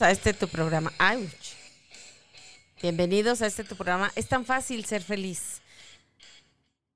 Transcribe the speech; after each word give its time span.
a 0.00 0.10
este 0.10 0.32
tu 0.32 0.48
programa. 0.48 0.92
¡Auch! 0.98 1.28
Bienvenidos 2.80 3.42
a 3.42 3.46
este 3.46 3.64
tu 3.64 3.76
programa. 3.76 4.10
Es 4.14 4.28
tan 4.28 4.46
fácil 4.46 4.86
ser 4.86 5.02
feliz. 5.02 5.60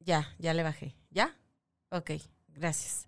Ya, 0.00 0.34
ya 0.38 0.54
le 0.54 0.62
bajé. 0.62 0.94
¿Ya? 1.10 1.36
Ok, 1.90 2.12
gracias. 2.48 3.06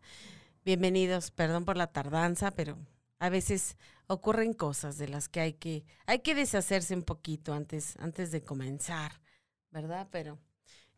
Bienvenidos. 0.64 1.30
Perdón 1.30 1.64
por 1.64 1.78
la 1.78 1.86
tardanza, 1.86 2.50
pero 2.50 2.76
a 3.18 3.30
veces 3.30 3.78
ocurren 4.06 4.52
cosas 4.52 4.98
de 4.98 5.08
las 5.08 5.30
que 5.30 5.40
hay 5.40 5.52
que 5.54 5.84
hay 6.04 6.18
que 6.18 6.34
deshacerse 6.34 6.94
un 6.94 7.02
poquito 7.02 7.54
antes 7.54 7.96
antes 7.98 8.30
de 8.30 8.42
comenzar, 8.42 9.12
¿verdad? 9.70 10.08
Pero 10.10 10.38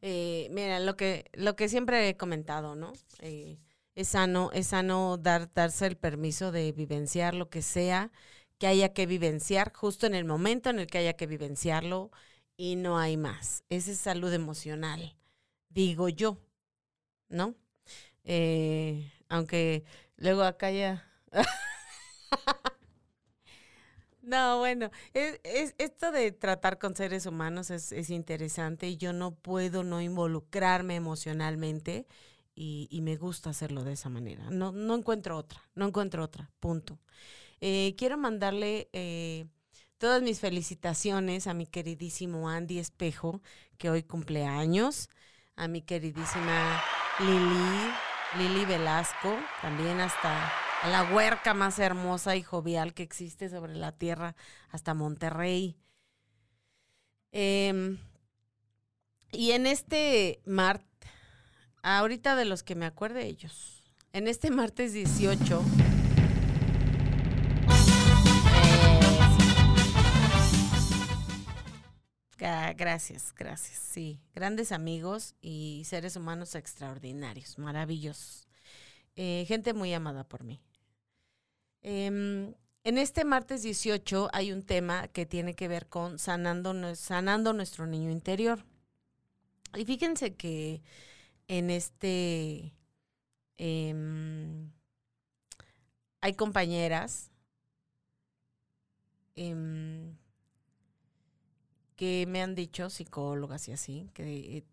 eh, 0.03 0.49
mira 0.51 0.81
lo 0.81 0.97
que 0.97 1.31
lo 1.35 1.55
que 1.55 1.69
siempre 1.69 2.09
he 2.09 2.17
comentado, 2.17 2.75
¿no? 2.75 2.93
Eh, 3.21 3.61
es 3.95 4.09
sano 4.09 4.51
es 4.53 4.69
sano 4.69 5.19
dar 5.19 5.53
darse 5.55 5.87
el 5.87 5.97
permiso 5.97 6.51
de 6.51 6.73
vivenciar 6.73 7.35
lo 7.35 7.49
que 7.49 7.63
sea 7.63 8.11
que 8.59 8.67
haya 8.67 8.93
que 8.93 9.07
vivenciar 9.07 9.73
justo 9.73 10.07
en 10.07 10.15
el 10.15 10.25
momento 10.25 10.71
en 10.71 10.79
el 10.79 10.89
que 10.89 10.99
haya 10.99 11.15
que 11.15 11.27
vivenciarlo 11.27 12.11
y 12.57 12.77
no 12.77 12.99
hay 12.99 13.17
más. 13.17 13.65
Esa 13.71 13.93
es 13.93 13.99
salud 13.99 14.33
emocional, 14.33 15.17
digo 15.71 16.09
yo, 16.09 16.39
¿no? 17.29 17.55
Eh, 18.25 19.11
aunque 19.29 19.85
luego 20.17 20.43
acá 20.43 20.71
ya... 20.71 21.05
no, 24.23 24.59
bueno, 24.59 24.91
es, 25.15 25.41
es, 25.45 25.75
esto 25.79 26.11
de 26.11 26.33
tratar 26.33 26.79
con 26.79 26.97
seres 26.97 27.27
humanos 27.27 27.71
es, 27.71 27.93
es, 27.93 28.11
interesante 28.11 28.89
y 28.89 28.97
yo 28.97 29.13
no 29.13 29.35
puedo 29.35 29.85
no 29.85 30.01
involucrarme 30.01 30.97
emocionalmente 30.97 32.07
y, 32.55 32.89
y 32.91 33.03
me 33.03 33.17
gusta 33.17 33.51
hacerlo 33.51 33.85
de 33.85 33.93
esa 33.93 34.09
manera. 34.09 34.51
No, 34.51 34.73
no 34.73 34.97
encuentro 34.97 35.37
otra, 35.37 35.63
no 35.75 35.87
encuentro 35.87 36.25
otra, 36.25 36.51
punto. 36.59 36.99
Eh, 37.61 37.95
quiero 37.99 38.17
mandarle 38.17 38.89
eh, 38.93 39.47
todas 39.99 40.23
mis 40.23 40.41
felicitaciones 40.41 41.47
a 41.47 41.55
mi 41.55 41.67
queridísimo 41.67 42.49
Andy 42.49 42.79
Espejo, 42.79 43.43
que 43.79 43.91
hoy 43.91 44.03
cumple 44.03 44.45
años, 44.45 45.11
a 45.57 45.67
mi 45.67 45.83
queridísima 45.83 46.83
Lili, 47.19 47.91
Lili 48.39 48.65
Velasco, 48.65 49.37
también 49.61 50.01
hasta 50.01 50.53
a 50.83 50.89
la 50.89 51.13
huerca 51.13 51.55
más 51.55 51.81
hermosa 51.81 52.37
y 52.37 52.43
jovial 52.43 52.95
que 52.95 53.03
existe 53.03 53.49
sobre 53.49 53.75
la 53.75 53.91
tierra, 53.91 54.37
hasta 54.71 54.95
Monterrey. 54.95 55.77
Eh, 57.33 57.99
y 59.33 59.51
en 59.51 59.67
este 59.67 60.41
martes, 60.47 60.87
ahorita 61.83 62.37
de 62.37 62.45
los 62.45 62.63
que 62.63 62.77
me 62.77 62.87
acuerde 62.87 63.27
ellos, 63.27 63.83
en 64.13 64.29
este 64.29 64.51
martes 64.51 64.93
18 64.93 65.63
Gracias, 72.77 73.35
gracias. 73.37 73.79
Sí, 73.79 74.21
grandes 74.35 74.73
amigos 74.73 75.35
y 75.41 75.83
seres 75.85 76.17
humanos 76.17 76.55
extraordinarios, 76.55 77.59
maravillosos. 77.59 78.49
Eh, 79.17 79.45
gente 79.49 79.75
muy 79.75 79.93
amada 79.93 80.25
por 80.25 80.45
mí. 80.45 80.61
Eh, 81.83 82.07
en 82.07 82.99
este 82.99 83.25
martes 83.25 83.63
18 83.63 84.31
hay 84.33 84.53
un 84.53 84.63
tema 84.63 85.09
que 85.09 85.27
tiene 85.27 85.55
que 85.55 85.69
ver 85.69 85.89
con 85.89 86.19
sanando, 86.19 86.95
sanando 86.95 87.53
nuestro 87.53 87.87
niño 87.87 88.11
interior. 88.11 88.65
Y 89.77 89.85
fíjense 89.85 90.35
que 90.35 90.83
en 91.49 91.71
este 91.71 92.73
eh, 93.59 93.95
hay 96.21 96.35
compañeras 96.35 97.31
em, 99.37 100.17
que 101.99 102.27
me 102.29 102.43
han 102.43 102.57
dicho 102.57 102.91
psicólogas 102.91 103.69
y 103.69 103.73
así, 103.75 104.11
que, 104.15 104.65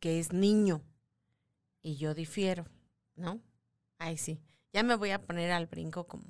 que 0.00 0.20
es 0.20 0.34
niño. 0.34 0.82
Y 1.82 1.96
yo 1.96 2.14
difiero, 2.14 2.66
¿no? 3.16 3.40
Ay, 3.98 4.16
sí. 4.18 4.40
Ya 4.72 4.82
me 4.82 4.96
voy 4.96 5.10
a 5.10 5.20
poner 5.22 5.52
al 5.52 5.66
brinco 5.66 6.06
como, 6.06 6.24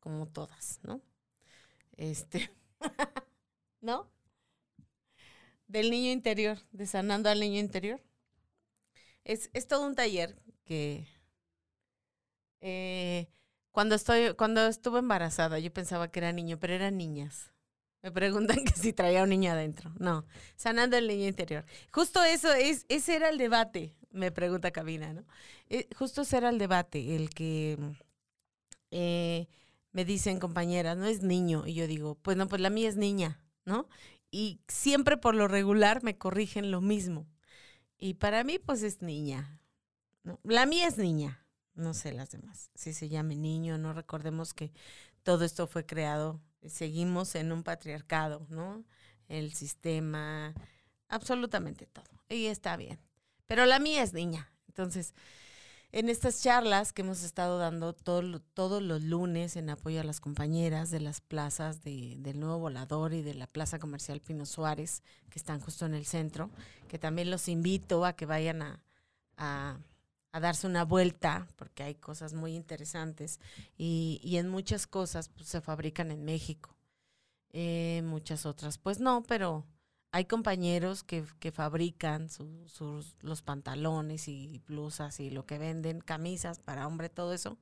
como 0.00 0.26
todas, 0.28 0.80
¿no? 0.84 1.02
Este, 1.96 2.50
¿no? 3.82 4.08
Del 5.66 5.90
niño 5.90 6.12
interior, 6.12 6.58
de 6.70 6.86
sanando 6.86 7.28
al 7.28 7.40
niño 7.40 7.58
interior. 7.58 8.00
Es, 9.24 9.50
es 9.52 9.66
todo 9.66 9.86
un 9.86 9.94
taller 9.94 10.36
que 10.64 11.06
eh, 12.60 13.28
cuando 13.70 13.94
estoy, 13.94 14.34
cuando 14.34 14.66
estuve 14.66 14.98
embarazada, 15.00 15.58
yo 15.58 15.72
pensaba 15.72 16.10
que 16.10 16.20
era 16.20 16.32
niño, 16.32 16.58
pero 16.58 16.74
eran 16.74 16.96
niñas. 16.96 17.51
Me 18.02 18.10
preguntan 18.10 18.56
que 18.64 18.72
si 18.72 18.92
traía 18.92 19.22
un 19.22 19.30
niño 19.30 19.52
adentro. 19.52 19.92
No, 19.98 20.26
sanando 20.56 20.96
el 20.96 21.06
niño 21.06 21.28
interior. 21.28 21.64
Justo 21.92 22.22
eso, 22.22 22.52
es, 22.52 22.84
ese 22.88 23.16
era 23.16 23.28
el 23.28 23.38
debate, 23.38 23.94
me 24.10 24.30
pregunta 24.30 24.70
Cabina, 24.70 25.12
¿no? 25.12 25.24
Eh, 25.68 25.88
justo 25.96 26.22
ese 26.22 26.36
era 26.36 26.50
el 26.50 26.58
debate, 26.58 27.16
el 27.16 27.30
que 27.30 27.78
eh, 28.90 29.48
me 29.92 30.04
dicen 30.04 30.38
compañeras, 30.38 30.96
no 30.96 31.06
es 31.06 31.22
niño. 31.22 31.66
Y 31.66 31.74
yo 31.74 31.86
digo, 31.86 32.16
pues 32.16 32.36
no, 32.36 32.48
pues 32.48 32.60
la 32.60 32.70
mía 32.70 32.88
es 32.88 32.96
niña, 32.96 33.40
¿no? 33.64 33.88
Y 34.30 34.60
siempre 34.68 35.16
por 35.16 35.34
lo 35.34 35.48
regular 35.48 36.02
me 36.02 36.18
corrigen 36.18 36.70
lo 36.70 36.80
mismo. 36.80 37.26
Y 37.98 38.14
para 38.14 38.42
mí, 38.44 38.58
pues 38.58 38.82
es 38.82 39.02
niña. 39.02 39.60
¿no? 40.24 40.40
La 40.42 40.66
mía 40.66 40.88
es 40.88 40.98
niña, 40.98 41.46
no 41.74 41.94
sé 41.94 42.12
las 42.12 42.30
demás. 42.30 42.70
Si 42.74 42.92
se 42.92 43.08
llame 43.08 43.36
niño, 43.36 43.78
no 43.78 43.92
recordemos 43.92 44.54
que 44.54 44.72
todo 45.22 45.44
esto 45.44 45.66
fue 45.66 45.86
creado 45.86 46.40
seguimos 46.66 47.34
en 47.34 47.52
un 47.52 47.62
patriarcado, 47.62 48.46
¿no? 48.48 48.84
El 49.28 49.52
sistema, 49.54 50.54
absolutamente 51.08 51.86
todo. 51.86 52.04
Y 52.28 52.46
está 52.46 52.76
bien. 52.76 52.98
Pero 53.46 53.66
la 53.66 53.78
mía 53.78 54.02
es 54.02 54.12
niña. 54.12 54.50
Entonces, 54.68 55.14
en 55.92 56.08
estas 56.08 56.42
charlas 56.42 56.94
que 56.94 57.02
hemos 57.02 57.22
estado 57.22 57.58
dando 57.58 57.92
todo, 57.92 58.40
todos 58.40 58.82
los 58.82 59.02
lunes 59.02 59.56
en 59.56 59.68
apoyo 59.68 60.00
a 60.00 60.04
las 60.04 60.20
compañeras 60.20 60.90
de 60.90 61.00
las 61.00 61.20
plazas 61.20 61.82
de, 61.82 62.16
del 62.18 62.40
Nuevo 62.40 62.60
Volador 62.60 63.12
y 63.12 63.20
de 63.20 63.34
la 63.34 63.46
Plaza 63.46 63.78
Comercial 63.78 64.20
Pino 64.20 64.46
Suárez, 64.46 65.02
que 65.28 65.38
están 65.38 65.60
justo 65.60 65.84
en 65.84 65.92
el 65.92 66.06
centro, 66.06 66.50
que 66.88 66.98
también 66.98 67.30
los 67.30 67.46
invito 67.48 68.06
a 68.06 68.14
que 68.14 68.24
vayan 68.24 68.62
a, 68.62 68.82
a 69.36 69.78
a 70.32 70.40
darse 70.40 70.66
una 70.66 70.84
vuelta, 70.84 71.46
porque 71.56 71.82
hay 71.82 71.94
cosas 71.94 72.32
muy 72.32 72.54
interesantes 72.54 73.38
y, 73.76 74.20
y 74.24 74.38
en 74.38 74.48
muchas 74.48 74.86
cosas 74.86 75.28
pues, 75.28 75.48
se 75.48 75.60
fabrican 75.60 76.10
en 76.10 76.24
México. 76.24 76.76
Eh, 77.54 78.02
muchas 78.06 78.46
otras, 78.46 78.78
pues 78.78 78.98
no, 78.98 79.22
pero 79.24 79.66
hay 80.10 80.24
compañeros 80.24 81.04
que, 81.04 81.24
que 81.38 81.52
fabrican 81.52 82.30
su, 82.30 82.66
sus, 82.66 83.14
los 83.20 83.42
pantalones 83.42 84.26
y 84.26 84.62
blusas 84.66 85.20
y 85.20 85.30
lo 85.30 85.44
que 85.44 85.58
venden, 85.58 86.00
camisas 86.00 86.60
para 86.60 86.86
hombre, 86.86 87.10
todo 87.10 87.34
eso, 87.34 87.58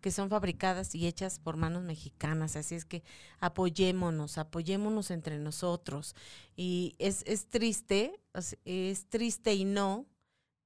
que 0.00 0.10
son 0.10 0.30
fabricadas 0.30 0.94
y 0.94 1.06
hechas 1.06 1.38
por 1.38 1.56
manos 1.56 1.82
mexicanas. 1.82 2.56
Así 2.56 2.74
es 2.74 2.86
que 2.86 3.02
apoyémonos, 3.40 4.38
apoyémonos 4.38 5.10
entre 5.10 5.38
nosotros. 5.38 6.14
Y 6.54 6.94
es, 6.98 7.22
es 7.26 7.46
triste, 7.48 8.18
es 8.64 9.06
triste 9.08 9.54
y 9.54 9.64
no, 9.64 10.06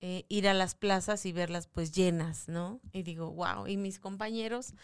eh, 0.01 0.25
ir 0.29 0.49
a 0.49 0.55
las 0.55 0.75
plazas 0.75 1.27
y 1.27 1.33
verlas 1.33 1.67
pues 1.67 1.93
llenas, 1.93 2.49
¿no? 2.49 2.81
Y 2.93 3.03
digo, 3.03 3.33
wow, 3.33 3.67
y 3.67 3.77
mis 3.77 3.99
compañeros, 3.99 4.75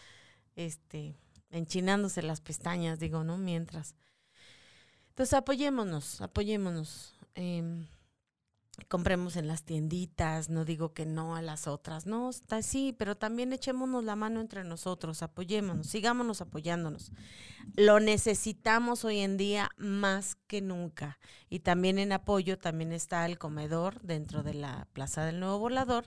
este, 0.55 1.15
enchinándose 1.49 2.21
las 2.21 2.41
pestañas, 2.41 2.99
digo, 2.99 3.23
¿no? 3.23 3.37
Mientras. 3.37 3.95
Entonces 5.09 5.33
apoyémonos, 5.33 6.21
apoyémonos. 6.21 7.15
Eh, 7.35 7.87
compremos 8.85 9.35
en 9.35 9.47
las 9.47 9.63
tienditas, 9.63 10.49
no 10.49 10.63
digo 10.63 10.93
que 10.93 11.05
no 11.05 11.35
a 11.35 11.41
las 11.41 11.67
otras, 11.67 12.05
no, 12.05 12.29
está 12.29 12.61
sí, 12.61 12.95
pero 12.97 13.17
también 13.17 13.51
echémonos 13.51 14.03
la 14.03 14.15
mano 14.15 14.39
entre 14.39 14.63
nosotros, 14.63 15.23
apoyémonos, 15.23 15.87
sigámonos 15.87 16.41
apoyándonos. 16.41 17.11
Lo 17.75 17.99
necesitamos 17.99 19.03
hoy 19.03 19.19
en 19.19 19.37
día 19.37 19.69
más 19.77 20.35
que 20.47 20.61
nunca. 20.61 21.19
Y 21.49 21.59
también 21.59 21.99
en 21.99 22.11
apoyo 22.11 22.57
también 22.57 22.93
está 22.93 23.25
el 23.25 23.37
comedor 23.37 24.01
dentro 24.01 24.43
de 24.43 24.53
la 24.53 24.87
Plaza 24.93 25.25
del 25.25 25.39
Nuevo 25.39 25.59
Volador 25.59 26.05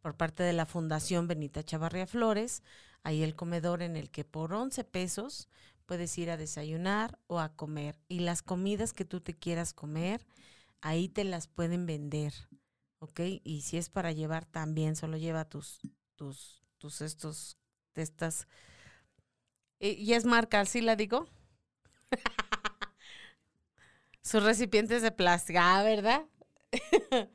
por 0.00 0.16
parte 0.16 0.42
de 0.42 0.52
la 0.52 0.66
Fundación 0.66 1.26
Benita 1.26 1.64
Chavarria 1.64 2.06
Flores, 2.06 2.62
ahí 3.02 3.24
el 3.24 3.34
comedor 3.34 3.82
en 3.82 3.96
el 3.96 4.08
que 4.08 4.24
por 4.24 4.54
11 4.54 4.84
pesos 4.84 5.48
puedes 5.84 6.16
ir 6.18 6.30
a 6.30 6.36
desayunar 6.36 7.18
o 7.26 7.40
a 7.40 7.48
comer 7.48 7.98
y 8.08 8.20
las 8.20 8.40
comidas 8.42 8.92
que 8.92 9.04
tú 9.04 9.20
te 9.20 9.34
quieras 9.34 9.72
comer 9.72 10.24
ahí 10.86 11.08
te 11.08 11.24
las 11.24 11.48
pueden 11.48 11.84
vender, 11.84 12.32
¿ok? 13.00 13.20
Y 13.42 13.62
si 13.62 13.76
es 13.76 13.90
para 13.90 14.12
llevar 14.12 14.46
también, 14.46 14.94
solo 14.94 15.16
lleva 15.16 15.44
tus, 15.44 15.80
tus, 16.14 16.62
tus 16.78 17.00
estos, 17.00 17.58
estas, 17.96 18.46
y 19.80 20.12
es 20.12 20.24
marca, 20.24 20.64
¿sí 20.64 20.80
la 20.80 20.94
digo? 20.94 21.26
Sus 24.22 24.44
recipientes 24.44 25.02
de 25.02 25.10
plástico, 25.10 25.58
ah, 25.60 25.82
¿verdad? 25.82 26.24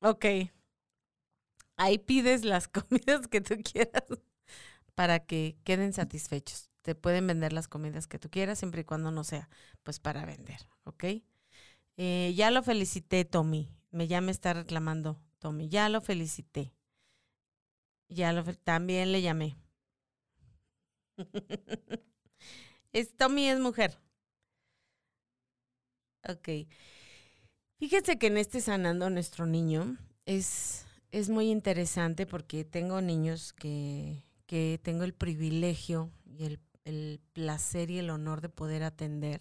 ok. 0.00 0.24
Ahí 1.76 1.98
pides 1.98 2.44
las 2.44 2.68
comidas 2.68 3.28
que 3.28 3.40
tú 3.40 3.56
quieras 3.62 4.04
para 4.94 5.20
que 5.20 5.56
queden 5.64 5.94
satisfechos. 5.94 6.70
te 6.82 6.94
pueden 6.94 7.26
vender 7.26 7.54
las 7.54 7.66
comidas 7.66 8.06
que 8.06 8.18
tú 8.18 8.28
quieras, 8.30 8.58
siempre 8.58 8.82
y 8.82 8.84
cuando 8.84 9.10
no 9.10 9.24
sea, 9.24 9.48
pues, 9.82 10.00
para 10.00 10.26
vender, 10.26 10.68
¿ok? 10.84 11.04
Eh, 11.96 12.32
ya 12.36 12.50
lo 12.50 12.62
felicité, 12.62 13.24
Tommy. 13.24 13.68
Me 13.90 14.06
ya 14.08 14.20
me 14.20 14.30
está 14.32 14.52
reclamando, 14.54 15.18
Tommy. 15.38 15.68
Ya 15.68 15.88
lo 15.88 16.00
felicité. 16.00 16.72
Ya 18.08 18.32
lo 18.32 18.44
también 18.62 19.10
le 19.10 19.22
llamé. 19.22 19.56
Tommy 23.18 23.48
es 23.48 23.58
mujer. 23.60 23.98
Ok. 26.28 26.48
Fíjese 27.78 28.18
que 28.18 28.28
en 28.28 28.36
este 28.36 28.60
sanando 28.60 29.10
nuestro 29.10 29.46
niño 29.46 29.96
es, 30.26 30.86
es 31.10 31.28
muy 31.30 31.50
interesante 31.50 32.26
porque 32.26 32.64
tengo 32.64 33.00
niños 33.00 33.52
que, 33.52 34.22
que 34.46 34.78
tengo 34.82 35.02
el 35.04 35.14
privilegio 35.14 36.10
y 36.24 36.44
el, 36.44 36.60
el 36.84 37.20
placer 37.32 37.90
y 37.90 37.98
el 37.98 38.10
honor 38.10 38.40
de 38.40 38.48
poder 38.48 38.84
atender 38.84 39.40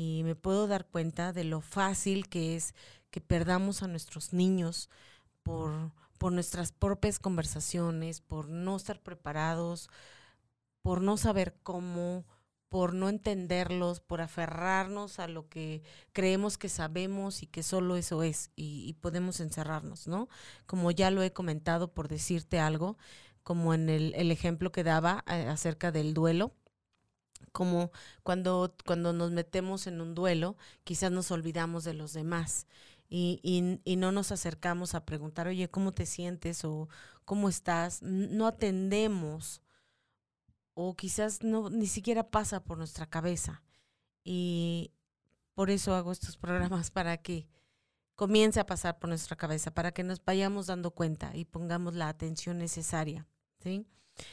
y 0.00 0.22
me 0.22 0.36
puedo 0.36 0.68
dar 0.68 0.86
cuenta 0.86 1.32
de 1.32 1.42
lo 1.42 1.60
fácil 1.60 2.28
que 2.28 2.54
es 2.54 2.72
que 3.10 3.20
perdamos 3.20 3.82
a 3.82 3.88
nuestros 3.88 4.32
niños 4.32 4.90
por, 5.42 5.90
por 6.18 6.30
nuestras 6.30 6.70
propias 6.70 7.18
conversaciones, 7.18 8.20
por 8.20 8.48
no 8.48 8.76
estar 8.76 9.00
preparados, 9.00 9.90
por 10.82 11.02
no 11.02 11.16
saber 11.16 11.56
cómo, 11.64 12.24
por 12.68 12.94
no 12.94 13.08
entenderlos, 13.08 13.98
por 13.98 14.20
aferrarnos 14.20 15.18
a 15.18 15.26
lo 15.26 15.48
que 15.48 15.82
creemos 16.12 16.58
que 16.58 16.68
sabemos 16.68 17.42
y 17.42 17.48
que 17.48 17.64
solo 17.64 17.96
eso 17.96 18.22
es 18.22 18.52
y, 18.54 18.92
podemos 19.00 19.40
encerrarnos, 19.40 20.06
¿no? 20.06 20.28
Como 20.66 20.92
ya 20.92 21.10
lo 21.10 21.24
he 21.24 21.32
comentado 21.32 21.92
por 21.92 22.06
decirte 22.06 22.60
algo, 22.60 22.98
como 23.42 23.74
en 23.74 23.88
el, 23.88 24.30
ejemplo 24.30 24.70
que 24.70 24.84
daba 24.84 25.24
eh, 25.26 25.48
acerca 25.48 25.90
del 25.90 26.14
duelo, 26.14 26.52
como 27.52 27.90
cuando, 28.22 28.74
cuando 28.86 29.12
nos 29.12 29.30
metemos 29.30 29.86
en 29.86 30.00
un 30.00 30.14
duelo, 30.14 30.56
quizás 30.84 31.10
nos 31.10 31.30
olvidamos 31.30 31.84
de 31.84 31.94
los 31.94 32.12
demás 32.12 32.66
y, 33.08 33.40
y, 33.42 33.80
y, 33.90 33.96
no 33.96 34.12
nos 34.12 34.32
acercamos 34.32 34.94
a 34.94 35.04
preguntar, 35.06 35.46
oye, 35.48 35.70
¿cómo 35.70 35.92
te 35.92 36.04
sientes? 36.04 36.64
o 36.64 36.88
¿cómo 37.24 37.48
estás? 37.48 38.02
No 38.02 38.46
atendemos 38.46 39.62
o 40.74 40.94
quizás 40.94 41.42
no 41.42 41.70
ni 41.70 41.86
siquiera 41.86 42.30
pasa 42.30 42.64
por 42.64 42.78
nuestra 42.78 43.06
cabeza. 43.06 43.62
Y 44.24 44.92
por 45.54 45.70
eso 45.70 45.94
hago 45.94 46.12
estos 46.12 46.36
programas 46.36 46.90
para 46.90 47.16
que 47.18 47.48
comience 48.14 48.60
a 48.60 48.66
pasar 48.66 48.98
por 48.98 49.08
nuestra 49.08 49.36
cabeza, 49.36 49.72
para 49.72 49.92
que 49.92 50.04
nos 50.04 50.24
vayamos 50.24 50.66
dando 50.66 50.90
cuenta 50.90 51.36
y 51.36 51.44
pongamos 51.44 51.94
la 51.94 52.08
atención 52.08 52.58
necesaria, 52.58 53.26
¿sí? 53.60 53.86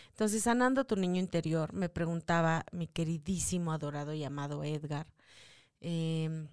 Entonces, 0.09 0.43
sanando 0.43 0.85
tu 0.85 0.95
niño 0.95 1.19
interior, 1.19 1.73
me 1.73 1.89
preguntaba 1.89 2.65
mi 2.71 2.87
queridísimo, 2.87 3.71
adorado 3.71 4.13
y 4.13 4.23
amado 4.23 4.63
Edgar, 4.63 5.07
em, 5.81 6.47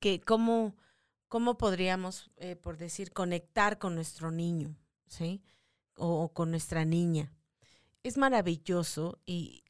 que 0.00 0.20
cómo, 0.20 0.74
cómo 1.28 1.58
podríamos, 1.58 2.30
eh, 2.36 2.56
por 2.56 2.76
decir, 2.76 3.12
conectar 3.12 3.78
con 3.78 3.94
nuestro 3.94 4.30
niño, 4.30 4.76
¿sí? 5.06 5.42
O, 5.96 6.32
con 6.32 6.50
nuestra 6.50 6.84
niña. 6.84 7.32
Es 8.02 8.16
maravilloso 8.16 9.18
y, 9.26 9.64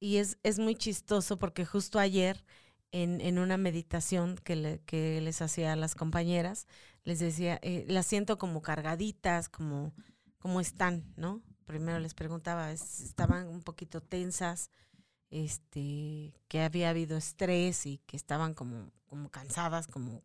y 0.00 0.16
es, 0.18 0.38
es, 0.42 0.58
muy 0.58 0.74
chistoso 0.76 1.38
porque 1.38 1.64
justo 1.64 1.98
ayer 1.98 2.44
en, 2.92 3.20
en 3.20 3.38
una 3.38 3.56
meditación 3.56 4.36
que, 4.36 4.56
le, 4.56 4.80
que, 4.80 5.20
les 5.20 5.42
hacía 5.42 5.72
a 5.72 5.76
las 5.76 5.94
compañeras, 5.94 6.66
les 7.04 7.18
decía, 7.20 7.58
eh, 7.62 7.84
las 7.88 8.06
siento 8.06 8.38
como 8.38 8.62
cargaditas, 8.62 9.48
como 9.48 9.94
cómo 10.38 10.60
están, 10.60 11.04
¿no? 11.16 11.42
Primero 11.66 11.98
les 11.98 12.14
preguntaba, 12.14 12.72
estaban 12.72 13.48
un 13.48 13.62
poquito 13.62 14.00
tensas, 14.00 14.70
este, 15.30 16.32
que 16.48 16.62
había 16.62 16.90
habido 16.90 17.16
estrés 17.16 17.86
y 17.86 17.98
que 18.06 18.16
estaban 18.16 18.54
como, 18.54 18.90
como 19.06 19.30
cansadas, 19.30 19.86
como 19.86 20.22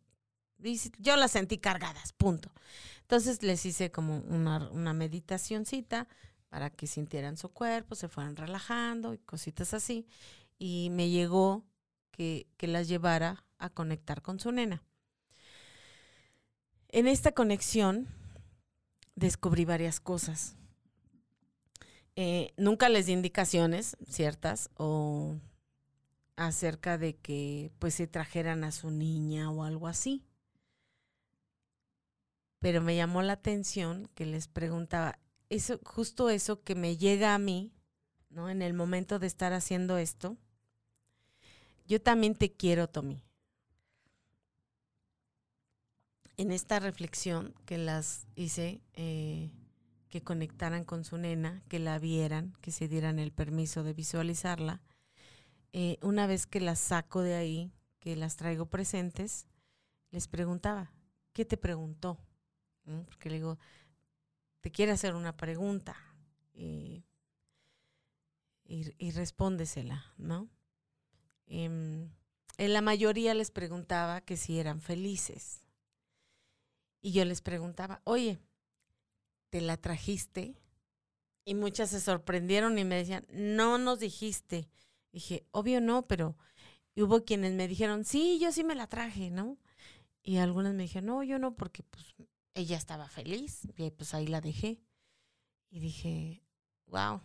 yo 0.98 1.16
las 1.16 1.32
sentí 1.32 1.58
cargadas, 1.58 2.12
punto. 2.12 2.50
Entonces 3.02 3.42
les 3.42 3.66
hice 3.66 3.90
como 3.90 4.18
una, 4.20 4.68
una 4.70 4.94
meditacioncita 4.94 6.08
para 6.48 6.70
que 6.70 6.86
sintieran 6.86 7.36
su 7.36 7.50
cuerpo, 7.50 7.94
se 7.94 8.08
fueran 8.08 8.36
relajando 8.36 9.12
y 9.12 9.18
cositas 9.18 9.74
así. 9.74 10.06
Y 10.58 10.88
me 10.90 11.10
llegó 11.10 11.64
que, 12.12 12.46
que 12.56 12.66
las 12.66 12.88
llevara 12.88 13.44
a 13.58 13.70
conectar 13.70 14.22
con 14.22 14.40
su 14.40 14.52
nena. 14.52 14.82
En 16.88 17.08
esta 17.08 17.32
conexión, 17.32 18.08
descubrí 19.14 19.64
varias 19.64 20.00
cosas. 20.00 20.56
Eh, 22.16 22.52
nunca 22.56 22.88
les 22.88 23.06
di 23.06 23.12
indicaciones 23.12 23.96
ciertas 24.08 24.70
o 24.76 25.36
acerca 26.36 26.98
de 26.98 27.16
que 27.16 27.72
pues 27.78 27.94
se 27.94 28.06
trajeran 28.06 28.64
a 28.64 28.72
su 28.72 28.90
niña 28.90 29.50
o 29.50 29.64
algo 29.64 29.88
así. 29.88 30.24
Pero 32.60 32.80
me 32.80 32.96
llamó 32.96 33.22
la 33.22 33.34
atención 33.34 34.08
que 34.14 34.26
les 34.26 34.48
preguntaba, 34.48 35.18
eso, 35.50 35.78
justo 35.84 36.30
eso 36.30 36.62
que 36.62 36.74
me 36.74 36.96
llega 36.96 37.34
a 37.34 37.38
mí, 37.38 37.72
¿no? 38.30 38.48
En 38.48 38.62
el 38.62 38.74
momento 38.74 39.18
de 39.18 39.26
estar 39.26 39.52
haciendo 39.52 39.98
esto, 39.98 40.36
yo 41.86 42.00
también 42.00 42.34
te 42.34 42.52
quiero, 42.52 42.88
Tommy. 42.88 43.22
En 46.36 46.50
esta 46.50 46.80
reflexión 46.80 47.54
que 47.66 47.78
las 47.78 48.26
hice, 48.34 48.82
eh, 48.94 49.50
que 50.08 50.22
conectaran 50.22 50.84
con 50.84 51.04
su 51.04 51.18
nena, 51.18 51.62
que 51.68 51.78
la 51.78 51.98
vieran, 51.98 52.56
que 52.60 52.70
se 52.70 52.88
dieran 52.88 53.18
el 53.18 53.32
permiso 53.32 53.82
de 53.82 53.94
visualizarla, 53.94 54.82
eh, 55.72 55.98
una 56.02 56.26
vez 56.26 56.46
que 56.46 56.60
las 56.60 56.78
saco 56.78 57.20
de 57.20 57.34
ahí, 57.34 57.72
que 57.98 58.16
las 58.16 58.36
traigo 58.36 58.66
presentes, 58.66 59.46
les 60.10 60.28
preguntaba, 60.28 60.92
¿qué 61.32 61.44
te 61.44 61.56
preguntó? 61.56 62.18
Porque 63.06 63.30
le 63.30 63.36
digo, 63.36 63.58
te 64.60 64.70
quiere 64.70 64.92
hacer 64.92 65.14
una 65.14 65.36
pregunta 65.36 65.96
y, 66.52 67.02
y, 68.66 69.10
respóndesela, 69.10 70.12
¿no? 70.16 70.48
Em, 71.46 72.08
en 72.56 72.72
la 72.72 72.80
mayoría 72.80 73.34
les 73.34 73.50
preguntaba 73.50 74.20
que 74.20 74.36
si 74.36 74.60
eran 74.60 74.80
felices. 74.80 75.63
Y 77.04 77.12
yo 77.12 77.26
les 77.26 77.42
preguntaba, 77.42 78.00
oye, 78.04 78.38
¿te 79.50 79.60
la 79.60 79.76
trajiste? 79.76 80.56
Y 81.44 81.54
muchas 81.54 81.90
se 81.90 82.00
sorprendieron 82.00 82.78
y 82.78 82.84
me 82.84 82.94
decían, 82.94 83.26
no 83.30 83.76
nos 83.76 84.00
dijiste. 84.00 84.70
dije, 85.12 85.46
obvio 85.50 85.82
no, 85.82 86.06
pero 86.06 86.38
hubo 86.96 87.22
quienes 87.26 87.52
me 87.52 87.68
dijeron, 87.68 88.06
sí, 88.06 88.38
yo 88.40 88.52
sí 88.52 88.64
me 88.64 88.74
la 88.74 88.86
traje, 88.86 89.28
¿no? 89.28 89.58
Y 90.22 90.38
algunas 90.38 90.72
me 90.72 90.84
dijeron, 90.84 91.08
no, 91.08 91.22
yo 91.22 91.38
no, 91.38 91.54
porque 91.54 91.82
pues 91.82 92.06
ella 92.54 92.78
estaba 92.78 93.06
feliz 93.06 93.68
y 93.76 93.90
pues 93.90 94.14
ahí 94.14 94.26
la 94.26 94.40
dejé. 94.40 94.80
Y 95.68 95.80
dije, 95.80 96.42
wow, 96.86 97.20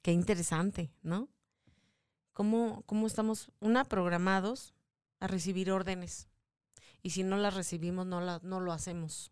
qué 0.00 0.12
interesante, 0.12 0.90
¿no? 1.02 1.28
¿Cómo, 2.32 2.82
cómo 2.86 3.06
estamos, 3.06 3.52
una, 3.60 3.84
programados 3.84 4.72
a 5.20 5.26
recibir 5.26 5.70
órdenes? 5.70 6.30
Y 7.04 7.10
si 7.10 7.22
no 7.22 7.36
las 7.36 7.54
recibimos 7.54 8.06
no, 8.06 8.20
la, 8.22 8.40
no 8.42 8.60
lo 8.60 8.72
hacemos. 8.72 9.30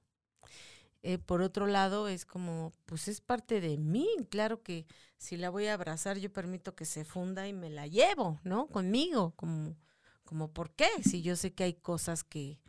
Eh, 1.02 1.18
por 1.18 1.40
otro 1.40 1.66
lado, 1.66 2.06
es 2.06 2.26
como, 2.26 2.70
pues 2.84 3.08
es 3.08 3.20
parte 3.20 3.60
de 3.60 3.78
mí, 3.78 4.06
claro 4.30 4.62
que 4.62 4.86
si 5.16 5.36
la 5.36 5.50
voy 5.50 5.66
a 5.66 5.74
abrazar, 5.74 6.18
yo 6.18 6.30
permito 6.30 6.76
que 6.76 6.84
se 6.84 7.04
funda 7.04 7.48
y 7.48 7.52
me 7.52 7.70
la 7.70 7.86
llevo, 7.86 8.38
¿no? 8.44 8.68
Conmigo, 8.68 9.32
como, 9.34 9.74
como 10.22 10.52
¿por 10.52 10.70
qué? 10.74 10.88
Si 11.02 11.22
yo 11.22 11.34
sé 11.34 11.54
que 11.54 11.64
hay 11.64 11.74
cosas 11.74 12.22
que, 12.22 12.60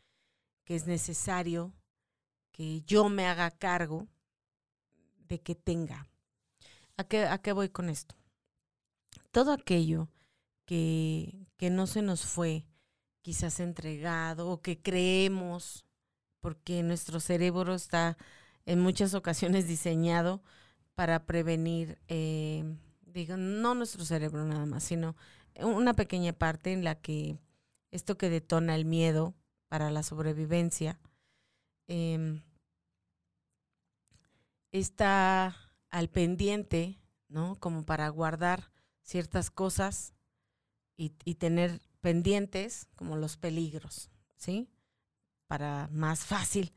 que 0.63 0.75
es 0.75 0.87
necesario 0.87 1.73
que 2.53 2.81
yo 2.83 3.09
me 3.09 3.27
haga 3.27 3.51
cargo 3.51 4.07
de 5.27 5.41
que 5.41 5.53
tenga. 5.53 6.07
¿A 6.95 7.03
qué, 7.03 7.25
a 7.25 7.39
qué 7.39 7.51
voy 7.51 7.69
con 7.69 7.89
esto? 7.89 8.15
Todo 9.31 9.51
aquello 9.51 10.07
que, 10.65 11.45
que 11.57 11.69
no 11.69 11.87
se 11.87 12.01
nos 12.01 12.25
fue, 12.25 12.65
quizás 13.23 13.59
entregado 13.59 14.49
o 14.49 14.61
que 14.61 14.79
creemos, 14.79 15.85
porque 16.41 16.83
nuestro 16.83 17.19
cerebro 17.19 17.73
está 17.73 18.17
en 18.65 18.79
muchas 18.81 19.13
ocasiones 19.15 19.67
diseñado 19.67 20.43
para 20.93 21.25
prevenir, 21.25 21.97
eh, 22.09 22.63
digo, 23.01 23.37
no 23.37 23.73
nuestro 23.73 24.05
cerebro 24.05 24.45
nada 24.45 24.65
más, 24.65 24.83
sino 24.83 25.15
una 25.55 25.93
pequeña 25.95 26.33
parte 26.33 26.73
en 26.73 26.83
la 26.83 26.95
que 26.95 27.37
esto 27.91 28.17
que 28.17 28.29
detona 28.29 28.75
el 28.75 28.85
miedo 28.85 29.33
para 29.69 29.89
la 29.89 30.03
sobrevivencia 30.03 30.99
em, 31.87 32.41
está 34.71 35.55
al 35.89 36.09
pendiente, 36.09 36.99
¿no? 37.29 37.55
Como 37.59 37.85
para 37.85 38.09
guardar 38.09 38.71
ciertas 39.01 39.49
cosas 39.49 40.13
y, 40.97 41.13
y 41.23 41.35
tener 41.35 41.79
pendientes 42.03 42.85
como 42.97 43.15
los 43.15 43.37
peligros, 43.37 44.09
¿sí? 44.35 44.67
Para 45.47 45.87
más 45.91 46.25
fácil, 46.25 46.73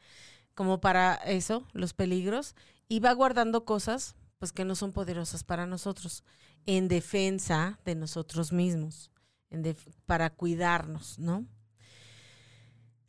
como 0.54 0.80
para 0.80 1.16
eso, 1.16 1.66
los 1.72 1.94
peligros, 1.94 2.54
y 2.88 3.00
va 3.00 3.12
guardando 3.12 3.64
cosas 3.64 4.14
pues 4.38 4.52
que 4.52 4.64
no 4.64 4.76
son 4.76 4.92
poderosas 4.92 5.42
para 5.42 5.66
nosotros, 5.66 6.22
en 6.64 6.86
defensa 6.86 7.80
de 7.84 7.96
nosotros 7.96 8.52
mismos, 8.52 9.10
en 9.50 9.76
para 10.04 10.30
cuidarnos, 10.30 11.18
¿no? 11.18 11.44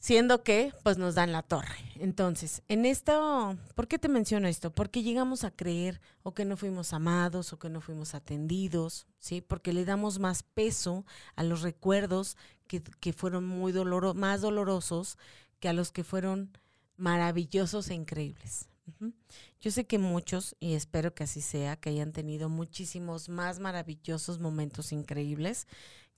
Siendo 0.08 0.42
que, 0.42 0.72
pues 0.84 0.98
nos 0.98 1.16
dan 1.16 1.34
la 1.34 1.44
torre. 1.44 1.76
Entonces, 1.96 2.62
en 2.70 2.86
esto, 2.86 3.58
¿por 3.76 3.90
qué 3.90 4.00
te 4.00 4.08
menciono 4.08 4.48
esto? 4.48 4.72
Porque 4.72 5.04
llegamos 5.04 5.44
a 5.44 5.52
creer 5.52 6.00
o 6.24 6.34
que 6.34 6.46
no 6.46 6.56
fuimos 6.56 6.94
amados 6.94 7.52
o 7.52 7.60
que 7.60 7.68
no 7.68 7.82
fuimos 7.82 8.16
atendidos, 8.16 9.06
¿sí? 9.20 9.42
Porque 9.42 9.74
le 9.74 9.84
damos 9.84 10.20
más 10.20 10.44
peso 10.44 11.06
a 11.36 11.44
los 11.44 11.62
recuerdos 11.62 12.38
que, 12.68 12.82
que 12.82 13.12
fueron 13.12 13.46
muy 13.46 13.74
dolorosos, 13.74 14.16
más 14.16 14.40
dolorosos 14.40 15.18
que 15.60 15.68
a 15.68 15.74
los 15.74 15.92
que 15.92 16.06
fueron 16.06 16.58
maravillosos 16.96 17.90
e 17.90 17.94
increíbles. 17.94 18.70
Yo 19.60 19.72
sé 19.72 19.88
que 19.88 19.98
muchos, 19.98 20.56
y 20.62 20.76
espero 20.76 21.14
que 21.14 21.26
así 21.26 21.42
sea, 21.42 21.76
que 21.76 21.90
hayan 21.90 22.14
tenido 22.14 22.48
muchísimos 22.48 23.28
más 23.28 23.60
maravillosos 23.60 24.40
momentos 24.40 24.94
increíbles 24.94 25.68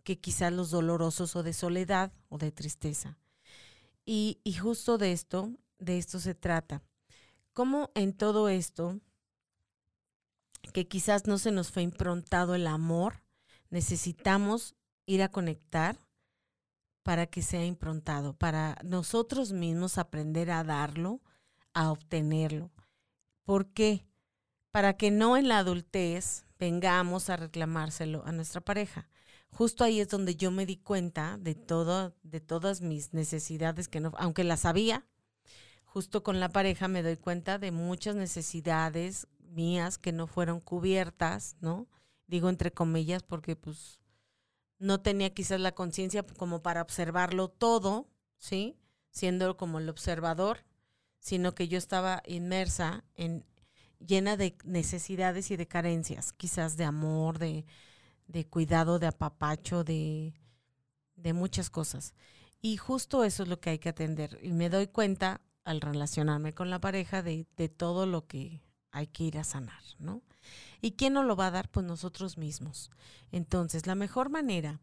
que 0.03 0.19
quizás 0.19 0.53
los 0.53 0.69
dolorosos 0.69 1.35
o 1.35 1.41
de 1.41 1.53
soledad 1.53 2.11
o 2.29 2.37
de 2.37 2.51
tristeza. 2.51 3.17
Y, 4.11 4.41
justo 4.59 4.97
de 4.97 5.11
esto, 5.11 5.51
de 5.77 5.99
esto 5.99 6.19
se 6.19 6.33
trata. 6.33 6.81
Cómo 7.53 7.91
en 7.93 8.13
todo 8.13 8.49
esto, 8.49 8.99
que 10.73 10.87
quizás 10.87 11.27
no 11.27 11.37
se 11.37 11.51
nos 11.51 11.71
fue 11.71 11.83
improntado 11.83 12.55
el 12.55 12.65
amor, 12.65 13.21
necesitamos 13.69 14.73
ir 15.05 15.21
a 15.21 15.29
conectar 15.29 15.99
para 17.03 17.27
que 17.27 17.43
sea 17.43 17.63
improntado, 17.63 18.33
para 18.33 18.79
nosotros 18.83 19.51
mismos 19.51 19.99
aprender 19.99 20.49
a 20.49 20.63
darlo, 20.63 21.21
a 21.75 21.91
obtenerlo. 21.91 22.71
¿Por 23.43 23.67
qué? 23.67 24.07
Para 24.71 24.97
que 24.97 25.11
no 25.11 25.37
en 25.37 25.47
la 25.47 25.59
adultez 25.59 26.47
vengamos 26.57 27.29
a 27.29 27.37
reclamárselo 27.37 28.25
a 28.25 28.31
nuestra 28.31 28.59
pareja. 28.59 29.07
Justo 29.51 29.83
ahí 29.83 29.99
es 29.99 30.09
donde 30.09 30.35
yo 30.35 30.51
me 30.51 30.65
di 30.65 30.77
cuenta 30.77 31.37
de 31.39 31.55
todo, 31.55 32.15
de 32.23 32.39
todas 32.39 32.81
mis 32.81 33.13
necesidades 33.13 33.87
que 33.87 33.99
no, 33.99 34.11
aunque 34.17 34.43
las 34.43 34.61
sabía, 34.61 35.05
justo 35.83 36.23
con 36.23 36.39
la 36.39 36.49
pareja 36.49 36.87
me 36.87 37.03
doy 37.03 37.17
cuenta 37.17 37.57
de 37.57 37.71
muchas 37.71 38.15
necesidades 38.15 39.27
mías 39.39 39.97
que 39.97 40.11
no 40.11 40.27
fueron 40.27 40.59
cubiertas, 40.59 41.57
¿no? 41.61 41.87
Digo 42.27 42.49
entre 42.49 42.71
comillas 42.71 43.23
porque 43.23 43.55
pues 43.55 43.99
no 44.77 45.01
tenía 45.01 45.33
quizás 45.33 45.59
la 45.59 45.73
conciencia 45.73 46.23
como 46.23 46.61
para 46.61 46.81
observarlo 46.81 47.49
todo, 47.49 48.07
¿sí? 48.37 48.77
Siendo 49.09 49.57
como 49.57 49.79
el 49.79 49.89
observador, 49.89 50.63
sino 51.19 51.53
que 51.53 51.67
yo 51.67 51.77
estaba 51.77 52.21
inmersa 52.25 53.03
en 53.15 53.45
llena 53.99 54.37
de 54.37 54.55
necesidades 54.63 55.51
y 55.51 55.57
de 55.57 55.67
carencias, 55.67 56.31
quizás 56.31 56.77
de 56.77 56.85
amor, 56.85 57.39
de, 57.39 57.65
de 58.29 58.47
cuidado, 58.47 58.99
de 58.99 59.07
apapacho, 59.07 59.83
de, 59.83 60.33
de 61.15 61.33
muchas 61.33 61.69
cosas. 61.69 62.13
Y 62.61 62.77
justo 62.77 63.23
eso 63.23 63.43
es 63.43 63.49
lo 63.49 63.59
que 63.59 63.71
hay 63.71 63.79
que 63.79 63.89
atender. 63.89 64.39
Y 64.41 64.53
me 64.53 64.69
doy 64.69 64.87
cuenta 64.87 65.41
al 65.65 65.81
relacionarme 65.81 66.53
con 66.53 66.69
la 66.69 66.79
pareja 66.79 67.23
de, 67.23 67.47
de 67.57 67.69
todo 67.69 68.05
lo 68.05 68.27
que 68.27 68.61
hay 68.91 69.07
que 69.07 69.23
ir 69.25 69.37
a 69.37 69.43
sanar, 69.43 69.81
¿no? 69.97 70.21
¿Y 70.79 70.91
quién 70.91 71.13
nos 71.13 71.25
lo 71.25 71.35
va 71.35 71.47
a 71.47 71.51
dar? 71.51 71.69
Pues 71.69 71.85
nosotros 71.85 72.37
mismos. 72.37 72.91
Entonces, 73.31 73.87
la 73.87 73.95
mejor 73.95 74.29
manera 74.29 74.79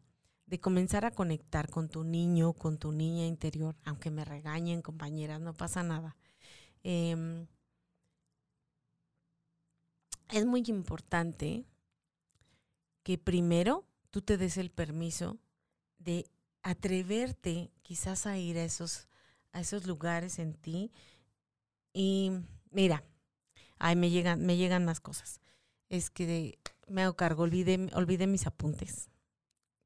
de 0.47 0.61
comenzar 0.61 1.05
a 1.05 1.11
conectar 1.13 1.71
con 1.71 1.89
tu 1.89 2.05
niño, 2.05 2.53
con 2.53 2.79
tu 2.79 2.93
niña 2.93 3.27
interior, 3.27 3.77
aunque 3.85 4.11
me 4.11 4.25
regañen 4.25 4.83
compañeras, 4.83 5.41
no 5.41 5.55
pasa 5.55 5.83
nada. 5.83 6.17
Em, 6.83 7.47
es 10.31 10.47
muy 10.47 10.63
importante 10.67 11.65
que 13.07 13.19
primero 13.19 13.87
tú 14.11 14.21
te 14.21 14.37
des 14.37 14.57
el 14.57 14.73
permiso 14.73 15.39
de 15.99 16.27
atreverte 16.65 17.71
quizás 17.83 18.27
a 18.27 18.37
ir 18.37 18.59
a 18.59 18.65
esos, 18.65 19.07
a 19.53 19.61
esos 19.61 19.87
lugares 19.87 20.41
en 20.41 20.55
ti. 20.55 20.91
Y 21.93 22.33
mira, 22.73 23.05
ay, 23.79 23.95
me 23.95 24.11
llegan, 24.11 24.45
me 24.45 24.57
llegan 24.57 24.85
más 24.85 24.99
cosas 24.99 25.41
es 25.89 26.11
que 26.11 26.59
me 26.89 27.03
hago 27.03 27.17
cargo, 27.17 27.43
olvidé, 27.43 27.89
olvidé 27.95 28.27
mis 28.27 28.47
apuntes. 28.47 29.11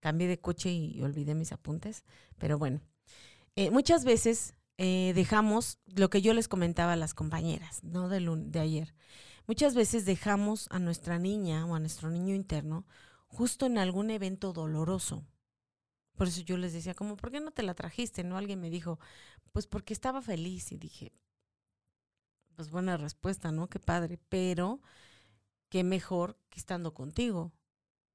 Cambié 0.01 0.29
de 0.29 0.41
coche 0.41 0.71
y 0.73 1.03
olvidé 1.03 1.35
mis 1.35 1.53
apuntes. 1.53 2.05
Pero 2.39 2.59
bueno, 2.59 2.81
eh, 3.57 3.71
muchas 3.71 4.05
veces 4.05 4.55
eh, 4.79 5.13
dejamos 5.15 5.79
lo 5.87 6.09
que 6.09 6.23
yo 6.23 6.33
les 6.33 6.49
comentaba 6.49 6.95
a 6.95 6.97
las 6.97 7.13
compañeras, 7.13 7.85
¿no? 7.85 8.09
De, 8.09 8.21
de 8.21 8.61
ayer. 8.61 8.95
Muchas 9.47 9.75
veces 9.75 10.07
dejamos 10.07 10.69
a 10.71 10.79
nuestra 10.79 11.19
niña 11.19 11.67
o 11.67 11.75
a 11.75 11.81
nuestro 11.81 12.11
niño 12.11 12.35
interno 12.35 12.87
justo 13.31 13.67
en 13.67 13.79
algún 13.79 14.11
evento 14.11 14.53
doloroso. 14.53 15.25
Por 16.17 16.29
eso 16.29 16.43
yo 16.43 16.59
les 16.59 16.73
decía, 16.73 16.95
como, 16.95 17.17
¿por 17.17 17.31
qué 17.31 17.41
no 17.41 17.53
te 17.53 17.63
la 17.63 17.75
trajiste? 17.75 18.25
¿No? 18.25 18.37
Alguien 18.37 18.61
me 18.61 18.71
dijo, 18.71 18.99
pues 19.53 19.67
porque 19.67 19.95
estaba 19.95 20.21
feliz. 20.21 20.73
Y 20.73 20.77
dije, 20.77 21.13
pues 22.57 22.71
buena 22.71 22.97
respuesta, 22.97 23.53
¿no? 23.53 23.69
Qué 23.69 23.79
padre. 23.79 24.19
Pero 24.29 24.81
qué 25.71 25.85
mejor 25.85 26.37
que 26.51 26.59
estando 26.59 26.93
contigo. 26.93 27.53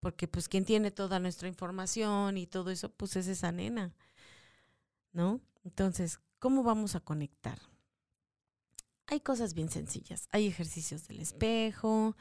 Porque 0.02 0.28
pues 0.28 0.48
quien 0.48 0.66
tiene 0.66 0.92
toda 0.92 1.20
nuestra 1.20 1.48
información 1.48 2.38
y 2.38 2.46
todo 2.46 2.70
eso, 2.70 2.90
pues 2.90 3.16
es 3.16 3.28
esa 3.28 3.52
nena. 3.52 3.96
¿No? 5.14 5.40
Entonces, 5.64 6.20
¿cómo 6.38 6.62
vamos 6.62 6.94
a 6.96 7.00
conectar? 7.00 7.60
Hay 9.08 9.22
cosas 9.22 9.54
bien 9.54 9.70
sencillas. 9.70 10.28
Hay 10.32 10.46
ejercicios 10.46 11.08
del 11.08 11.22
espejo. 11.22 12.16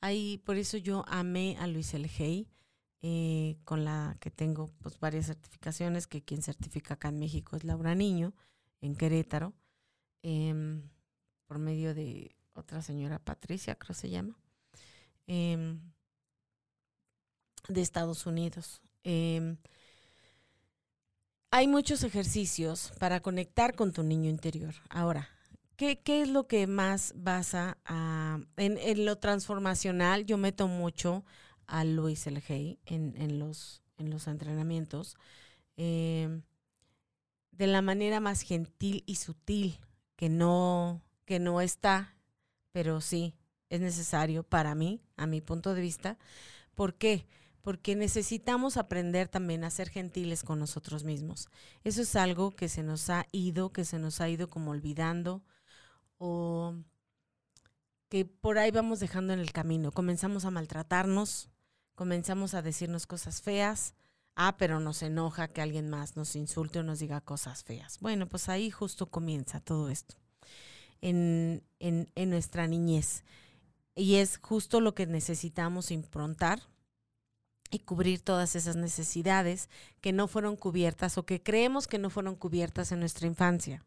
Hay, 0.00 0.38
por 0.38 0.56
eso 0.56 0.76
yo 0.76 1.04
amé 1.08 1.56
a 1.58 1.66
Luis 1.66 1.94
El 1.94 2.08
eh, 3.02 3.56
con 3.64 3.84
la 3.84 4.16
que 4.20 4.30
tengo 4.30 4.70
pues 4.80 4.98
varias 4.98 5.26
certificaciones, 5.26 6.06
que 6.06 6.22
quien 6.22 6.42
certifica 6.42 6.94
acá 6.94 7.08
en 7.08 7.18
México 7.18 7.56
es 7.56 7.64
Laura 7.64 7.94
Niño, 7.94 8.34
en 8.80 8.94
Querétaro, 8.94 9.54
em, 10.22 10.82
por 11.46 11.58
medio 11.58 11.94
de 11.94 12.36
otra 12.54 12.82
señora 12.82 13.18
Patricia, 13.18 13.74
creo 13.76 13.94
se 13.94 14.10
llama. 14.10 14.38
Em, 15.26 15.80
de 17.68 17.80
Estados 17.80 18.26
Unidos. 18.26 18.82
Em, 19.04 19.56
hay 21.50 21.68
muchos 21.68 22.02
ejercicios 22.04 22.92
para 22.98 23.20
conectar 23.20 23.74
con 23.74 23.92
tu 23.92 24.02
niño 24.02 24.30
interior. 24.30 24.74
Ahora, 24.88 25.28
¿qué, 25.80 26.20
es 26.22 26.28
lo 26.28 26.46
que 26.46 26.66
más 26.66 27.14
basa 27.16 27.78
a, 27.86 28.38
en, 28.56 29.04
lo 29.06 29.16
transformacional? 29.16 30.26
Yo 30.26 30.36
meto 30.36 30.68
mucho 30.68 31.24
a 31.66 31.84
Luis 31.84 32.26
El 32.26 32.42
en, 32.46 33.14
en, 33.16 33.38
los, 33.38 33.82
en 33.96 34.10
los 34.10 34.26
entrenamientos 34.26 35.16
em, 35.76 36.42
de 37.52 37.66
la 37.66 37.80
manera 37.80 38.20
más 38.20 38.42
gentil 38.42 39.04
y 39.06 39.14
sutil, 39.16 39.80
que 40.16 40.28
no, 40.28 41.02
que 41.24 41.38
no 41.38 41.62
está, 41.62 42.14
pero 42.72 43.00
sí 43.00 43.34
es 43.70 43.80
necesario 43.80 44.42
para 44.42 44.74
mí, 44.74 45.00
a 45.16 45.26
mi 45.26 45.40
punto 45.40 45.74
de 45.74 45.80
vista. 45.80 46.18
¿Por 46.74 46.94
qué? 46.94 47.26
Porque 47.62 47.96
necesitamos 47.96 48.76
aprender 48.76 49.28
también 49.28 49.64
a 49.64 49.70
ser 49.70 49.88
gentiles 49.88 50.42
con 50.42 50.58
nosotros 50.58 51.04
mismos. 51.04 51.48
Eso 51.84 52.02
es 52.02 52.16
algo 52.16 52.50
que 52.50 52.68
se 52.68 52.82
nos 52.82 53.08
ha 53.08 53.26
ido, 53.32 53.72
que 53.72 53.86
se 53.86 53.98
nos 53.98 54.20
ha 54.20 54.28
ido 54.28 54.48
como 54.48 54.72
olvidando 54.72 55.42
o 56.20 56.74
que 58.10 58.26
por 58.26 58.58
ahí 58.58 58.70
vamos 58.70 59.00
dejando 59.00 59.32
en 59.32 59.40
el 59.40 59.52
camino. 59.52 59.90
Comenzamos 59.90 60.44
a 60.44 60.50
maltratarnos, 60.50 61.48
comenzamos 61.94 62.54
a 62.54 62.62
decirnos 62.62 63.06
cosas 63.06 63.40
feas. 63.40 63.94
Ah, 64.36 64.56
pero 64.56 64.80
nos 64.80 65.02
enoja 65.02 65.48
que 65.48 65.60
alguien 65.60 65.90
más 65.90 66.16
nos 66.16 66.36
insulte 66.36 66.78
o 66.78 66.82
nos 66.82 66.98
diga 67.00 67.20
cosas 67.20 67.64
feas. 67.64 67.98
Bueno, 68.00 68.28
pues 68.28 68.48
ahí 68.48 68.70
justo 68.70 69.06
comienza 69.06 69.60
todo 69.60 69.90
esto 69.90 70.16
en, 71.00 71.62
en, 71.78 72.10
en 72.14 72.30
nuestra 72.30 72.66
niñez. 72.66 73.24
Y 73.94 74.16
es 74.16 74.38
justo 74.38 74.80
lo 74.80 74.94
que 74.94 75.06
necesitamos 75.06 75.90
improntar 75.90 76.60
y 77.70 77.80
cubrir 77.80 78.20
todas 78.20 78.56
esas 78.56 78.76
necesidades 78.76 79.68
que 80.00 80.12
no 80.12 80.26
fueron 80.28 80.56
cubiertas 80.56 81.18
o 81.18 81.24
que 81.24 81.42
creemos 81.42 81.86
que 81.86 81.98
no 81.98 82.10
fueron 82.10 82.34
cubiertas 82.34 82.92
en 82.92 83.00
nuestra 83.00 83.26
infancia. 83.26 83.84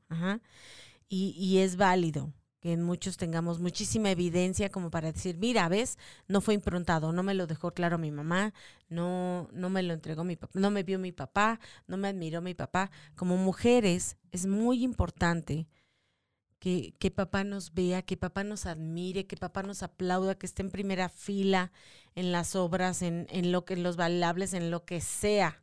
Y, 1.16 1.36
y, 1.38 1.60
es 1.60 1.76
válido 1.76 2.34
que 2.60 2.74
en 2.74 2.82
muchos 2.82 3.18
tengamos 3.18 3.60
muchísima 3.60 4.10
evidencia 4.10 4.72
como 4.72 4.90
para 4.90 5.12
decir, 5.12 5.38
mira, 5.38 5.70
ves, 5.70 6.00
no 6.28 6.42
fue 6.42 6.56
improntado, 6.56 7.12
no 7.12 7.22
me 7.22 7.36
lo 7.36 7.46
dejó 7.46 7.72
claro 7.72 8.00
mi 8.00 8.10
mamá, 8.10 8.52
no, 8.90 9.48
no 9.54 9.70
me 9.70 9.84
lo 9.84 9.94
entregó 9.94 10.24
mi 10.24 10.38
papá, 10.38 10.58
no 10.60 10.72
me 10.72 10.82
vio 10.82 10.98
mi 10.98 11.12
papá, 11.12 11.60
no 11.86 11.98
me 11.98 12.08
admiró 12.08 12.42
mi 12.42 12.56
papá. 12.56 12.90
Como 13.16 13.38
mujeres 13.38 14.18
es 14.32 14.48
muy 14.48 14.84
importante 14.84 15.68
que, 16.58 17.12
papá 17.16 17.44
nos 17.44 17.76
vea, 17.76 18.02
que 18.02 18.18
papá 18.18 18.44
nos 18.44 18.66
admire, 18.66 19.28
que 19.28 19.38
papá 19.38 19.62
nos 19.62 19.84
aplauda, 19.84 20.34
que 20.34 20.48
esté 20.48 20.64
en 20.64 20.72
primera 20.72 21.10
fila 21.10 21.72
en 22.16 22.32
las 22.32 22.56
obras, 22.56 23.04
en, 23.04 23.28
en 23.30 23.52
lo 23.52 23.66
que, 23.66 23.76
en 23.76 23.84
los 23.84 23.98
bailables, 23.98 24.54
en 24.54 24.72
lo 24.72 24.84
que 24.84 25.00
sea. 25.00 25.63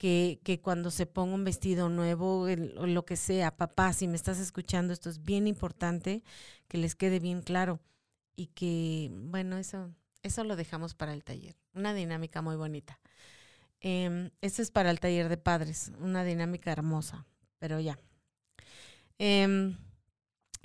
Que, 0.00 0.40
que, 0.42 0.62
cuando 0.62 0.90
se 0.90 1.04
ponga 1.04 1.34
un 1.34 1.44
vestido 1.44 1.90
nuevo, 1.90 2.44
o 2.44 2.86
lo 2.86 3.04
que 3.04 3.16
sea, 3.16 3.54
papá, 3.54 3.92
si 3.92 4.08
me 4.08 4.16
estás 4.16 4.38
escuchando, 4.38 4.94
esto 4.94 5.10
es 5.10 5.22
bien 5.22 5.46
importante 5.46 6.22
que 6.68 6.78
les 6.78 6.94
quede 6.94 7.20
bien 7.20 7.42
claro. 7.42 7.80
y 8.34 8.46
que, 8.46 9.10
bueno, 9.12 9.58
eso, 9.58 9.90
eso 10.22 10.42
lo 10.44 10.56
dejamos 10.56 10.94
para 10.94 11.12
el 11.12 11.22
taller. 11.22 11.54
Una 11.74 11.92
dinámica 11.92 12.40
muy 12.40 12.56
bonita. 12.56 12.98
Eh, 13.82 14.30
este 14.40 14.62
es 14.62 14.70
para 14.70 14.90
el 14.90 15.00
taller 15.00 15.28
de 15.28 15.36
padres, 15.36 15.92
una 16.00 16.24
dinámica 16.24 16.72
hermosa, 16.72 17.26
pero 17.58 17.78
ya. 17.78 17.98
Em, 19.18 19.76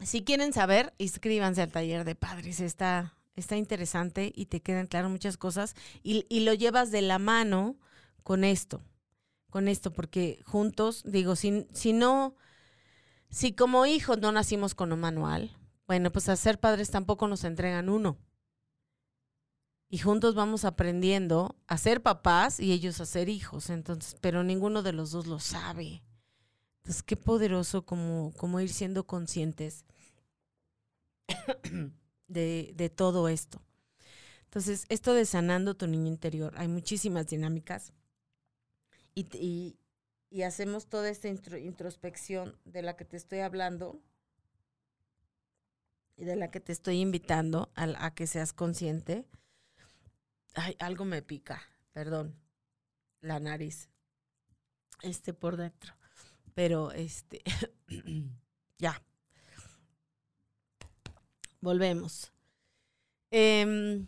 si 0.01 0.23
quieren 0.23 0.53
saber, 0.53 0.93
inscríbanse 0.97 1.61
al 1.61 1.71
taller 1.71 2.05
de 2.05 2.15
padres. 2.15 2.61
Está, 2.61 3.17
está 3.35 3.57
interesante 3.57 4.31
y 4.33 4.45
te 4.45 4.61
quedan 4.61 4.87
claras 4.87 5.11
muchas 5.11 5.35
cosas 5.37 5.75
y, 6.03 6.25
y, 6.29 6.41
lo 6.41 6.53
llevas 6.53 6.89
de 6.91 7.01
la 7.01 7.19
mano 7.19 7.77
con 8.23 8.43
esto, 8.43 8.81
con 9.55 9.69
esto, 9.69 9.93
porque 9.93 10.41
juntos, 10.43 11.01
digo, 11.05 11.37
si, 11.37 11.65
si 11.71 11.93
no, 11.93 12.35
si 13.29 13.53
como 13.53 13.85
hijos 13.85 14.19
no 14.19 14.33
nacimos 14.33 14.75
con 14.75 14.91
un 14.91 14.99
manual, 14.99 15.57
bueno, 15.87 16.11
pues 16.11 16.27
a 16.27 16.35
ser 16.35 16.59
padres 16.59 16.91
tampoco 16.91 17.29
nos 17.29 17.45
entregan 17.45 17.87
uno. 17.87 18.17
Y 19.87 19.99
juntos 19.99 20.35
vamos 20.35 20.65
aprendiendo 20.65 21.55
a 21.67 21.77
ser 21.77 22.03
papás 22.03 22.59
y 22.59 22.73
ellos 22.73 22.99
a 22.99 23.05
ser 23.05 23.29
hijos, 23.29 23.69
entonces, 23.69 24.17
pero 24.19 24.43
ninguno 24.43 24.83
de 24.83 24.91
los 24.91 25.11
dos 25.11 25.25
lo 25.25 25.39
sabe. 25.39 26.03
Entonces, 26.79 27.01
qué 27.01 27.15
poderoso 27.15 27.85
como, 27.85 28.33
como 28.35 28.59
ir 28.59 28.73
siendo 28.73 29.07
conscientes 29.07 29.85
de, 32.27 32.73
de 32.75 32.89
todo 32.89 33.29
esto. 33.29 33.61
Entonces, 34.43 34.85
esto 34.89 35.13
de 35.13 35.23
sanando 35.23 35.77
tu 35.77 35.87
niño 35.87 36.07
interior, 36.07 36.53
hay 36.57 36.67
muchísimas 36.67 37.27
dinámicas 37.27 37.93
y, 39.15 39.77
y, 40.29 40.43
hacemos 40.43 40.87
toda 40.87 41.09
esta 41.09 41.29
introspección 41.29 42.59
de 42.65 42.81
la 42.81 42.97
que 42.97 43.05
te 43.05 43.15
estoy 43.15 43.39
hablando 43.39 44.01
y 46.17 46.25
de 46.25 46.35
la 46.35 46.51
que 46.51 46.59
te 46.59 46.73
estoy 46.73 46.99
invitando 46.99 47.71
a, 47.75 48.05
a 48.05 48.13
que 48.13 48.27
seas 48.27 48.51
consciente. 48.51 49.25
Ay, 50.53 50.75
algo 50.79 51.05
me 51.05 51.21
pica, 51.21 51.61
perdón, 51.93 52.35
la 53.21 53.39
nariz, 53.39 53.89
este 55.01 55.33
por 55.33 55.55
dentro, 55.55 55.95
pero 56.53 56.91
este, 56.91 57.41
ya, 58.77 59.01
volvemos. 61.61 62.33
Eh, 63.31 64.05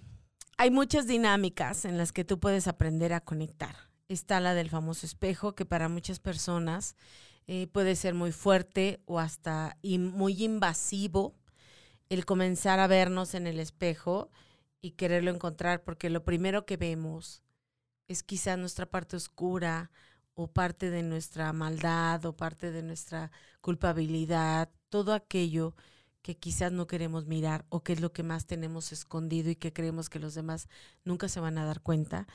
hay 0.58 0.72
muchas 0.72 1.06
dinámicas 1.06 1.86
en 1.86 1.98
las 1.98 2.12
que 2.12 2.24
tú 2.24 2.40
puedes 2.40 2.68
aprender 2.68 3.14
a 3.14 3.22
conectar. 3.22 3.87
Está 4.10 4.40
la 4.40 4.54
del 4.54 4.70
famoso 4.70 5.06
espejo, 5.06 5.54
que 5.54 5.66
para 5.66 5.90
muchas 5.90 6.20
personas 6.20 6.96
eh, 7.48 7.68
puede 7.68 7.96
ser 7.96 8.14
muy 8.14 8.32
fuerte 8.32 9.02
o 9.06 9.20
hasta 9.20 9.78
muy 9.84 10.44
invasivo 10.44 11.36
el 12.10 12.26
comenzar 12.26 12.80
a 12.80 12.88
vernos 12.88 13.34
en 13.34 13.48
el 13.48 13.60
espejo 13.60 14.30
y 14.82 14.92
quererlo 14.92 15.32
encontrar, 15.32 15.84
porque 15.84 16.10
lo 16.10 16.24
primero 16.24 16.66
que 16.66 16.78
vemos 16.78 17.44
es 18.08 18.24
quizá 18.24 18.56
nuestra 18.56 18.86
parte 18.86 19.18
oscura 19.18 19.92
o 20.36 20.48
parte 20.48 20.90
de 20.90 21.04
nuestra 21.04 21.52
maldad 21.52 22.24
o 22.26 22.36
parte 22.36 22.72
de 22.72 22.84
nuestra 22.84 23.32
culpabilidad, 23.60 24.70
todo 24.90 25.14
aquello 25.14 25.76
que 26.22 26.38
quizás 26.38 26.72
no 26.72 26.88
queremos 26.88 27.26
mirar 27.26 27.66
o 27.70 27.84
que 27.84 27.94
es 27.94 28.02
lo 28.02 28.12
que 28.12 28.24
más 28.24 28.46
tenemos 28.46 28.92
escondido 28.92 29.50
y 29.50 29.56
que 29.56 29.74
creemos 29.74 30.10
que 30.10 30.20
los 30.20 30.36
demás 30.36 30.68
nunca 31.06 31.30
se 31.30 31.40
van 31.40 31.58
a 31.58 31.66
dar 31.66 31.82
cuenta. 31.82 32.28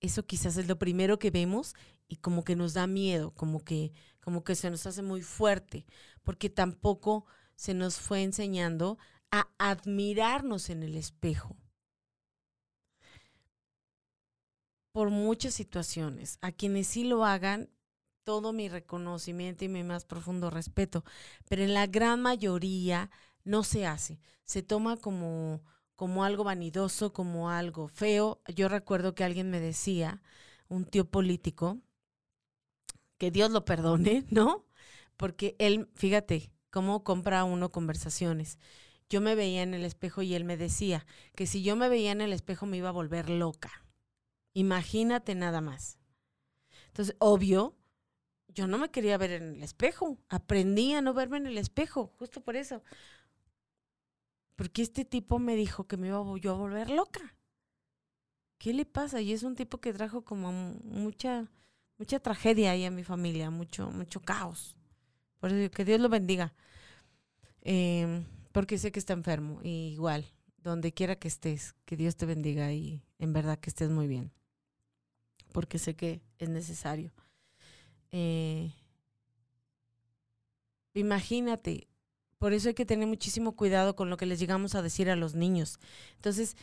Eso 0.00 0.26
quizás 0.26 0.56
es 0.56 0.66
lo 0.66 0.78
primero 0.78 1.18
que 1.18 1.30
vemos 1.30 1.74
y 2.08 2.16
como 2.16 2.44
que 2.44 2.56
nos 2.56 2.74
da 2.74 2.86
miedo, 2.86 3.32
como 3.34 3.64
que, 3.64 3.92
como 4.20 4.44
que 4.44 4.54
se 4.54 4.70
nos 4.70 4.86
hace 4.86 5.02
muy 5.02 5.22
fuerte, 5.22 5.86
porque 6.22 6.50
tampoco 6.50 7.26
se 7.54 7.74
nos 7.74 7.96
fue 7.98 8.22
enseñando 8.22 8.98
a 9.30 9.48
admirarnos 9.58 10.70
en 10.70 10.82
el 10.82 10.96
espejo. 10.96 11.56
Por 14.92 15.10
muchas 15.10 15.54
situaciones, 15.54 16.38
a 16.40 16.50
quienes 16.50 16.88
sí 16.88 17.04
lo 17.04 17.24
hagan, 17.24 17.70
todo 18.24 18.52
mi 18.52 18.68
reconocimiento 18.68 19.64
y 19.64 19.68
mi 19.68 19.84
más 19.84 20.04
profundo 20.04 20.50
respeto, 20.50 21.04
pero 21.48 21.62
en 21.62 21.74
la 21.74 21.86
gran 21.86 22.20
mayoría 22.20 23.10
no 23.44 23.62
se 23.62 23.86
hace. 23.86 24.20
Se 24.44 24.62
toma 24.62 24.96
como, 24.96 25.62
como 26.00 26.24
algo 26.24 26.44
vanidoso, 26.44 27.12
como 27.12 27.50
algo 27.50 27.86
feo. 27.86 28.40
Yo 28.46 28.70
recuerdo 28.70 29.14
que 29.14 29.22
alguien 29.22 29.50
me 29.50 29.60
decía, 29.60 30.22
un 30.66 30.86
tío 30.86 31.04
político, 31.04 31.78
que 33.18 33.30
Dios 33.30 33.50
lo 33.50 33.66
perdone, 33.66 34.24
¿no? 34.30 34.64
Porque 35.18 35.56
él, 35.58 35.90
fíjate, 35.96 36.52
cómo 36.70 37.04
compra 37.04 37.44
uno 37.44 37.70
conversaciones. 37.70 38.58
Yo 39.10 39.20
me 39.20 39.34
veía 39.34 39.60
en 39.60 39.74
el 39.74 39.84
espejo 39.84 40.22
y 40.22 40.34
él 40.34 40.44
me 40.44 40.56
decía 40.56 41.04
que 41.34 41.46
si 41.46 41.62
yo 41.62 41.76
me 41.76 41.90
veía 41.90 42.12
en 42.12 42.22
el 42.22 42.32
espejo 42.32 42.64
me 42.64 42.78
iba 42.78 42.88
a 42.88 42.92
volver 42.92 43.28
loca. 43.28 43.70
Imagínate 44.54 45.34
nada 45.34 45.60
más. 45.60 45.98
Entonces, 46.86 47.14
obvio, 47.18 47.76
yo 48.48 48.66
no 48.66 48.78
me 48.78 48.90
quería 48.90 49.18
ver 49.18 49.32
en 49.32 49.56
el 49.56 49.62
espejo. 49.62 50.16
Aprendí 50.30 50.94
a 50.94 51.02
no 51.02 51.12
verme 51.12 51.36
en 51.36 51.46
el 51.46 51.58
espejo, 51.58 52.14
justo 52.18 52.40
por 52.40 52.56
eso 52.56 52.82
porque 54.60 54.82
este 54.82 55.06
tipo 55.06 55.38
me 55.38 55.56
dijo 55.56 55.84
que 55.84 55.96
me 55.96 56.08
iba 56.08 56.22
yo 56.36 56.50
a 56.50 56.58
volver 56.58 56.90
loca. 56.90 57.34
¿Qué 58.58 58.74
le 58.74 58.84
pasa? 58.84 59.22
Y 59.22 59.32
es 59.32 59.42
un 59.42 59.54
tipo 59.54 59.80
que 59.80 59.94
trajo 59.94 60.22
como 60.22 60.52
mucha, 60.52 61.50
mucha 61.96 62.20
tragedia 62.20 62.72
ahí 62.72 62.84
a 62.84 62.90
mi 62.90 63.02
familia, 63.02 63.50
mucho, 63.50 63.90
mucho 63.90 64.20
caos. 64.20 64.76
Por 65.38 65.50
eso 65.50 65.70
que 65.70 65.86
Dios 65.86 65.98
lo 65.98 66.10
bendiga. 66.10 66.52
Em, 67.62 68.26
porque 68.52 68.76
sé 68.76 68.92
que 68.92 68.98
está 68.98 69.14
enfermo. 69.14 69.60
Y 69.62 69.92
igual, 69.94 70.26
donde 70.58 70.92
quiera 70.92 71.16
que 71.16 71.28
estés, 71.28 71.74
que 71.86 71.96
Dios 71.96 72.16
te 72.16 72.26
bendiga 72.26 72.70
y 72.70 73.02
en 73.18 73.32
verdad 73.32 73.58
que 73.58 73.70
estés 73.70 73.88
muy 73.88 74.08
bien. 74.08 74.30
Porque 75.52 75.78
sé 75.78 75.96
que 75.96 76.20
es 76.36 76.50
necesario. 76.50 77.14
Eh, 78.12 78.74
imagínate, 80.92 81.88
por 82.40 82.54
eso 82.54 82.68
hay 82.68 82.74
que 82.74 82.86
tener 82.86 83.06
muchísimo 83.06 83.54
cuidado 83.54 83.94
con 83.94 84.08
lo 84.08 84.16
que 84.16 84.24
les 84.24 84.40
llegamos 84.40 84.74
a 84.74 84.80
decir 84.80 85.10
a 85.10 85.14
los 85.14 85.34
niños. 85.34 85.78
Entonces, 86.16 86.56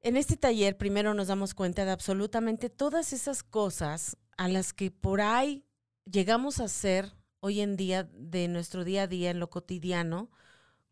en 0.00 0.16
este 0.16 0.36
taller 0.36 0.78
primero 0.78 1.12
nos 1.12 1.26
damos 1.26 1.54
cuenta 1.54 1.84
de 1.84 1.90
absolutamente 1.90 2.70
todas 2.70 3.12
esas 3.12 3.42
cosas 3.42 4.16
a 4.36 4.46
las 4.46 4.72
que 4.72 4.92
por 4.92 5.20
ahí 5.20 5.64
llegamos 6.04 6.60
a 6.60 6.66
hacer 6.66 7.16
hoy 7.40 7.62
en 7.62 7.76
día 7.76 8.04
de 8.04 8.46
nuestro 8.46 8.84
día 8.84 9.02
a 9.02 9.06
día 9.08 9.32
en 9.32 9.40
lo 9.40 9.50
cotidiano, 9.50 10.30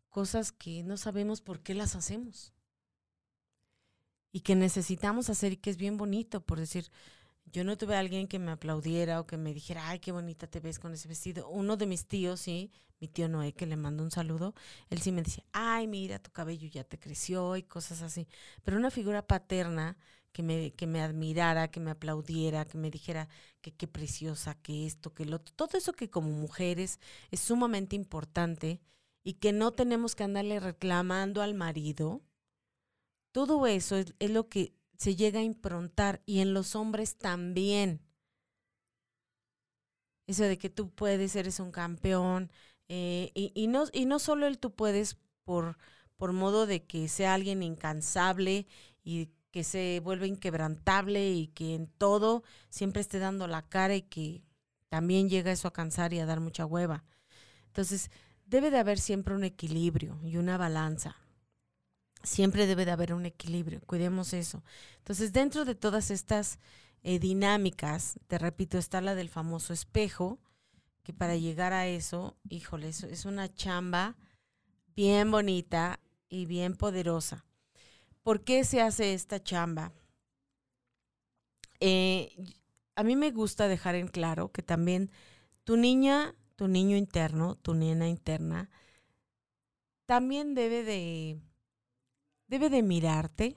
cosas 0.09 0.51
que 0.51 0.83
no 0.83 0.97
sabemos 0.97 1.39
por 1.39 1.61
qué 1.61 1.73
las 1.73 1.95
hacemos 1.95 2.51
y 4.33 4.41
que 4.41 4.55
necesitamos 4.55 5.29
hacer 5.29 5.53
y 5.53 5.57
que 5.57 5.69
es 5.69 5.77
bien 5.77 5.95
bonito, 5.95 6.41
por 6.41 6.59
decir, 6.59 6.91
yo 7.45 7.63
no 7.63 7.77
tuve 7.77 7.95
a 7.95 7.99
alguien 7.99 8.27
que 8.27 8.39
me 8.39 8.51
aplaudiera 8.51 9.19
o 9.19 9.27
que 9.27 9.37
me 9.37 9.53
dijera, 9.53 9.87
ay, 9.89 9.99
qué 9.99 10.11
bonita 10.11 10.47
te 10.47 10.59
ves 10.59 10.79
con 10.79 10.93
ese 10.93 11.07
vestido. 11.07 11.47
Uno 11.49 11.77
de 11.77 11.85
mis 11.85 12.07
tíos, 12.07 12.41
sí, 12.41 12.71
mi 12.99 13.07
tío 13.07 13.29
Noé, 13.29 13.53
que 13.53 13.65
le 13.65 13.77
mando 13.77 14.03
un 14.03 14.11
saludo, 14.11 14.53
él 14.89 15.01
sí 15.01 15.11
me 15.11 15.21
decía, 15.21 15.43
ay, 15.53 15.87
mira, 15.87 16.19
tu 16.19 16.31
cabello 16.31 16.67
ya 16.67 16.83
te 16.83 16.99
creció 16.99 17.55
y 17.55 17.63
cosas 17.63 18.01
así. 18.01 18.27
Pero 18.63 18.77
una 18.77 18.91
figura 18.91 19.25
paterna 19.27 19.97
que 20.31 20.43
me, 20.43 20.73
que 20.73 20.87
me 20.87 21.01
admirara, 21.01 21.69
que 21.69 21.79
me 21.79 21.91
aplaudiera, 21.91 22.65
que 22.65 22.77
me 22.77 22.91
dijera 22.91 23.29
que 23.61 23.73
qué 23.73 23.87
preciosa, 23.87 24.55
que 24.55 24.85
esto, 24.85 25.13
que 25.13 25.25
lo 25.25 25.39
todo 25.39 25.77
eso 25.77 25.93
que 25.93 26.09
como 26.09 26.29
mujeres 26.31 26.99
es 27.31 27.39
sumamente 27.39 27.95
importante 27.95 28.81
y 29.23 29.35
que 29.35 29.53
no 29.53 29.71
tenemos 29.71 30.15
que 30.15 30.23
andarle 30.25 30.59
reclamando 30.59 31.41
al 31.41 31.53
marido. 31.55 32.21
Todo 33.31 33.65
eso 33.67 33.95
es, 33.97 34.13
es 34.19 34.31
lo 34.31 34.49
que 34.49 34.73
se 34.97 35.15
llega 35.15 35.39
a 35.39 35.43
improntar 35.43 36.21
y 36.25 36.39
en 36.39 36.53
los 36.53 36.75
hombres 36.75 37.17
también. 37.17 38.01
Eso 40.27 40.43
de 40.43 40.57
que 40.57 40.69
tú 40.69 40.89
puedes, 40.89 41.35
eres 41.35 41.59
un 41.59 41.71
campeón. 41.71 42.51
Eh, 42.87 43.31
y, 43.33 43.51
y, 43.55 43.67
no, 43.67 43.85
y 43.93 44.05
no 44.05 44.19
solo 44.19 44.47
el 44.47 44.59
tú 44.59 44.73
puedes 44.73 45.17
por, 45.43 45.77
por 46.17 46.33
modo 46.33 46.65
de 46.65 46.83
que 46.83 47.07
sea 47.07 47.33
alguien 47.33 47.63
incansable 47.63 48.67
y 49.03 49.29
que 49.51 49.63
se 49.63 50.01
vuelva 50.03 50.27
inquebrantable 50.27 51.31
y 51.31 51.47
que 51.47 51.75
en 51.75 51.87
todo 51.87 52.43
siempre 52.69 53.01
esté 53.01 53.19
dando 53.19 53.47
la 53.47 53.61
cara 53.61 53.95
y 53.95 54.01
que 54.01 54.43
también 54.89 55.29
llega 55.29 55.51
eso 55.51 55.67
a 55.67 55.73
cansar 55.73 56.13
y 56.13 56.19
a 56.19 56.25
dar 56.25 56.39
mucha 56.39 56.65
hueva. 56.65 57.03
Entonces, 57.67 58.09
debe 58.45 58.71
de 58.71 58.79
haber 58.79 58.99
siempre 58.99 59.35
un 59.35 59.43
equilibrio 59.43 60.19
y 60.23 60.37
una 60.37 60.57
balanza 60.57 61.24
siempre 62.25 62.67
debe 62.67 62.85
de 62.85 62.91
haber 62.91 63.13
un 63.13 63.25
equilibrio, 63.25 63.81
cuidemos 63.85 64.33
eso. 64.33 64.63
Entonces, 64.97 65.31
dentro 65.31 65.65
de 65.65 65.75
todas 65.75 66.11
estas 66.11 66.59
eh, 67.03 67.19
dinámicas, 67.19 68.19
te 68.27 68.37
repito, 68.37 68.77
está 68.77 68.99
la 69.01 69.15
del 69.15 69.29
famoso 69.29 69.73
espejo, 69.73 70.39
que 71.03 71.13
para 71.13 71.35
llegar 71.35 71.71
a 71.71 71.87
eso, 71.87 72.35
híjole, 72.49 72.89
eso 72.89 73.05
es 73.07 73.25
una 73.25 73.53
chamba 73.53 74.15
bien 74.95 75.29
bonita 75.29 75.99
y 76.29 76.47
bien 76.47 76.75
poderosa. 76.75 77.45
¿Por 78.23 78.43
qué 78.43 78.63
se 78.63 78.81
hace 78.81 79.13
esta 79.13 79.41
chamba? 79.41 79.93
Eh, 81.79 82.35
a 82.95 83.03
mí 83.03 83.15
me 83.15 83.31
gusta 83.31 83.67
dejar 83.67 83.93
en 83.95 84.07
claro 84.07 84.51
que 84.51 84.63
también 84.63 85.11
tu 85.63 85.77
niña, 85.77 86.33
tu 86.55 86.67
niño 86.67 86.97
interno, 86.97 87.55
tu 87.55 87.75
nena 87.75 88.07
interna, 88.07 88.69
también 90.05 90.55
debe 90.55 90.83
de 90.83 91.39
debe 92.47 92.69
de 92.69 92.83
mirarte 92.83 93.55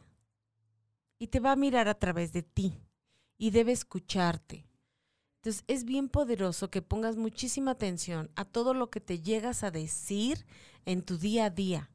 y 1.19 1.29
te 1.29 1.41
va 1.41 1.53
a 1.53 1.57
mirar 1.57 1.89
a 1.89 1.99
través 1.99 2.33
de 2.33 2.43
ti 2.43 2.79
y 3.37 3.51
debe 3.51 3.73
escucharte. 3.73 4.67
Entonces 5.37 5.65
es 5.67 5.85
bien 5.85 6.09
poderoso 6.09 6.71
que 6.71 6.83
pongas 6.83 7.17
muchísima 7.17 7.73
atención 7.73 8.31
a 8.35 8.45
todo 8.45 8.75
lo 8.75 8.91
que 8.91 9.01
te 9.01 9.21
llegas 9.21 9.63
a 9.63 9.71
decir 9.71 10.47
en 10.85 11.03
tu 11.03 11.17
día 11.17 11.47
a 11.47 11.51
día. 11.51 11.91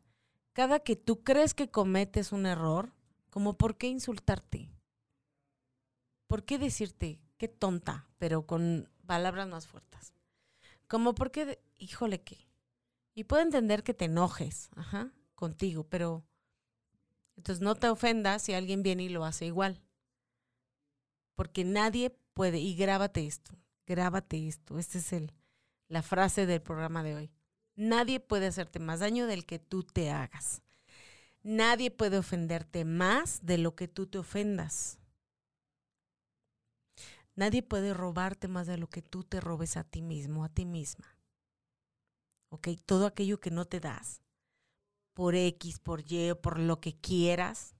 Cada 0.53 0.79
que 0.79 0.95
tú 0.95 1.23
crees 1.23 1.53
que 1.53 1.69
cometes 1.69 2.31
un 2.31 2.45
error, 2.45 2.93
como 3.29 3.57
por 3.57 3.75
qué 3.77 3.87
insultarte, 3.87 4.69
por 6.27 6.45
qué 6.45 6.57
decirte 6.57 7.19
qué 7.37 7.47
tonta, 7.47 8.07
pero 8.17 8.45
con 8.45 8.89
palabras 9.05 9.47
más 9.47 9.67
fuertes. 9.67 10.13
Como 10.87 11.15
por 11.15 11.31
qué, 11.31 11.59
híjole 11.77 12.21
qué. 12.21 12.47
Y 13.15 13.25
puedo 13.25 13.41
entender 13.41 13.83
que 13.83 13.93
te 13.93 14.05
enojes, 14.05 14.69
ajá, 14.75 15.11
contigo, 15.35 15.85
pero 15.89 16.23
entonces 17.35 17.61
no 17.61 17.75
te 17.75 17.89
ofendas 17.89 18.41
si 18.41 18.53
alguien 18.53 18.83
viene 18.83 19.03
y 19.03 19.09
lo 19.09 19.25
hace 19.25 19.45
igual. 19.45 19.81
Porque 21.35 21.63
nadie 21.63 22.11
puede, 22.33 22.59
y 22.59 22.75
grábate 22.75 23.25
esto, 23.25 23.55
grábate 23.85 24.47
esto, 24.47 24.77
esta 24.77 24.97
es 24.97 25.13
el, 25.13 25.33
la 25.87 26.03
frase 26.03 26.45
del 26.45 26.61
programa 26.61 27.03
de 27.03 27.15
hoy. 27.15 27.31
Nadie 27.75 28.19
puede 28.19 28.47
hacerte 28.47 28.79
más 28.79 28.99
daño 28.99 29.25
del 29.25 29.45
que 29.45 29.59
tú 29.59 29.83
te 29.83 30.11
hagas. 30.11 30.61
Nadie 31.41 31.91
puede 31.91 32.17
ofenderte 32.17 32.85
más 32.85 33.45
de 33.45 33.57
lo 33.57 33.75
que 33.75 33.87
tú 33.87 34.07
te 34.07 34.19
ofendas. 34.19 34.99
Nadie 37.35 37.63
puede 37.63 37.93
robarte 37.93 38.47
más 38.47 38.67
de 38.67 38.77
lo 38.77 38.87
que 38.87 39.01
tú 39.01 39.23
te 39.23 39.41
robes 39.41 39.75
a 39.75 39.83
ti 39.83 40.01
mismo, 40.01 40.45
a 40.45 40.49
ti 40.49 40.65
misma. 40.65 41.17
¿Ok? 42.49 42.69
Todo 42.85 43.07
aquello 43.07 43.39
que 43.39 43.49
no 43.49 43.65
te 43.65 43.79
das, 43.79 44.22
por 45.13 45.35
X, 45.35 45.79
por 45.79 46.01
Y 46.07 46.33
por 46.41 46.59
lo 46.59 46.79
que 46.79 46.93
quieras, 46.93 47.75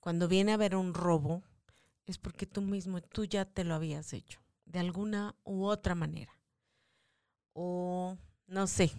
cuando 0.00 0.28
viene 0.28 0.52
a 0.52 0.54
haber 0.54 0.76
un 0.76 0.94
robo, 0.94 1.42
es 2.06 2.18
porque 2.18 2.46
tú 2.46 2.62
mismo, 2.62 3.00
tú 3.00 3.24
ya 3.24 3.44
te 3.44 3.64
lo 3.64 3.74
habías 3.74 4.12
hecho, 4.12 4.40
de 4.64 4.78
alguna 4.78 5.34
u 5.44 5.64
otra 5.64 5.94
manera. 5.94 6.32
O 7.52 8.16
no 8.46 8.66
sé, 8.66 8.92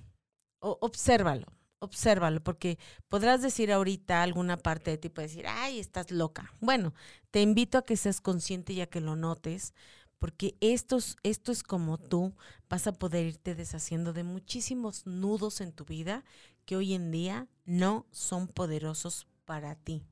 o, 0.60 0.78
obsérvalo, 0.82 1.46
obsérvalo, 1.80 2.44
porque 2.44 2.78
podrás 3.08 3.42
decir 3.42 3.72
ahorita 3.72 4.24
alguna 4.24 4.58
parte 4.58 4.92
de 4.92 4.98
ti, 4.98 5.10
puede 5.10 5.28
decir, 5.28 5.46
ay, 5.48 5.80
estás 5.80 6.12
loca. 6.12 6.52
Bueno, 6.60 6.94
te 7.32 7.42
invito 7.42 7.78
a 7.78 7.86
que 7.86 7.98
seas 7.98 8.20
consciente 8.20 8.74
y 8.74 8.82
a 8.82 8.90
que 8.90 9.00
lo 9.00 9.16
notes, 9.16 9.74
porque 10.20 10.58
esto 10.62 10.98
es 10.98 11.64
como 11.64 11.98
tú 11.98 12.34
vas 12.70 12.88
a 12.88 12.94
poder 12.94 13.26
irte 13.26 13.56
deshaciendo 13.56 14.14
de 14.14 14.24
muchísimos 14.24 15.06
nudos 15.06 15.62
en 15.62 15.72
tu 15.72 15.86
vida 15.86 16.24
que 16.66 16.76
hoy 16.76 16.94
en 16.94 17.12
día 17.12 17.48
no 17.66 18.06
son 18.12 18.48
poderosos 18.48 19.28
para 19.46 19.76
ti. 19.76 20.04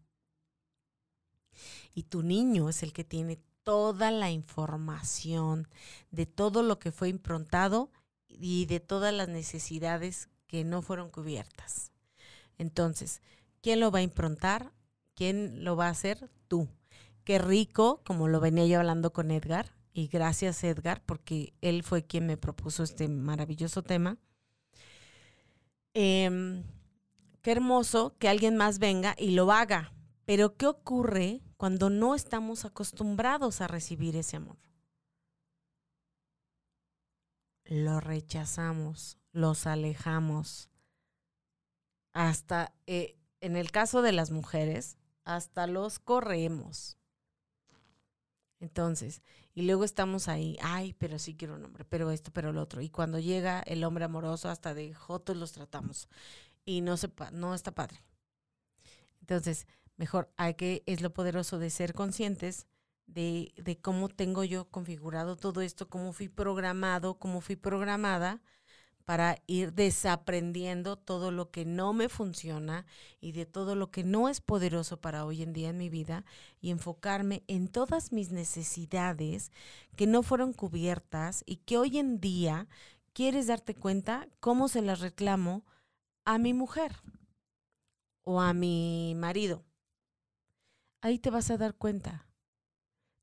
Y 1.93 2.03
tu 2.03 2.23
niño 2.23 2.69
es 2.69 2.83
el 2.83 2.93
que 2.93 3.03
tiene 3.03 3.39
toda 3.63 4.11
la 4.11 4.29
información 4.29 5.67
de 6.11 6.25
todo 6.25 6.61
lo 6.61 6.77
que 6.79 6.91
fue 6.91 7.09
improntado 7.09 7.91
y 8.27 8.65
de 8.67 8.79
todas 8.79 9.13
las 9.13 9.27
necesidades 9.27 10.29
que 10.47 10.63
no 10.63 10.81
fueron 10.81 11.09
cubiertas. 11.09 11.91
Entonces, 12.57 13.21
¿quién 13.61 13.79
lo 13.79 13.91
va 13.91 13.99
a 13.99 14.03
improntar? 14.03 14.71
¿Quién 15.15 15.63
lo 15.63 15.75
va 15.75 15.87
a 15.87 15.91
hacer? 15.91 16.29
Tú. 16.47 16.69
Qué 17.23 17.39
rico, 17.39 18.01
como 18.05 18.27
lo 18.27 18.39
venía 18.39 18.67
yo 18.67 18.79
hablando 18.79 19.11
con 19.11 19.31
Edgar, 19.31 19.73
y 19.95 20.07
gracias 20.07 20.63
Edgar, 20.63 21.01
porque 21.03 21.55
él 21.61 21.81
fue 21.81 22.05
quien 22.05 22.27
me 22.27 22.37
propuso 22.37 22.83
este 22.83 23.07
maravilloso 23.07 23.81
tema 23.81 24.19
Em, 25.97 26.65
qué 27.41 27.53
hermoso 27.53 28.17
que 28.19 28.27
alguien 28.27 28.57
más 28.57 28.79
venga 28.79 29.15
y 29.17 29.31
lo 29.31 29.49
haga. 29.53 29.93
Pero 30.25 30.57
¿qué 30.57 30.67
ocurre 30.67 31.41
cuando 31.55 31.89
no 31.89 32.15
estamos 32.15 32.65
acostumbrados 32.65 33.61
a 33.61 33.67
recibir 33.67 34.17
ese 34.17 34.35
amor? 34.35 34.57
Lo 37.63 38.01
rechazamos, 38.01 39.17
los 39.31 39.67
alejamos. 39.67 40.69
Hasta, 42.11 42.73
eh, 42.87 43.17
en 43.39 43.55
el 43.55 43.71
caso 43.71 44.01
de 44.01 44.11
las 44.11 44.31
mujeres, 44.31 44.97
hasta 45.23 45.65
los 45.65 45.99
corremos. 45.99 46.97
Entonces, 48.59 49.21
y 49.55 49.61
luego 49.63 49.85
estamos 49.85 50.27
ahí, 50.27 50.57
ay, 50.61 50.93
pero 50.99 51.17
sí 51.17 51.35
quiero 51.35 51.55
un 51.55 51.63
hombre, 51.63 51.85
pero 51.85 52.11
esto, 52.11 52.31
pero 52.31 52.51
lo 52.51 52.61
otro. 52.61 52.81
Y 52.81 52.89
cuando 52.89 53.19
llega 53.19 53.61
el 53.61 53.85
hombre 53.85 54.03
amoroso, 54.03 54.49
hasta 54.49 54.73
de 54.73 54.93
jotos 54.93 55.37
los 55.37 55.53
tratamos. 55.53 56.09
Y 56.65 56.81
no, 56.81 56.97
se, 56.97 57.09
no 57.31 57.55
está 57.55 57.73
padre. 57.73 58.03
Entonces, 59.21 59.65
mejor 59.95 60.29
hay 60.35 60.55
que, 60.55 60.83
es 60.87 61.01
lo 61.01 61.13
poderoso 61.13 61.57
de 61.57 61.69
ser 61.69 61.93
conscientes 61.93 62.67
de, 63.07 63.53
de 63.55 63.79
cómo 63.79 64.09
tengo 64.09 64.43
yo 64.43 64.69
configurado 64.69 65.37
todo 65.37 65.61
esto, 65.61 65.87
cómo 65.87 66.11
fui 66.11 66.27
programado, 66.27 67.17
cómo 67.17 67.39
fui 67.39 67.55
programada 67.55 68.41
para 69.05 69.37
ir 69.45 69.73
desaprendiendo 69.73 70.97
todo 70.97 71.29
lo 71.29 71.51
que 71.51 71.63
no 71.63 71.93
me 71.93 72.09
funciona 72.09 72.87
y 73.21 73.33
de 73.33 73.45
todo 73.45 73.75
lo 73.75 73.91
que 73.91 74.03
no 74.03 74.29
es 74.29 74.41
poderoso 74.41 74.99
para 74.99 75.25
hoy 75.25 75.43
en 75.43 75.53
día 75.53 75.69
en 75.69 75.77
mi 75.77 75.89
vida 75.89 76.25
y 76.59 76.71
enfocarme 76.71 77.43
en 77.47 77.67
todas 77.67 78.11
mis 78.11 78.31
necesidades 78.31 79.51
que 79.95 80.07
no 80.07 80.23
fueron 80.23 80.53
cubiertas 80.53 81.43
y 81.45 81.57
que 81.57 81.77
hoy 81.77 81.99
en 81.99 82.19
día 82.19 82.67
quieres 83.13 83.47
darte 83.47 83.75
cuenta 83.75 84.27
cómo 84.39 84.67
se 84.67 84.81
las 84.81 84.99
reclamo 84.99 85.63
a 86.25 86.39
mi 86.39 86.55
mujer 86.55 86.95
o 88.23 88.41
a 88.41 88.53
mi 88.53 89.13
marido. 89.15 89.63
Ahí 91.01 91.19
te 91.19 91.29
vas 91.29 91.51
a 91.51 91.57
dar 91.57 91.75
cuenta. 91.75 92.27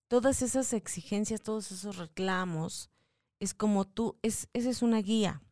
Todas 0.07 0.43
esas 0.43 0.73
exigencias, 0.75 1.43
todos 1.43 1.73
esos 1.73 1.97
reclamos, 1.97 2.91
es 3.41 3.53
como 3.53 3.85
tú, 3.85 4.17
es, 4.23 4.49
esa 4.53 4.71
es 4.71 4.83
una 4.83 4.99
guía 4.99 5.43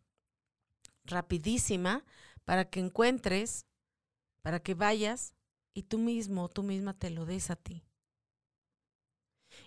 rapidísima 1.10 2.04
para 2.44 2.64
que 2.70 2.80
encuentres, 2.80 3.66
para 4.42 4.60
que 4.60 4.74
vayas 4.74 5.34
y 5.74 5.84
tú 5.84 5.98
mismo, 5.98 6.48
tú 6.48 6.62
misma 6.62 6.94
te 6.94 7.10
lo 7.10 7.26
des 7.26 7.50
a 7.50 7.56
ti. 7.56 7.84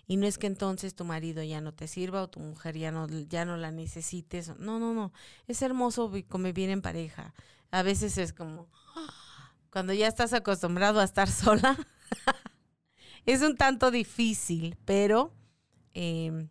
Y 0.06 0.16
no 0.16 0.26
es 0.26 0.38
que 0.38 0.46
entonces 0.46 0.94
tu 0.94 1.04
marido 1.04 1.42
ya 1.42 1.60
no 1.60 1.72
te 1.72 1.88
sirva 1.88 2.22
o 2.22 2.28
tu 2.28 2.40
mujer 2.40 2.76
ya 2.76 2.90
no, 2.90 3.08
ya 3.08 3.44
no 3.44 3.56
la 3.56 3.70
necesites. 3.70 4.58
No, 4.58 4.78
no, 4.78 4.92
no. 4.94 5.12
Es 5.46 5.62
hermoso 5.62 6.12
convivir 6.28 6.70
en 6.70 6.82
pareja. 6.82 7.34
A 7.70 7.82
veces 7.82 8.18
es 8.18 8.32
como, 8.32 8.68
cuando 9.70 9.92
ya 9.92 10.06
estás 10.06 10.32
acostumbrado 10.32 11.00
a 11.00 11.04
estar 11.04 11.28
sola, 11.30 11.76
es 13.26 13.42
un 13.42 13.56
tanto 13.56 13.90
difícil, 13.90 14.76
pero 14.84 15.32
em, 15.92 16.48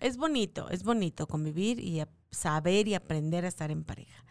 es 0.00 0.16
bonito, 0.16 0.68
es 0.70 0.82
bonito 0.82 1.26
convivir 1.26 1.80
y 1.80 2.00
saber 2.34 2.88
y 2.88 2.94
aprender 2.94 3.44
a 3.44 3.48
estar 3.48 3.70
en 3.70 3.84
pareja. 3.84 4.24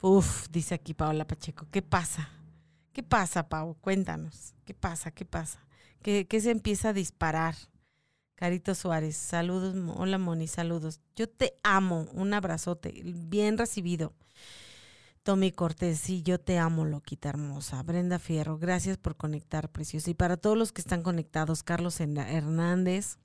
Uf, 0.00 0.48
dice 0.50 0.74
aquí 0.74 0.94
Paola 0.94 1.26
Pacheco, 1.26 1.66
¿qué 1.70 1.82
pasa? 1.82 2.30
¿Qué 2.92 3.02
pasa, 3.02 3.48
Pau? 3.48 3.76
Cuéntanos, 3.80 4.54
¿qué 4.64 4.74
pasa? 4.74 5.10
¿Qué 5.10 5.24
pasa? 5.24 5.64
¿Qué, 6.02 6.26
qué 6.26 6.40
se 6.40 6.50
empieza 6.50 6.88
a 6.88 6.92
disparar? 6.92 7.54
Carito 8.34 8.74
Suárez, 8.74 9.16
saludos, 9.16 9.76
hola 9.96 10.16
Moni, 10.16 10.48
saludos. 10.48 11.00
Yo 11.14 11.28
te 11.28 11.58
amo, 11.62 12.08
un 12.14 12.32
abrazote, 12.32 13.02
bien 13.04 13.58
recibido. 13.58 14.14
Tommy 15.22 15.52
Cortés, 15.52 16.00
sí, 16.00 16.22
yo 16.22 16.40
te 16.40 16.58
amo, 16.58 16.86
loquita 16.86 17.28
hermosa. 17.28 17.82
Brenda 17.82 18.18
Fierro, 18.18 18.56
gracias 18.56 18.96
por 18.96 19.16
conectar, 19.16 19.70
preciosa. 19.70 20.10
Y 20.10 20.14
para 20.14 20.38
todos 20.38 20.56
los 20.56 20.72
que 20.72 20.80
están 20.80 21.02
conectados, 21.02 21.62
Carlos 21.62 22.00
Hernández, 22.00 23.18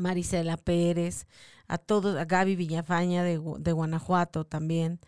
Marisela 0.00 0.56
Pérez, 0.56 1.26
a 1.68 1.78
todos, 1.78 2.16
a 2.16 2.24
Gaby 2.24 2.56
Villafaña 2.56 3.22
de, 3.22 3.36
Guanajuato 3.36 4.44
también, 4.44 5.00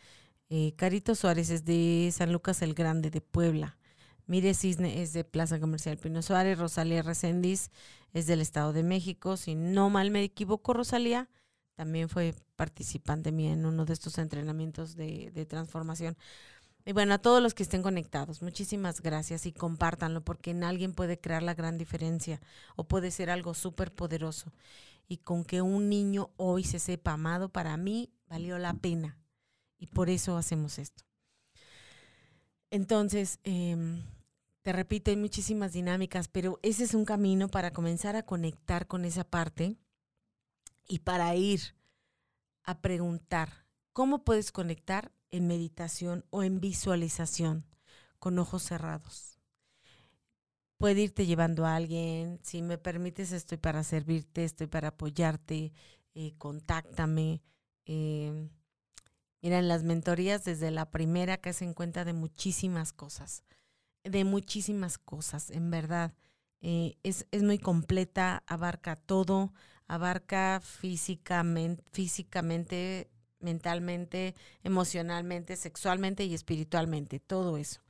eh, 0.50 0.74
Carito 0.76 1.14
Suárez 1.14 1.50
es 1.50 1.64
de 1.64 2.10
San 2.12 2.32
Lucas 2.32 2.62
el 2.62 2.74
Grande 2.74 3.10
de 3.10 3.20
Puebla, 3.20 3.78
Mire 4.26 4.54
Cisne 4.54 5.02
es 5.02 5.12
de 5.12 5.24
Plaza 5.24 5.58
Comercial 5.58 5.98
Pino 5.98 6.22
Suárez, 6.22 6.58
Rosalía 6.58 7.02
Reséndiz 7.02 7.70
es 8.12 8.26
del 8.26 8.40
Estado 8.40 8.72
de 8.72 8.82
México, 8.84 9.36
si 9.36 9.54
no 9.54 9.90
mal 9.90 10.10
me 10.10 10.22
equivoco, 10.22 10.72
Rosalía 10.72 11.28
también 11.74 12.08
fue 12.08 12.34
participante 12.54 13.32
mía 13.32 13.52
en 13.52 13.66
uno 13.66 13.84
de 13.84 13.92
estos 13.92 14.18
entrenamientos 14.18 14.94
de, 14.94 15.30
de 15.32 15.46
transformación. 15.46 16.16
Y 16.84 16.92
bueno, 16.92 17.14
a 17.14 17.18
todos 17.18 17.40
los 17.42 17.54
que 17.54 17.62
estén 17.62 17.82
conectados, 17.82 18.42
muchísimas 18.42 19.00
gracias 19.00 19.46
y 19.46 19.52
compártanlo 19.52 20.20
porque 20.22 20.50
en 20.50 20.64
alguien 20.64 20.94
puede 20.94 21.20
crear 21.20 21.42
la 21.42 21.54
gran 21.54 21.78
diferencia 21.78 22.40
o 22.74 22.84
puede 22.84 23.10
ser 23.10 23.30
algo 23.30 23.54
súper 23.54 23.94
poderoso. 23.94 24.52
Y 25.06 25.18
con 25.18 25.44
que 25.44 25.62
un 25.62 25.88
niño 25.88 26.30
hoy 26.36 26.64
se 26.64 26.78
sepa 26.78 27.12
amado, 27.12 27.50
para 27.50 27.76
mí 27.76 28.10
valió 28.26 28.58
la 28.58 28.74
pena. 28.74 29.18
Y 29.78 29.86
por 29.86 30.10
eso 30.10 30.36
hacemos 30.36 30.78
esto. 30.78 31.04
Entonces, 32.70 33.38
em, 33.44 34.02
te 34.62 34.72
repito, 34.72 35.10
hay 35.10 35.16
muchísimas 35.16 35.72
dinámicas, 35.72 36.28
pero 36.28 36.58
ese 36.62 36.84
es 36.84 36.94
un 36.94 37.04
camino 37.04 37.48
para 37.48 37.72
comenzar 37.72 38.16
a 38.16 38.24
conectar 38.24 38.86
con 38.86 39.04
esa 39.04 39.24
parte 39.24 39.76
y 40.88 41.00
para 41.00 41.34
ir 41.36 41.74
a 42.64 42.80
preguntar, 42.80 43.66
¿cómo 43.92 44.24
puedes 44.24 44.52
conectar 44.52 45.12
en 45.32 45.48
meditación 45.48 46.24
o 46.30 46.44
en 46.44 46.60
visualización 46.60 47.66
con 48.20 48.38
ojos 48.38 48.62
cerrados. 48.64 49.38
puede 50.78 51.02
irte 51.02 51.26
llevando 51.26 51.66
a 51.66 51.76
alguien. 51.76 52.40
Si 52.42 52.62
me 52.62 52.78
permites, 52.78 53.32
estoy 53.32 53.58
para 53.58 53.84
servirte, 53.84 54.44
estoy 54.44 54.66
para 54.66 54.88
apoyarte. 54.88 55.72
Eh, 56.14 56.34
contáctame. 56.38 57.42
Eh, 57.86 58.48
mira, 59.42 59.58
en 59.58 59.68
las 59.68 59.84
mentorías, 59.84 60.44
desde 60.44 60.70
la 60.70 60.90
primera 60.90 61.38
que 61.38 61.50
hacen 61.50 61.74
cuenta 61.74 62.04
de 62.04 62.12
muchísimas 62.14 62.92
cosas. 62.92 63.44
De 64.04 64.24
muchísimas 64.24 64.98
cosas, 64.98 65.50
en 65.50 65.70
verdad. 65.70 66.14
Eh, 66.60 66.96
es, 67.02 67.26
es 67.32 67.42
muy 67.42 67.58
completa, 67.58 68.42
abarca 68.46 68.96
todo, 68.96 69.52
abarca 69.88 70.60
físicamente, 70.62 71.82
físicamente, 71.92 73.10
mentalmente, 73.42 74.34
emocionalmente, 74.64 75.56
sexualmente 75.56 76.24
y 76.24 76.34
espiritualmente, 76.34 77.20
todo 77.20 77.56
eso. 77.56 77.80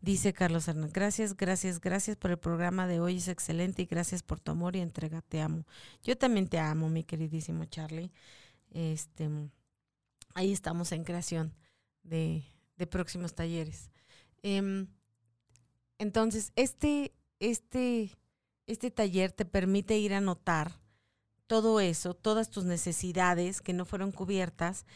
Dice 0.00 0.32
Carlos 0.32 0.68
Hernández, 0.68 0.92
gracias, 0.92 1.36
gracias, 1.36 1.80
gracias 1.80 2.16
por 2.16 2.30
el 2.30 2.38
programa 2.38 2.86
de 2.86 3.00
hoy, 3.00 3.16
es 3.16 3.28
excelente 3.28 3.82
y 3.82 3.86
gracias 3.86 4.22
por 4.22 4.40
tu 4.40 4.52
amor 4.52 4.76
y 4.76 4.80
entrega, 4.80 5.22
te 5.22 5.40
amo. 5.40 5.64
Yo 6.02 6.16
también 6.16 6.48
te 6.48 6.58
amo, 6.58 6.88
mi 6.88 7.02
queridísimo 7.02 7.64
Charlie. 7.64 8.12
Este, 8.70 9.28
ahí 10.34 10.52
estamos 10.52 10.92
en 10.92 11.02
creación 11.02 11.54
de, 12.02 12.44
próximos 12.90 13.34
talleres. 13.34 13.90
Em, 14.42 14.86
entonces, 15.98 16.52
este, 16.56 17.12
este, 17.40 18.12
este 18.66 18.90
taller 18.90 19.32
te 19.32 19.44
permite 19.44 19.98
ir 19.98 20.14
a 20.14 20.20
notar 20.20 20.78
todo 21.46 21.80
eso, 21.80 22.14
todas 22.14 22.50
tus 22.50 22.64
necesidades 22.64 23.60
que 23.60 23.72
no 23.72 23.84
fueron 23.84 24.12
cubiertas 24.12 24.86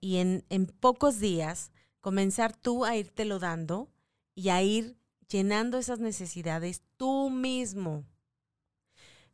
y 0.00 0.16
en, 0.16 0.44
en 0.48 0.66
pocos 0.66 1.20
días 1.20 1.70
comenzar 2.00 2.56
tú 2.56 2.84
a 2.84 2.94
lo 3.24 3.38
dando 3.38 3.90
y 4.34 4.48
a 4.48 4.62
ir 4.62 4.96
llenando 5.28 5.78
esas 5.78 6.00
necesidades 6.00 6.82
tú 6.96 7.30
mismo. 7.30 8.04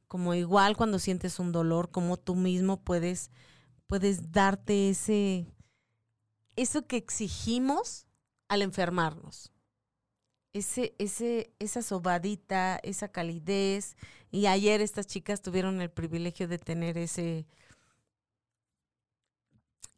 Como 0.08 0.34
igual 0.34 0.76
cuando 0.76 0.98
sientes 0.98 1.38
un 1.38 1.52
dolor, 1.52 1.90
como 1.90 2.16
tú 2.16 2.34
mismo 2.34 2.82
puedes, 2.82 3.30
puedes 3.86 4.30
darte 4.30 4.90
ese, 4.90 5.46
eso 6.54 6.86
que 6.86 6.96
exigimos 6.96 8.06
al 8.48 8.62
enfermarnos 8.62 9.52
ese, 10.58 11.52
esa 11.58 11.82
sobadita, 11.82 12.80
esa 12.82 13.08
calidez. 13.08 13.96
Y 14.30 14.46
ayer 14.46 14.80
estas 14.80 15.06
chicas 15.06 15.42
tuvieron 15.42 15.80
el 15.80 15.90
privilegio 15.90 16.48
de 16.48 16.58
tener 16.58 16.98
ese, 16.98 17.46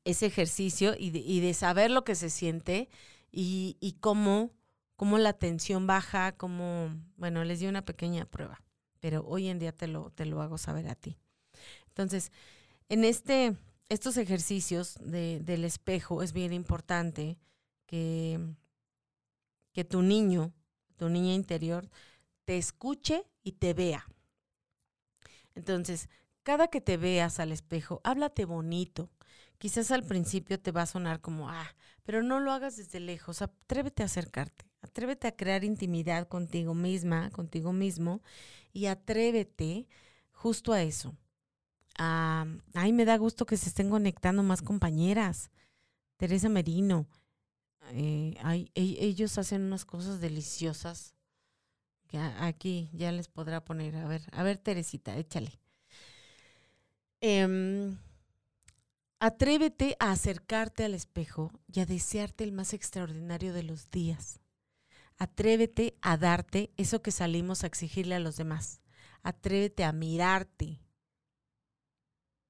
ese 0.05 0.27
ejercicio 0.27 0.95
y 0.99 1.41
de, 1.41 1.55
saber 1.55 1.91
lo 1.91 2.05
que 2.05 2.15
se 2.15 2.31
siente 2.31 2.89
y, 3.31 3.97
cómo, 4.01 4.51
cómo, 4.97 5.19
la 5.19 5.33
tensión 5.33 5.87
baja, 5.87 6.33
cómo, 6.33 6.95
bueno, 7.17 7.45
les 7.45 7.61
di 7.61 7.67
una 7.67 7.85
pequeña 7.85 8.25
prueba, 8.25 8.63
pero 9.01 9.25
hoy 9.27 9.49
en 9.49 9.59
día 9.59 9.73
te 9.73 9.87
lo, 9.87 10.11
te 10.11 10.25
lo 10.25 10.41
hago 10.43 10.59
saber 10.59 10.89
a 10.89 10.95
ti. 10.95 11.19
Entonces, 11.89 12.33
en 12.89 13.05
este, 13.05 13.57
estos 13.89 14.17
ejercicios 14.17 14.99
de, 15.01 15.41
del 15.41 15.65
espejo 15.65 16.23
es 16.23 16.33
bien 16.33 16.53
importante 16.53 17.39
que 17.87 18.41
que 19.79 19.85
tu 19.85 20.03
niño, 20.03 20.53
tu 20.97 21.09
niña 21.09 21.35
interior, 21.35 21.89
te 22.45 22.59
escuche 22.59 23.25
y 23.45 23.53
te 23.53 23.75
vea. 23.75 24.05
Entonces, 25.55 26.09
cada 26.43 26.67
que 26.67 26.81
te 26.81 26.97
veas 26.97 27.39
al 27.39 27.53
espejo, 27.53 28.01
háblate 28.03 28.45
bonito. 28.45 29.09
Quizás 29.57 29.93
al 29.93 30.03
principio 30.03 30.59
te 30.59 30.73
va 30.73 30.83
a 30.83 30.87
sonar 30.87 31.21
como, 31.21 31.49
ah, 31.49 31.77
pero 32.03 32.25
no 32.25 32.41
lo 32.41 32.51
hagas 32.51 32.77
desde 32.77 32.99
lejos. 32.99 33.41
Atrévete 33.41 34.03
a 34.03 34.07
acercarte. 34.07 34.65
Atrévete 34.83 35.29
a 35.29 35.37
crear 35.37 35.63
intimidad 35.63 36.27
contigo 36.27 36.75
misma, 36.75 37.31
contigo 37.31 37.73
mismo, 37.73 38.21
y 38.73 38.87
atrévete 38.87 39.87
justo 40.33 40.73
a 40.73 40.83
eso. 40.83 41.15
A, 41.97 42.47
ay, 42.75 42.93
me 42.93 43.05
da 43.05 43.17
gusto 43.17 43.47
que 43.47 43.57
se 43.57 43.69
estén 43.69 43.91
conectando 43.91 44.43
más 44.43 44.61
compañeras. 44.61 45.53
Teresa 46.17 46.49
Merino, 46.49 47.07
eh, 47.93 48.35
e, 48.75 48.97
ellos 49.05 49.39
hacen 49.39 49.63
unas 49.63 49.85
cosas 49.85 50.21
deliciosas 50.21 51.15
que 52.07 52.19
aquí 52.19 52.91
ya 52.93 53.13
les 53.13 53.29
podrá 53.29 53.65
poner. 53.65 53.97
A 53.97 54.09
ver, 54.09 54.23
a 54.33 54.43
ver, 54.43 54.59
Teresita, 54.59 55.17
échale. 55.17 55.61
Em, 57.21 57.99
atrévete 59.21 59.97
a 59.99 60.13
acercarte 60.13 60.85
al 60.85 60.95
espejo 60.95 61.53
y 61.73 61.81
a 61.81 61.87
desearte 61.87 62.45
el 62.45 62.53
más 62.53 62.73
extraordinario 62.73 63.53
de 63.53 63.63
los 63.63 63.91
días. 63.91 64.41
Atrévete 65.19 65.99
a 66.01 66.17
darte 66.17 66.71
eso 66.77 67.03
que 67.03 67.11
salimos 67.11 67.63
a 67.63 67.67
exigirle 67.67 68.15
a 68.15 68.21
los 68.21 68.37
demás. 68.37 68.81
Atrévete 69.23 69.85
a 69.85 69.93
mirarte. 69.93 70.81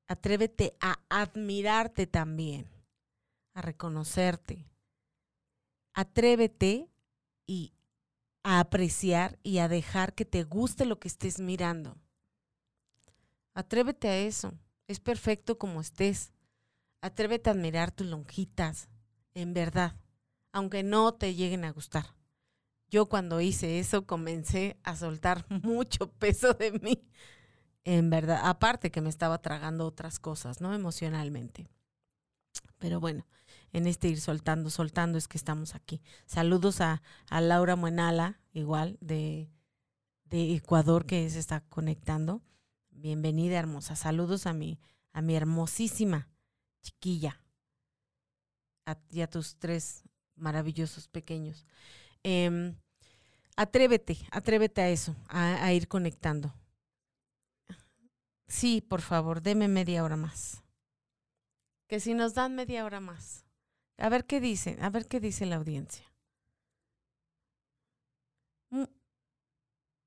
Atrévete 0.07 0.77
a 0.81 1.01
admirarte 1.09 2.07
también, 2.07 2.67
a 3.55 3.61
reconocerte 3.61 4.69
atrévete 5.99 6.89
y 7.45 7.75
a 8.45 8.61
apreciar 8.61 9.37
y 9.43 9.59
a 9.59 9.67
dejar 9.67 10.15
que 10.15 10.25
te 10.25 10.45
guste 10.45 10.87
lo 10.87 11.01
que 11.01 11.09
estés 11.09 11.41
mirando. 11.41 11.97
Atrévete 13.53 14.07
a 14.07 14.17
eso. 14.17 14.53
Es 14.87 15.01
perfecto 15.01 15.59
como 15.59 15.81
estés. 15.81 16.33
Atrévete 17.01 17.51
a 17.51 17.53
admirar 17.53 17.91
tus 17.91 18.07
lonjitas, 18.07 18.89
en 19.35 19.55
verdad, 19.55 19.97
aunque 20.53 20.85
no 20.85 21.15
te 21.15 21.35
lleguen 21.35 21.65
a 21.65 21.73
gustar. 21.73 22.15
Yo 22.89 23.07
cuando 23.07 23.41
hice 23.41 23.81
eso 23.81 24.07
comencé 24.07 24.79
a 24.85 24.95
soltar 24.95 25.47
mucho 25.65 26.13
peso 26.13 26.55
de 26.55 26.79
mí, 26.79 27.09
en 27.83 28.09
verdad, 28.09 28.43
aparte 28.45 28.93
que 28.93 29.01
me 29.01 29.11
estaba 29.11 29.43
tragando 29.43 29.85
otras 29.85 30.21
cosas, 30.21 30.61
¿no? 30.61 30.75
Emocionalmente. 30.75 31.69
Pero 32.79 33.01
bueno, 33.01 33.27
en 33.73 33.87
este 33.87 34.09
ir 34.09 34.21
soltando, 34.21 34.71
soltando 34.71 35.19
es 35.19 35.29
que 35.29 35.39
estamos 35.39 35.75
aquí. 35.75 36.01
Saludos 36.27 36.81
a, 36.81 37.03
Laura 37.31 37.77
Muenala, 37.77 38.41
igual, 38.53 38.99
de, 39.01 39.51
de, 40.25 40.55
Ecuador, 40.55 41.07
que 41.07 41.29
se 41.31 41.39
está 41.39 41.61
conectando. 41.69 42.43
Bienvenida, 42.91 43.59
hermosa. 43.59 43.97
Saludos 43.97 44.47
a 44.47 44.53
mi, 44.53 44.81
a 45.13 45.23
mi 45.23 45.35
hermosísima 45.37 46.29
chiquilla. 46.83 47.41
y 49.11 49.21
a 49.21 49.29
tus 49.29 49.57
tres 49.57 50.03
maravillosos 50.35 51.09
pequeños. 51.09 51.67
Em, 52.23 52.75
atrévete, 53.57 54.19
atrévete 54.31 54.81
a 54.81 54.89
eso, 54.89 55.15
a, 55.29 55.65
a 55.65 55.73
ir 55.73 55.89
conectando. 55.89 56.55
Sí, 58.47 58.81
por 58.81 59.03
favor, 59.03 59.43
deme 59.43 59.69
media 59.69 60.03
hora 60.03 60.17
más. 60.17 60.63
Que 61.87 62.01
si 62.01 62.15
nos 62.15 62.35
dan 62.35 62.55
media 62.55 62.85
hora 62.85 63.01
más. 63.01 63.48
A 63.99 64.09
ver 64.09 64.25
qué 64.27 64.41
dice, 64.41 64.79
a 64.81 64.91
ver 64.91 65.07
qué 65.07 65.21
dice 65.21 65.45
la 65.47 65.57
audiencia. 65.57 66.05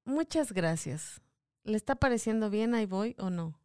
muchas 0.05 0.51
gracias. 0.51 1.21
¿Le 1.63 1.77
está 1.77 1.95
pareciendo 1.95 2.49
bien? 2.49 2.73
Ahí 2.73 2.85
voy 2.85 3.15
o 3.17 3.29
no. 3.29 3.59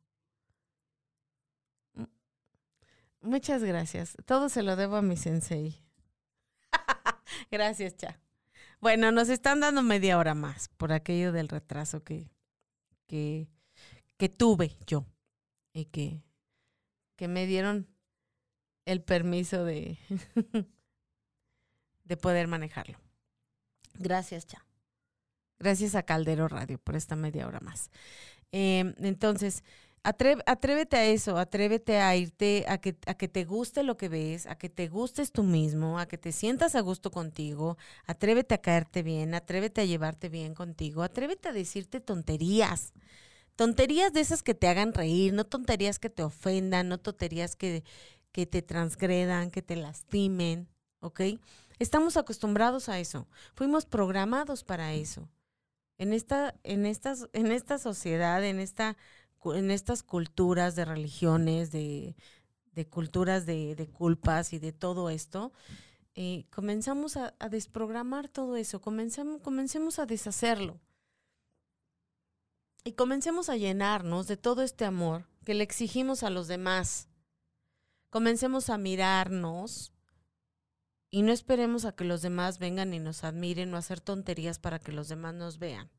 Muchas 3.21 3.63
gracias. 3.63 4.17
Todo 4.25 4.49
se 4.49 4.63
lo 4.63 4.77
debo 4.77 4.97
a 4.97 5.03
mi 5.03 5.17
sensei. 5.17 5.83
gracias, 7.51 7.97
Cha. 7.97 8.21
Bueno, 8.81 9.11
nos 9.11 9.29
están 9.29 9.61
dando 9.61 9.83
media 9.83 10.19
hora 10.19 10.35
más 10.35 10.69
por 10.77 10.93
aquello 10.93 11.33
del 11.33 11.49
retraso 11.49 12.05
que, 12.05 12.31
que, 13.07 13.49
que 14.17 14.29
tuve 14.29 14.77
yo 14.87 15.07
y 15.73 15.87
que, 15.87 16.23
que 17.17 17.27
me 17.27 17.47
dieron 17.47 17.89
el 18.87 19.03
permiso 19.03 19.65
de, 19.65 19.99
de 22.05 22.17
poder 22.17 22.49
manejarlo. 22.49 22.99
Gracias, 23.99 24.47
Cha. 24.47 24.65
Gracias 25.59 25.95
a 25.95 26.03
Caldero 26.03 26.49
Radio 26.49 26.79
por 26.79 26.97
esta 26.97 27.17
media 27.17 27.47
hora 27.47 27.61
más. 27.61 27.91
Em, 28.53 28.95
entonces, 28.99 29.65
atrévete 30.03 30.97
a 30.97 31.05
eso, 31.07 31.39
atrévete 31.39 31.99
a 31.99 32.15
irte, 32.15 32.65
a 32.69 32.79
que, 32.79 32.97
a 33.07 33.15
que 33.15 33.27
te 33.27 33.45
guste 33.45 33.83
lo 33.83 33.97
que 33.97 34.09
ves, 34.09 34.47
a 34.47 34.57
que 34.57 34.69
te 34.69 34.89
gustes 34.89 35.33
tú 35.33 35.43
mismo, 35.43 35.99
a 35.99 36.07
que 36.07 36.19
te 36.19 36.31
sientas 36.31 36.75
a 36.75 36.81
gusto 36.81 37.11
contigo, 37.11 37.77
atrévete 38.07 38.55
a 38.55 38.59
caerte 38.59 39.03
bien, 39.03 39.35
atrévete 39.35 39.81
a 39.81 39.85
llevarte 39.85 40.29
bien 40.29 40.55
contigo, 40.55 41.03
atrévete 41.03 41.49
a 41.49 41.53
decirte 41.53 42.01
tonterías. 42.01 42.93
Tonterías 43.57 44.13
de 44.13 44.21
esas 44.21 44.43
que 44.43 44.55
te 44.55 44.69
hagan 44.69 44.93
reír, 44.93 45.33
no 45.33 45.45
tonterías 45.45 45.99
que 45.99 46.11
te 46.11 46.23
ofendan, 46.23 46.89
no 46.89 46.99
tonterías 46.99 47.57
que, 47.57 47.85
que 48.37 48.45
te 48.45 48.61
transgredan, 48.61 49.51
que 49.51 49.63
te 49.63 49.77
lastimen, 49.77 50.69
¿ok? 51.01 51.23
Estamos 51.79 52.19
acostumbrados 52.19 52.91
a 52.91 52.99
eso. 53.01 53.27
Fuimos 53.55 53.87
programados 53.87 54.63
para 54.63 54.93
eso. 54.93 55.31
En 55.97 56.13
esta, 56.13 56.55
en 56.63 56.85
en 56.85 57.53
esta 57.53 57.79
sociedad, 57.79 58.45
en 58.45 58.61
esta, 58.61 58.99
en 59.43 59.71
estas 59.71 60.03
culturas 60.03 60.77
de 60.77 60.85
religiones, 60.85 61.73
de, 61.73 62.15
culturas 62.91 63.47
de, 63.47 63.89
culpas 63.95 64.53
y 64.53 64.59
de 64.59 64.73
todo 64.73 65.09
esto, 65.09 65.55
eh, 66.15 66.45
comenzamos 66.51 67.17
a, 67.17 67.35
desprogramar 67.51 68.29
todo 68.29 68.57
eso, 68.57 68.83
comencemos 68.83 69.99
a 69.99 70.05
deshacerlo. 70.05 70.79
Y 72.85 72.93
comencemos 72.93 73.49
a 73.49 73.57
llenarnos 73.57 74.27
de 74.27 74.37
todo 74.37 74.61
este 74.61 74.85
amor 74.85 75.25
que 75.47 75.55
le 75.55 75.65
exigimos 75.65 76.23
a 76.23 76.29
los 76.29 76.49
demás. 76.49 77.09
Comencemos 78.11 78.71
a 78.71 78.79
mirarnos 78.79 79.93
y 81.11 81.23
no 81.23 81.33
esperemos 81.33 81.85
a 81.85 81.93
que 81.93 82.05
los 82.05 82.23
demás 82.23 82.59
vengan 82.59 82.95
y 82.95 82.99
nos 82.99 83.25
admiren 83.25 83.73
o 83.75 83.77
hacer 83.77 84.01
tonterías 84.01 84.59
para 84.59 84.79
que 84.79 84.93
los 84.93 85.09
demás 85.09 85.35
nos 85.35 85.59
vean. 85.59 85.91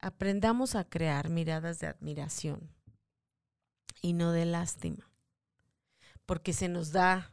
Aprendamos 0.00 0.74
a 0.74 0.84
crear 0.84 1.28
miradas 1.28 1.80
de 1.80 1.88
admiración 1.88 2.70
y 4.00 4.12
no 4.12 4.32
de 4.32 4.44
lástima. 4.44 5.10
Porque 6.26 6.52
se 6.52 6.68
nos 6.68 6.92
da, 6.92 7.32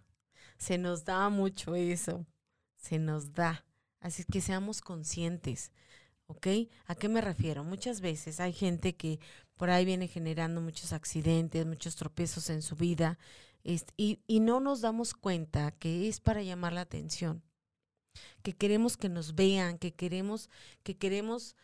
se 0.58 0.77
nos 0.77 1.05
da 1.05 1.29
mucho 1.29 1.75
eso, 1.75 2.25
se 2.77 2.97
nos 2.99 3.34
da. 3.34 3.65
Así 3.99 4.23
que 4.23 4.41
seamos 4.41 4.81
conscientes, 4.81 5.71
¿ok? 6.27 6.47
¿A 6.86 6.95
qué 6.95 7.10
me 7.10 7.21
refiero? 7.21 7.63
Muchas 7.63 8.01
veces 8.01 8.39
hay 8.39 8.53
gente 8.53 8.95
que 8.95 9.19
por 9.58 9.70
ahí 9.70 9.86
viene 9.86 10.08
generando 10.08 10.62
muchos 10.62 10.94
accidentes, 10.94 11.65
muchos 11.65 11.96
tropiezos 11.96 12.50
en 12.50 12.62
su 12.62 12.76
vida 12.76 13.18
y, 13.63 14.20
y 14.28 14.39
no 14.39 14.60
nos 14.60 14.82
damos 14.82 15.13
cuenta 15.13 15.72
que 15.72 16.08
es 16.08 16.20
para 16.20 16.44
llamar 16.44 16.74
la 16.74 16.82
atención, 16.82 17.41
que 18.44 18.54
queremos 18.54 18.98
que 18.98 19.10
nos 19.10 19.36
vean, 19.36 19.78
que 19.78 19.94
queremos, 19.94 20.50
que 20.84 20.96
queremos 20.96 21.56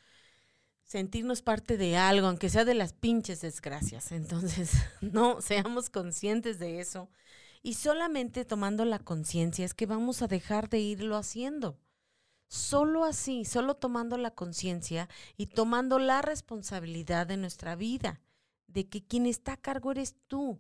sentirnos 0.92 1.42
parte 1.42 1.78
de 1.78 1.96
algo, 1.96 2.28
aunque 2.28 2.50
sea 2.50 2.66
de 2.66 2.74
las 2.74 2.92
pinches 2.92 3.40
desgracias. 3.42 4.12
Entonces, 4.12 4.72
no, 5.02 5.40
seamos 5.40 5.90
conscientes 5.90 6.60
de 6.60 6.82
eso. 6.82 7.10
Y 7.64 7.76
solamente 7.76 8.44
tomando 8.44 8.84
la 8.84 9.00
conciencia 9.00 9.64
es 9.64 9.74
que 9.74 9.86
vamos 9.86 10.22
a 10.22 10.28
dejar 10.28 10.68
de 10.68 10.80
irlo 10.80 11.16
haciendo. 11.16 11.78
Solo 12.52 13.06
así, 13.06 13.46
solo 13.46 13.76
tomando 13.76 14.18
la 14.18 14.32
conciencia 14.32 15.08
y 15.38 15.46
tomando 15.46 16.00
la 16.00 16.22
responsabilidad 16.22 17.26
de 17.26 17.38
nuestra 17.38 17.78
vida, 17.78 18.20
de 18.68 18.90
que 18.90 19.02
quien 19.08 19.26
está 19.26 19.54
a 19.54 19.58
cargo 19.58 19.92
eres 19.92 20.18
tú. 20.28 20.60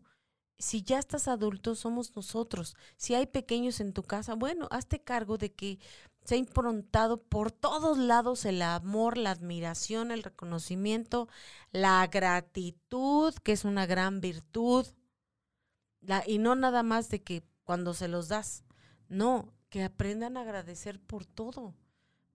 Si 0.57 0.83
ya 0.83 0.99
estás 0.99 1.27
adulto, 1.27 1.75
somos 1.75 2.15
nosotros. 2.15 2.77
Si 2.95 3.13
hay 3.13 3.25
pequeños 3.25 3.81
en 3.81 3.91
tu 3.91 4.03
casa, 4.03 4.35
bueno, 4.35 4.69
hazte 4.71 5.03
cargo 5.03 5.37
de 5.37 5.51
que 5.51 5.79
se 6.23 6.35
ha 6.35 6.37
improntado 6.37 7.23
por 7.23 7.51
todos 7.51 7.97
lados 7.97 8.45
el 8.45 8.61
amor, 8.61 9.17
la 9.17 9.31
admiración, 9.31 10.11
el 10.11 10.23
reconocimiento, 10.23 11.27
la 11.73 12.07
gratitud, 12.07 13.33
que 13.43 13.51
es 13.51 13.65
una 13.65 13.85
gran 13.85 14.21
virtud, 14.21 14.87
y 16.25 16.37
no 16.37 16.55
nada 16.55 16.83
más 16.83 17.09
de 17.09 17.21
que 17.21 17.43
cuando 17.65 17.93
se 17.93 18.07
los 18.07 18.29
das, 18.29 18.63
no, 19.09 19.51
que 19.71 19.83
aprendan 19.85 20.35
a 20.35 20.41
agradecer 20.41 20.99
por 20.99 21.25
todo, 21.25 21.73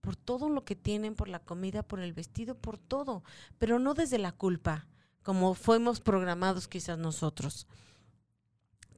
por 0.01 0.17
todo 0.17 0.49
lo 0.49 0.65
que 0.65 0.75
tienen, 0.75 1.15
por 1.15 1.29
la 1.29 1.39
comida, 1.39 1.83
por 1.83 2.01
el 2.01 2.15
vestido, 2.15 2.57
por 2.57 2.79
todo, 2.79 3.23
pero 3.59 3.79
no 3.79 3.93
desde 3.93 4.19
la 4.19 4.33
culpa, 4.33 4.89
como 5.23 5.55
fuimos 5.55 6.01
programados 6.01 6.67
quizás 6.67 6.99
nosotros. 6.99 7.69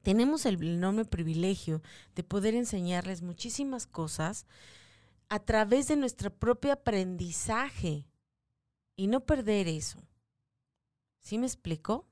Tenemos 0.03 0.45
el 0.45 0.63
enorme 0.63 1.03
privilegio 1.03 1.81
de 2.15 2.23
poder 2.23 2.55
enseñarles 2.55 3.21
muchísimas 3.21 3.85
cosas 3.85 4.45
a 5.27 5.39
través 5.39 5.89
de 5.89 5.97
nuestro 5.97 6.33
propio 6.33 6.71
aprendizaje 6.71 8.07
y 8.95 9.07
no 9.07 9.19
perder 9.25 9.67
eso. 9.67 10.01
¿Sí 11.19 11.37
me 11.37 11.45
explico? 11.45 12.07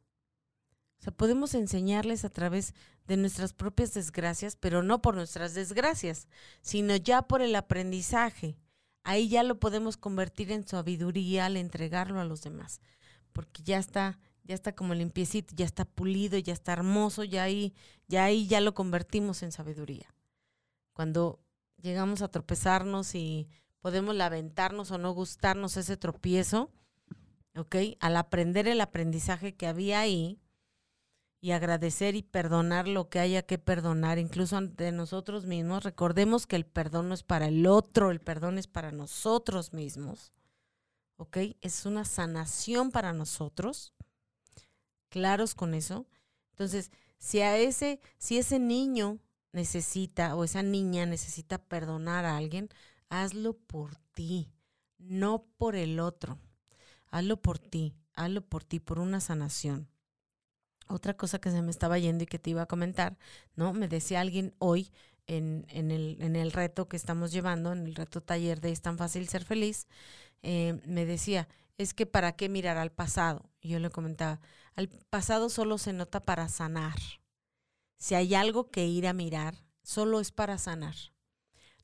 O 1.00 1.04
sea, 1.04 1.14
podemos 1.14 1.54
enseñarles 1.54 2.26
a 2.26 2.30
través 2.30 2.74
de 3.06 3.18
nuestras 3.18 3.54
propias 3.54 3.94
desgracias, 3.94 4.56
pero 4.56 4.84
no 4.84 5.02
por 5.02 5.16
nuestras 5.16 5.54
desgracias, 5.54 6.28
sino 6.62 6.96
ya 6.96 7.22
por 7.22 7.42
el 7.42 7.56
aprendizaje. 7.56 8.58
Ahí 9.04 9.30
ya 9.30 9.44
lo 9.44 9.60
podemos 9.60 9.96
convertir 9.96 10.52
en 10.52 10.68
sabiduría 10.68 11.46
al 11.46 11.56
entregarlo 11.56 12.20
a 12.20 12.26
los 12.26 12.42
demás, 12.42 12.82
porque 13.32 13.64
ya 13.64 13.78
está, 13.78 14.20
ya 14.44 14.56
está 14.56 14.76
como 14.76 14.94
limpiecito, 14.94 15.56
ya 15.56 15.66
está 15.66 15.86
pulido, 15.86 16.38
ya 16.38 16.52
está 16.52 16.74
hermoso, 16.74 17.24
ya 17.24 17.44
ahí, 17.44 17.74
ya 18.08 18.26
ahí 18.26 18.48
ya 18.48 18.60
lo 18.60 18.74
convertimos 18.74 19.44
en 19.44 19.52
sabiduría. 19.52 20.14
Cuando 20.92 21.40
llegamos 21.82 22.22
a 22.22 22.28
tropezarnos 22.28 23.16
y 23.16 23.48
podemos 23.80 24.16
lamentarnos 24.16 24.92
o 24.92 24.98
no 24.98 25.14
gustarnos 25.14 25.78
ese 25.78 25.96
tropiezo, 25.96 26.72
¿ok? 27.56 27.76
Al 28.02 28.18
aprender 28.18 28.68
el 28.68 28.82
aprendizaje 28.82 29.56
que 29.56 29.68
había 29.68 30.02
ahí 30.02 30.42
y 31.48 31.54
agradecer 31.54 32.16
y 32.16 32.24
perdonar 32.24 32.90
lo 32.90 33.08
que 33.08 33.20
haya 33.20 33.42
que 33.42 33.58
perdonar, 33.58 34.20
incluso 34.20 34.58
ante 34.58 34.92
nosotros 34.92 35.46
mismos, 35.46 35.86
recordemos 35.86 36.46
que 36.46 36.58
el 36.58 36.66
perdón 36.66 37.08
no 37.08 37.14
es 37.14 37.24
para 37.24 37.48
el 37.48 37.66
otro, 37.68 38.12
el 38.12 38.20
perdón 38.20 38.58
es 38.58 38.68
para 38.68 38.92
nosotros 38.92 39.72
mismos, 39.72 40.34
¿ok? 41.16 41.38
Es 41.62 41.86
una 41.86 42.04
sanación 42.04 42.92
para 42.92 43.14
nosotros, 43.14 43.94
claros 45.08 45.56
con 45.56 45.74
eso. 45.74 46.06
Entonces, 46.50 46.92
si 47.18 47.40
a 47.40 47.58
ese, 47.58 48.02
si 48.18 48.38
ese 48.38 48.60
niño 48.60 49.18
necesita 49.54 50.36
o 50.36 50.44
esa 50.44 50.64
niña 50.64 51.06
necesita 51.06 51.60
perdonar 51.60 52.26
a 52.26 52.36
alguien, 52.36 52.68
hazlo 53.08 53.54
por 53.54 53.96
ti, 54.12 54.52
no 54.98 55.46
por 55.58 55.78
el 55.78 56.02
otro. 56.02 56.40
Hazlo 57.08 57.42
por 57.42 57.58
ti, 57.58 57.96
hazlo 58.16 58.42
por 58.42 58.66
ti, 58.66 58.82
por 58.82 59.00
una 59.00 59.22
sanación. 59.22 59.88
Otra 60.88 61.16
cosa 61.16 61.40
que 61.40 61.52
se 61.52 61.62
me 61.62 61.72
estaba 61.72 61.98
yendo 61.98 62.24
y 62.24 62.28
que 62.28 62.40
te 62.40 62.50
iba 62.50 62.64
a 62.64 62.68
comentar, 62.68 63.18
¿no? 63.56 63.74
Me 63.74 63.88
decía 63.88 64.22
alguien 64.22 64.54
hoy 64.60 64.92
en, 65.28 65.66
el 65.70 66.52
reto 66.52 66.88
que 66.88 66.98
estamos 66.98 67.32
llevando, 67.32 67.74
en 67.74 67.86
el 67.86 67.96
reto 67.96 68.22
taller 68.22 68.62
de 68.62 68.72
Es 68.72 68.82
tan 68.82 68.98
fácil 68.98 69.28
ser 69.28 69.44
feliz, 69.44 69.88
eh, 70.44 70.80
me 70.86 71.06
decía, 71.06 71.48
es 71.78 71.94
que 71.94 72.06
para 72.06 72.36
qué 72.36 72.50
mirar 72.50 72.78
al 72.78 72.92
pasado. 72.92 73.50
Y 73.62 73.70
yo 73.70 73.80
le 73.80 73.90
comentaba, 73.90 74.40
al 74.76 74.88
pasado 74.88 75.50
solo 75.50 75.78
se 75.78 75.94
nota 75.94 76.24
para 76.24 76.48
sanar. 76.50 76.98
Si 77.98 78.16
hay 78.16 78.36
algo 78.36 78.70
que 78.70 78.86
ir 78.86 79.08
a 79.08 79.14
mirar, 79.14 79.56
solo 79.84 80.20
es 80.20 80.32
para 80.32 80.58
sanar. 80.58 80.96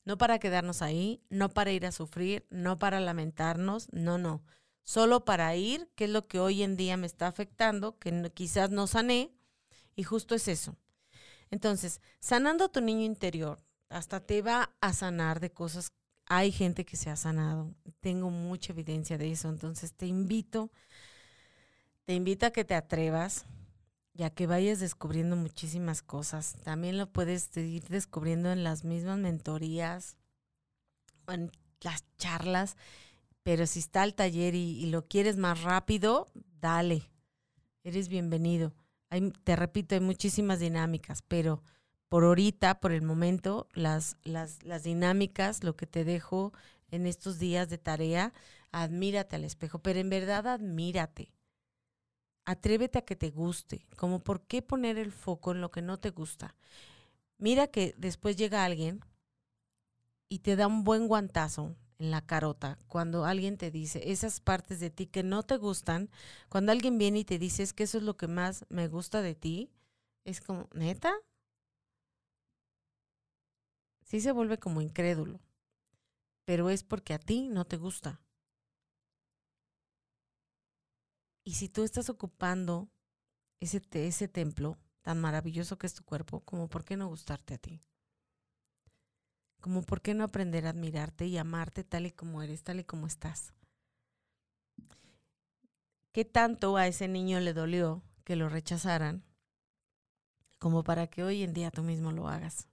No 0.04 0.18
para 0.18 0.38
quedarnos 0.38 0.82
ahí, 0.82 1.22
no 1.30 1.48
para 1.48 1.72
ir 1.72 1.86
a 1.86 1.92
sufrir, 1.92 2.46
no 2.50 2.78
para 2.78 3.00
lamentarnos, 3.00 3.88
no, 3.92 4.18
no. 4.18 4.42
Solo 4.84 5.24
para 5.24 5.56
ir, 5.56 5.90
que 5.96 6.04
es 6.04 6.10
lo 6.10 6.28
que 6.28 6.38
hoy 6.38 6.62
en 6.62 6.76
día 6.76 6.96
me 6.96 7.06
está 7.06 7.26
afectando, 7.26 7.98
que 7.98 8.30
quizás 8.34 8.70
no 8.70 8.86
sané, 8.86 9.32
y 9.96 10.02
justo 10.02 10.34
es 10.34 10.46
eso. 10.46 10.76
Entonces, 11.50 12.00
sanando 12.20 12.64
a 12.64 12.68
tu 12.72 12.80
niño 12.80 13.04
interior, 13.04 13.58
hasta 13.88 14.20
te 14.20 14.42
va 14.42 14.74
a 14.80 14.92
sanar 14.92 15.40
de 15.40 15.52
cosas. 15.52 15.88
Hay 16.26 16.52
gente 16.52 16.84
que 16.84 16.96
se 16.96 17.10
ha 17.10 17.16
sanado, 17.16 17.74
tengo 18.00 18.30
mucha 18.30 18.72
evidencia 18.72 19.18
de 19.18 19.30
eso, 19.30 19.48
entonces 19.48 19.92
te 19.92 20.06
invito, 20.06 20.70
te 22.04 22.14
invito 22.14 22.46
a 22.46 22.50
que 22.50 22.64
te 22.64 22.74
atrevas, 22.74 23.46
ya 24.14 24.30
que 24.30 24.46
vayas 24.46 24.80
descubriendo 24.80 25.36
muchísimas 25.36 26.02
cosas. 26.02 26.56
También 26.62 26.98
lo 26.98 27.10
puedes 27.10 27.56
ir 27.56 27.84
descubriendo 27.88 28.50
en 28.52 28.64
las 28.64 28.84
mismas 28.84 29.18
mentorías, 29.18 30.16
en 31.26 31.50
las 31.80 32.04
charlas, 32.16 32.76
pero 33.44 33.66
si 33.68 33.78
está 33.78 34.02
el 34.02 34.14
taller 34.14 34.56
y, 34.56 34.86
lo 34.86 35.06
quieres 35.06 35.36
más 35.36 35.62
rápido, 35.62 36.26
dale, 36.60 37.08
eres 37.84 38.08
bienvenido. 38.08 38.74
te 39.44 39.54
repito, 39.54 39.94
hay 39.94 40.00
muchísimas 40.00 40.58
dinámicas, 40.58 41.22
pero 41.22 41.62
por 42.08 42.24
ahorita, 42.24 42.80
por 42.80 42.90
el 42.90 43.02
momento, 43.02 43.68
las, 43.72 44.16
las, 44.24 44.64
las 44.64 44.82
dinámicas, 44.82 45.62
lo 45.62 45.76
que 45.76 45.86
te 45.86 46.04
dejo 46.04 46.52
en 46.90 47.06
estos 47.06 47.38
días 47.38 47.68
de 47.68 47.78
tarea, 47.78 48.32
admírate 48.72 49.36
al 49.36 49.44
espejo, 49.44 49.78
pero 49.78 50.00
en 50.00 50.10
verdad 50.10 50.48
admírate 50.48 51.30
Atrévete 52.46 52.98
a 52.98 53.04
que 53.04 53.16
te 53.16 53.30
guste, 53.30 53.86
como 53.96 54.18
por 54.18 54.42
qué 54.42 54.60
poner 54.60 54.98
el 54.98 55.12
foco 55.12 55.52
en 55.52 55.62
lo 55.62 55.70
que 55.70 55.80
no 55.80 55.98
te 55.98 56.10
gusta. 56.10 56.54
Mira 57.38 57.68
que 57.68 57.94
después 57.96 58.36
llega 58.36 58.64
alguien 58.64 59.00
y 60.28 60.40
te 60.40 60.54
da 60.54 60.66
un 60.66 60.84
buen 60.84 61.08
guantazo 61.08 61.74
en 61.98 62.10
la 62.10 62.26
carota 62.26 62.78
cuando 62.88 63.24
alguien 63.24 63.56
te 63.56 63.70
dice 63.70 64.10
esas 64.10 64.40
partes 64.40 64.80
de 64.80 64.90
ti 64.90 65.06
que 65.06 65.22
no 65.22 65.42
te 65.42 65.56
gustan, 65.56 66.10
cuando 66.48 66.72
alguien 66.72 66.98
viene 66.98 67.20
y 67.20 67.24
te 67.24 67.38
dice 67.38 67.62
es 67.62 67.72
que 67.72 67.84
eso 67.84 67.98
es 67.98 68.04
lo 68.04 68.16
que 68.16 68.28
más 68.28 68.64
me 68.68 68.88
gusta 68.88 69.22
de 69.22 69.34
ti, 69.34 69.70
es 70.24 70.40
como, 70.40 70.68
neta, 70.74 71.14
sí 74.02 74.20
se 74.20 74.32
vuelve 74.32 74.58
como 74.58 74.80
incrédulo, 74.80 75.40
pero 76.44 76.70
es 76.70 76.82
porque 76.84 77.14
a 77.14 77.18
ti 77.18 77.48
no 77.48 77.64
te 77.64 77.76
gusta. 77.76 78.20
Y 81.44 81.54
si 81.54 81.68
tú 81.68 81.84
estás 81.84 82.08
ocupando 82.10 82.88
ese, 83.60 83.82
ese 83.92 84.28
templo 84.28 84.78
tan 85.02 85.20
maravilloso 85.20 85.78
que 85.78 85.86
es 85.86 85.94
tu 85.94 86.04
cuerpo, 86.04 86.40
como 86.40 86.68
por 86.68 86.84
qué 86.84 86.96
no 86.96 87.08
gustarte 87.08 87.54
a 87.54 87.58
ti? 87.58 87.82
Como 89.64 89.80
por 89.80 90.02
qué 90.02 90.12
no 90.12 90.24
aprender 90.24 90.66
a 90.66 90.68
admirarte 90.68 91.24
y 91.24 91.38
amarte 91.38 91.84
tal 91.84 92.04
y 92.04 92.10
como 92.10 92.42
eres, 92.42 92.62
tal 92.62 92.80
y 92.80 92.84
como 92.84 93.06
estás. 93.06 93.54
¿Qué 96.12 96.26
tanto 96.26 96.76
a 96.76 96.86
ese 96.86 97.08
niño 97.08 97.40
le 97.40 97.54
dolió 97.54 98.02
que 98.24 98.36
lo 98.36 98.50
rechazaran 98.50 99.24
como 100.58 100.84
para 100.84 101.06
que 101.06 101.24
hoy 101.24 101.42
en 101.42 101.54
día 101.54 101.70
tú 101.70 101.82
mismo 101.82 102.12
lo 102.12 102.28
hagas? 102.28 102.68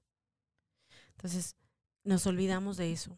Entonces, 1.12 1.56
nos 2.04 2.28
olvidamos 2.28 2.76
de 2.76 2.92
eso. 2.92 3.18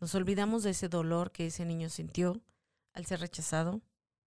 Nos 0.00 0.16
olvidamos 0.16 0.64
de 0.64 0.70
ese 0.70 0.88
dolor 0.88 1.30
que 1.30 1.46
ese 1.46 1.64
niño 1.64 1.90
sintió 1.90 2.42
al 2.92 3.06
ser 3.06 3.20
rechazado, 3.20 3.82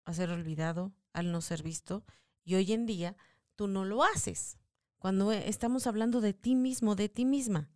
a 0.05 0.13
ser 0.13 0.29
olvidado, 0.29 0.93
al 1.15 1.33
no 1.33 1.41
ser 1.41 1.63
visto. 1.63 2.05
Y 2.45 2.57
hoy 2.57 2.75
en 2.75 2.85
día 2.85 3.17
tú 3.57 3.69
no 3.69 3.87
lo 3.87 4.05
haces. 4.05 4.59
Cuando 5.05 5.33
eh, 5.33 5.51
estamos 5.51 5.87
hablando 5.87 6.23
de 6.23 6.33
ti 6.33 6.55
mismo, 6.55 6.95
de 6.95 7.11
ti 7.11 7.27
misma. 7.27 7.69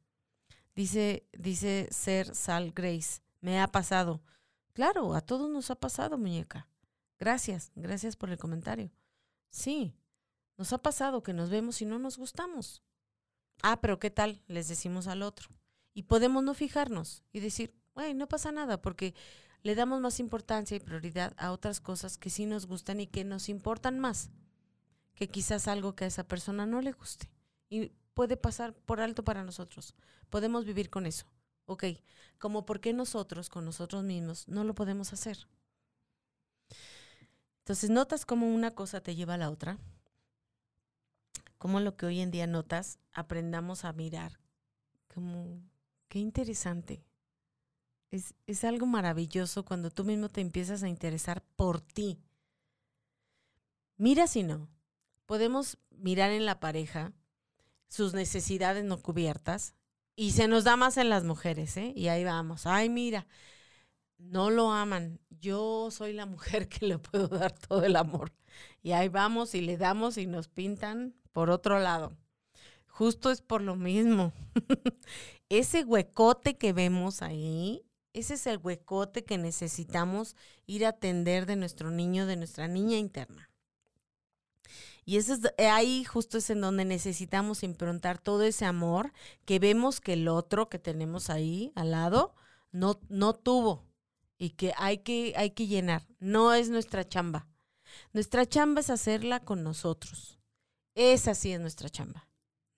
Dice, 0.75 1.29
dice 1.37 1.87
Ser 1.91 2.35
Sal 2.35 2.73
Grace, 2.73 3.21
me 3.43 3.61
ha 3.61 3.69
pasado. 3.71 4.23
Claro, 4.73 5.13
a 5.13 5.21
todos 5.21 5.51
nos 5.51 5.71
ha 5.71 5.75
pasado, 5.75 6.17
muñeca. 6.17 6.69
Gracias, 7.19 7.71
gracias 7.75 8.17
por 8.17 8.31
el 8.31 8.39
comentario. 8.39 8.91
Sí, 9.51 9.95
nos 10.57 10.73
ha 10.73 10.79
pasado 10.79 11.23
que 11.23 11.35
nos 11.35 11.51
vemos 11.51 11.83
y 11.83 11.85
no 11.85 11.99
nos 11.99 12.17
gustamos. 12.17 12.83
Ah, 13.63 13.79
pero 13.83 13.99
¿qué 13.99 14.09
tal? 14.09 14.41
Les 14.47 14.67
decimos 14.67 15.07
al 15.07 15.23
otro. 15.23 15.51
Y 15.93 16.05
podemos 16.05 16.43
no 16.43 16.55
fijarnos 16.55 17.25
y 17.31 17.41
decir, 17.41 17.75
güey, 17.93 18.15
no 18.15 18.27
pasa 18.27 18.53
nada, 18.53 18.81
porque 18.81 19.15
le 19.63 19.75
damos 19.75 20.01
más 20.01 20.19
importancia 20.19 20.79
y 20.79 20.81
prioridad 20.81 21.35
a 21.37 21.53
otras 21.53 21.81
cosas 21.81 22.17
que 22.17 22.31
sí 22.31 22.47
nos 22.47 22.65
gustan 22.65 23.01
y 23.01 23.07
que 23.07 23.25
nos 23.25 23.51
importan 23.51 23.99
más 23.99 24.31
que 25.19 25.27
quizás 25.29 25.67
algo 25.67 25.97
que 25.97 26.05
a 26.05 26.07
esa 26.07 26.23
persona 26.23 26.65
no 26.65 26.81
le 26.81 26.93
guste. 26.93 27.29
Y 27.69 27.89
puede 28.15 28.37
pasar 28.37 28.73
por 28.73 29.01
alto 29.01 29.25
para 29.25 29.43
nosotros. 29.43 29.97
Podemos 30.31 30.65
vivir 30.65 30.91
con 30.91 31.07
eso. 31.07 31.27
Ok, 31.67 31.87
como 32.39 32.65
por 32.65 32.81
qué 32.81 32.93
nosotros 32.93 33.49
con 33.49 33.65
nosotros 33.65 34.05
mismos 34.05 34.47
no 34.47 34.63
lo 34.63 34.77
podemos 34.77 35.13
hacer. 35.13 35.49
Entonces, 37.59 37.91
notas 37.91 38.25
cómo 38.25 38.47
una 38.47 38.71
cosa 38.77 39.01
te 39.01 39.17
lleva 39.17 39.35
a 39.35 39.39
la 39.39 39.51
otra. 39.51 39.77
Como 41.59 41.81
lo 41.81 41.97
que 41.97 42.07
hoy 42.07 42.21
en 42.21 42.31
día 42.31 42.47
notas, 42.47 43.01
aprendamos 43.13 43.85
a 43.85 43.93
mirar. 43.93 44.39
Como, 45.13 45.61
qué 46.09 46.21
interesante. 46.21 47.03
Es, 48.13 48.37
es 48.47 48.63
algo 48.63 48.87
maravilloso 48.87 49.65
cuando 49.65 49.91
tú 49.91 50.05
mismo 50.05 50.29
te 50.29 50.43
empiezas 50.43 50.85
a 50.85 50.89
interesar 50.89 51.43
por 51.57 51.81
ti. 51.81 52.21
Mira 53.97 54.29
si 54.29 54.45
no. 54.45 54.69
Podemos 55.29 55.77
mirar 55.91 56.31
en 56.31 56.47
la 56.47 56.59
pareja 56.59 57.13
sus 57.87 58.15
necesidades 58.15 58.83
no 58.83 58.97
cubiertas 58.97 59.75
y 60.17 60.31
se 60.31 60.49
nos 60.49 60.65
da 60.65 60.79
más 60.79 60.97
en 60.97 61.11
las 61.11 61.23
mujeres, 61.23 61.77
¿eh? 61.77 61.93
Y 61.95 62.09
ahí 62.09 62.25
vamos. 62.25 62.65
Ay, 62.65 62.89
mira, 62.89 63.27
no 64.17 64.49
lo 64.49 64.73
aman. 64.73 65.21
Yo 65.29 65.91
soy 65.91 66.15
la 66.15 66.25
mujer 66.25 66.67
que 66.71 66.87
le 66.87 66.99
puedo 66.99 67.29
dar 67.29 67.53
todo 67.53 67.85
el 67.85 67.97
amor. 67.97 68.33
Y 68.81 68.93
ahí 68.93 69.11
vamos 69.11 69.55
y 69.55 69.61
le 69.61 69.77
damos 69.77 70.17
y 70.17 70.25
nos 70.25 70.49
pintan 70.49 71.15
por 71.35 71.51
otro 71.51 71.79
lado. 71.79 72.17
Justo 72.87 73.31
es 73.31 73.43
por 73.43 73.61
lo 73.61 73.77
mismo. 73.77 74.33
ese 75.51 75.85
huecote 75.85 76.57
que 76.57 76.73
vemos 76.73 77.21
ahí, 77.21 77.85
ese 78.15 78.33
es 78.33 78.47
el 78.47 78.57
huecote 78.57 79.27
que 79.27 79.37
necesitamos 79.37 80.37
ir 80.65 80.87
a 80.87 80.89
atender 80.89 81.45
de 81.45 81.57
nuestro 81.57 81.91
niño, 81.91 82.25
de 82.25 82.37
nuestra 82.37 82.67
niña 82.67 82.97
interna. 82.97 83.48
Y 85.09 85.17
eso 85.17 85.33
es, 85.33 85.41
eh, 85.57 85.69
ahí 85.69 86.05
justo 86.05 86.37
es 86.37 86.51
en 86.51 86.61
donde 86.61 86.85
necesitamos 86.85 87.63
improntar 87.63 88.19
todo 88.19 88.43
ese 88.43 88.67
amor 88.67 89.15
que 89.47 89.59
vemos 89.59 90.03
que 90.03 90.13
el 90.13 90.29
otro 90.29 90.69
que 90.69 90.79
tenemos 90.79 91.31
ahí 91.31 91.73
al 91.77 91.93
lado 91.93 92.35
no, 92.73 93.01
no 93.09 93.33
tuvo 93.33 93.87
y 94.37 94.51
que 94.51 94.75
hay, 94.77 94.99
que 94.99 95.33
hay 95.35 95.53
que 95.53 95.67
llenar. 95.67 96.07
No 96.19 96.53
es 96.53 96.69
nuestra 96.69 97.09
chamba. 97.09 97.47
Nuestra 98.13 98.45
chamba 98.45 98.83
es 98.83 98.91
hacerla 98.91 99.41
con 99.41 99.65
nosotros. 99.65 100.39
Esa 100.95 101.35
sí 101.35 101.55
es 101.55 101.61
nuestra 101.61 101.89
chamba, 101.89 102.29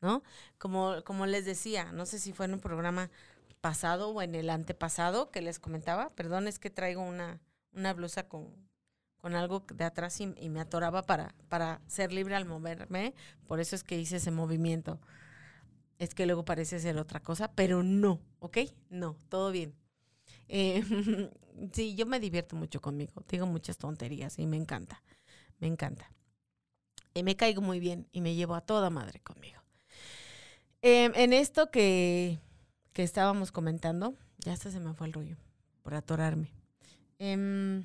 ¿no? 0.00 0.22
Como, 0.56 1.02
como 1.02 1.26
les 1.26 1.44
decía, 1.44 1.90
no 1.90 2.06
sé 2.06 2.20
si 2.20 2.32
fue 2.32 2.46
en 2.46 2.54
un 2.54 2.60
programa 2.60 3.10
pasado 3.60 4.10
o 4.10 4.22
en 4.22 4.36
el 4.36 4.50
antepasado 4.50 5.32
que 5.32 5.42
les 5.42 5.58
comentaba, 5.58 6.10
perdón, 6.10 6.46
es 6.46 6.60
que 6.60 6.70
traigo 6.70 7.02
una, 7.02 7.40
una 7.72 7.92
blusa 7.92 8.28
con, 8.28 8.69
con 9.20 9.34
algo 9.34 9.64
de 9.74 9.84
atrás 9.84 10.20
y, 10.20 10.26
me 10.26 10.60
atoraba 10.60 11.02
para, 11.02 11.34
para 11.48 11.80
ser 11.86 12.12
libre 12.12 12.34
al 12.34 12.46
moverme. 12.46 13.14
Por 13.46 13.60
eso 13.60 13.76
es 13.76 13.84
que 13.84 13.98
hice 13.98 14.16
ese 14.16 14.30
movimiento. 14.30 14.98
Es 15.98 16.14
que 16.14 16.26
luego 16.26 16.44
parece 16.44 16.80
ser 16.80 16.96
otra 16.96 17.20
cosa, 17.20 17.52
pero 17.52 17.82
no, 17.82 18.20
¿ok? 18.38 18.58
No, 18.88 19.16
todo 19.28 19.52
bien. 19.52 19.74
Eh, 20.48 20.82
sí, 21.72 21.94
yo 21.94 22.06
me 22.06 22.18
divierto 22.18 22.56
mucho 22.56 22.80
conmigo. 22.80 23.22
Digo 23.28 23.46
muchas 23.46 23.76
tonterías 23.76 24.38
y 24.38 24.46
me 24.46 24.56
encanta. 24.56 25.02
Me 25.58 25.66
encanta. 25.66 26.10
Y 27.12 27.22
me 27.22 27.36
caigo 27.36 27.60
muy 27.60 27.80
bien 27.80 28.08
y 28.12 28.22
me 28.22 28.34
llevo 28.34 28.54
a 28.54 28.62
toda 28.62 28.88
madre 28.88 29.20
conmigo. 29.20 29.60
Em, 30.80 31.12
en 31.14 31.34
esto 31.34 31.70
que, 31.70 32.38
que, 32.94 33.02
estábamos 33.02 33.52
comentando, 33.52 34.14
ya 34.38 34.54
hasta 34.54 34.70
se 34.70 34.80
me 34.80 34.94
fue 34.94 35.08
el 35.08 35.12
rollo 35.12 35.36
por 35.82 35.92
atorarme. 35.94 36.50
Eh, 37.18 37.82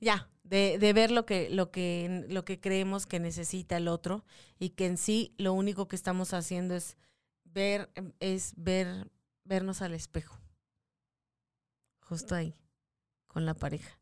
ya, 0.00 0.30
de, 0.44 0.78
de, 0.78 0.92
ver 0.92 1.10
lo 1.10 1.26
que, 1.26 1.50
lo, 1.50 1.70
que, 1.70 2.24
lo 2.28 2.44
que 2.44 2.60
creemos 2.60 3.06
que 3.06 3.20
necesita 3.20 3.76
el 3.76 3.88
otro 3.88 4.24
y 4.58 4.70
que 4.70 4.86
en 4.86 4.96
sí 4.96 5.34
lo 5.38 5.52
único 5.52 5.88
que 5.88 5.96
estamos 5.96 6.32
haciendo 6.32 6.74
es 6.74 6.96
ver, 7.44 7.90
es 8.20 8.54
ver, 8.56 9.10
vernos 9.44 9.82
al 9.82 9.94
espejo. 9.94 10.38
Justo 12.00 12.34
ahí, 12.34 12.54
con 13.26 13.46
la 13.46 13.54
pareja. 13.54 14.00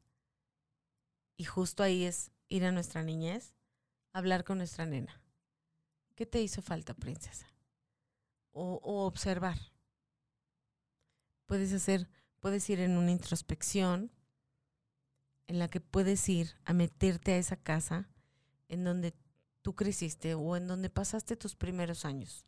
Y 1.36 1.44
justo 1.44 1.82
ahí 1.82 2.04
es 2.04 2.30
ir 2.48 2.64
a 2.64 2.72
nuestra 2.72 3.02
niñez, 3.02 3.54
hablar 4.12 4.44
con 4.44 4.58
nuestra 4.58 4.86
nena. 4.86 5.22
¿Qué 6.14 6.26
te 6.26 6.42
hizo 6.42 6.62
falta, 6.62 6.94
princesa? 6.94 7.46
O, 8.52 8.80
o 8.82 9.06
observar. 9.06 9.58
Puedes 11.46 11.72
hacer, 11.72 12.08
puedes 12.40 12.68
ir 12.70 12.80
en 12.80 12.96
una 12.96 13.10
introspección 13.10 14.12
en 15.46 15.58
la 15.58 15.68
que 15.68 15.80
puedes 15.80 16.28
ir 16.28 16.54
a 16.64 16.72
meterte 16.72 17.32
a 17.32 17.38
esa 17.38 17.56
casa 17.56 18.08
en 18.68 18.84
donde 18.84 19.14
tú 19.62 19.74
creciste 19.74 20.34
o 20.34 20.56
en 20.56 20.66
donde 20.66 20.90
pasaste 20.90 21.36
tus 21.36 21.54
primeros 21.56 22.04
años. 22.04 22.44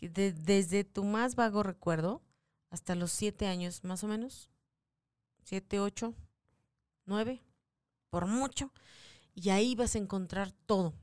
desde 0.00 0.84
tu 0.84 1.04
más 1.04 1.36
vago 1.36 1.62
recuerdo 1.62 2.22
hasta 2.70 2.94
los 2.94 3.12
siete 3.12 3.46
años 3.46 3.84
más 3.84 4.04
o 4.04 4.08
menos, 4.08 4.50
siete, 5.42 5.80
ocho, 5.80 6.14
nueve, 7.06 7.42
por 8.10 8.26
mucho, 8.26 8.72
y 9.34 9.50
ahí 9.50 9.74
vas 9.74 9.94
a 9.94 9.98
encontrar 9.98 10.52
todo. 10.52 10.94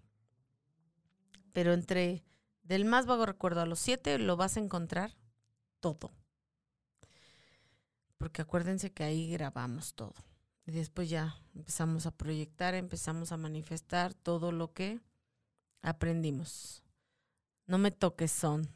Pero 1.54 1.74
entre 1.74 2.24
del 2.64 2.86
más 2.86 3.06
vago 3.06 3.26
recuerdo 3.26 3.62
a 3.62 3.66
los 3.66 3.80
siete 3.80 4.18
lo 4.18 4.38
vas 4.38 4.58
a 4.58 4.60
encontrar 4.60 5.16
todo. 5.80 6.12
Porque 8.18 8.42
acuérdense 8.42 8.92
que 8.92 9.04
ahí 9.04 9.30
grabamos 9.30 9.94
todo. 9.94 10.16
Y 10.66 10.72
después 10.72 11.10
ya 11.10 11.36
empezamos 11.56 12.06
a 12.06 12.12
proyectar, 12.12 12.74
empezamos 12.74 13.32
a 13.32 13.38
manifestar 13.38 14.14
todo 14.14 14.52
lo 14.52 14.74
que 14.74 15.02
aprendimos. 15.82 16.84
No 17.68 17.78
me 17.78 17.92
toques 17.92 18.32
son, 18.32 18.70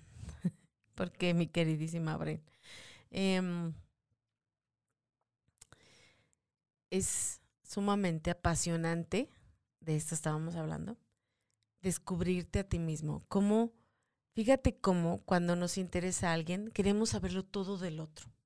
porque 0.96 1.34
mi 1.34 1.48
queridísima 1.48 2.18
Bren. 2.18 2.42
Em, 3.10 3.74
es 6.90 7.42
sumamente 7.64 8.32
apasionante, 8.32 9.30
de 9.80 9.96
esto 9.96 10.14
estábamos 10.14 10.56
hablando, 10.56 10.98
descubrirte 11.82 12.60
a 12.60 12.64
ti 12.68 12.80
mismo. 12.80 13.24
Cómo, 13.30 13.72
fíjate 14.34 14.78
cómo 14.78 15.22
cuando 15.24 15.56
nos 15.56 15.78
interesa 15.78 16.32
a 16.32 16.34
alguien, 16.34 16.70
queremos 16.72 17.10
saberlo 17.10 17.44
todo 17.44 17.78
del 17.78 18.02
otro 18.02 18.37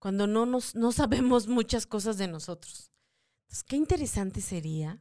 cuando 0.00 0.26
no, 0.26 0.46
nos, 0.46 0.74
no 0.74 0.90
sabemos 0.90 1.46
muchas 1.46 1.86
cosas 1.86 2.18
de 2.18 2.26
nosotros. 2.26 2.90
Entonces, 3.42 3.62
qué 3.64 3.76
interesante 3.76 4.40
sería 4.40 4.98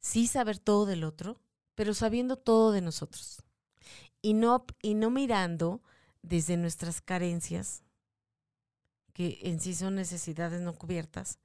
sí 0.00 0.26
saber 0.26 0.58
todo 0.58 0.86
del 0.86 1.04
otro, 1.04 1.40
pero 1.74 1.94
sabiendo 1.94 2.36
todo 2.36 2.72
de 2.72 2.80
nosotros. 2.80 3.42
Y 4.22 4.34
no, 4.34 4.64
y 4.82 4.94
no 4.94 5.10
mirando 5.10 5.82
desde 6.22 6.56
nuestras 6.56 7.00
carencias, 7.00 7.84
que 9.12 9.38
en 9.42 9.60
sí 9.60 9.74
son 9.74 9.94
necesidades 9.94 10.60
no 10.62 10.74
cubiertas. 10.74 11.38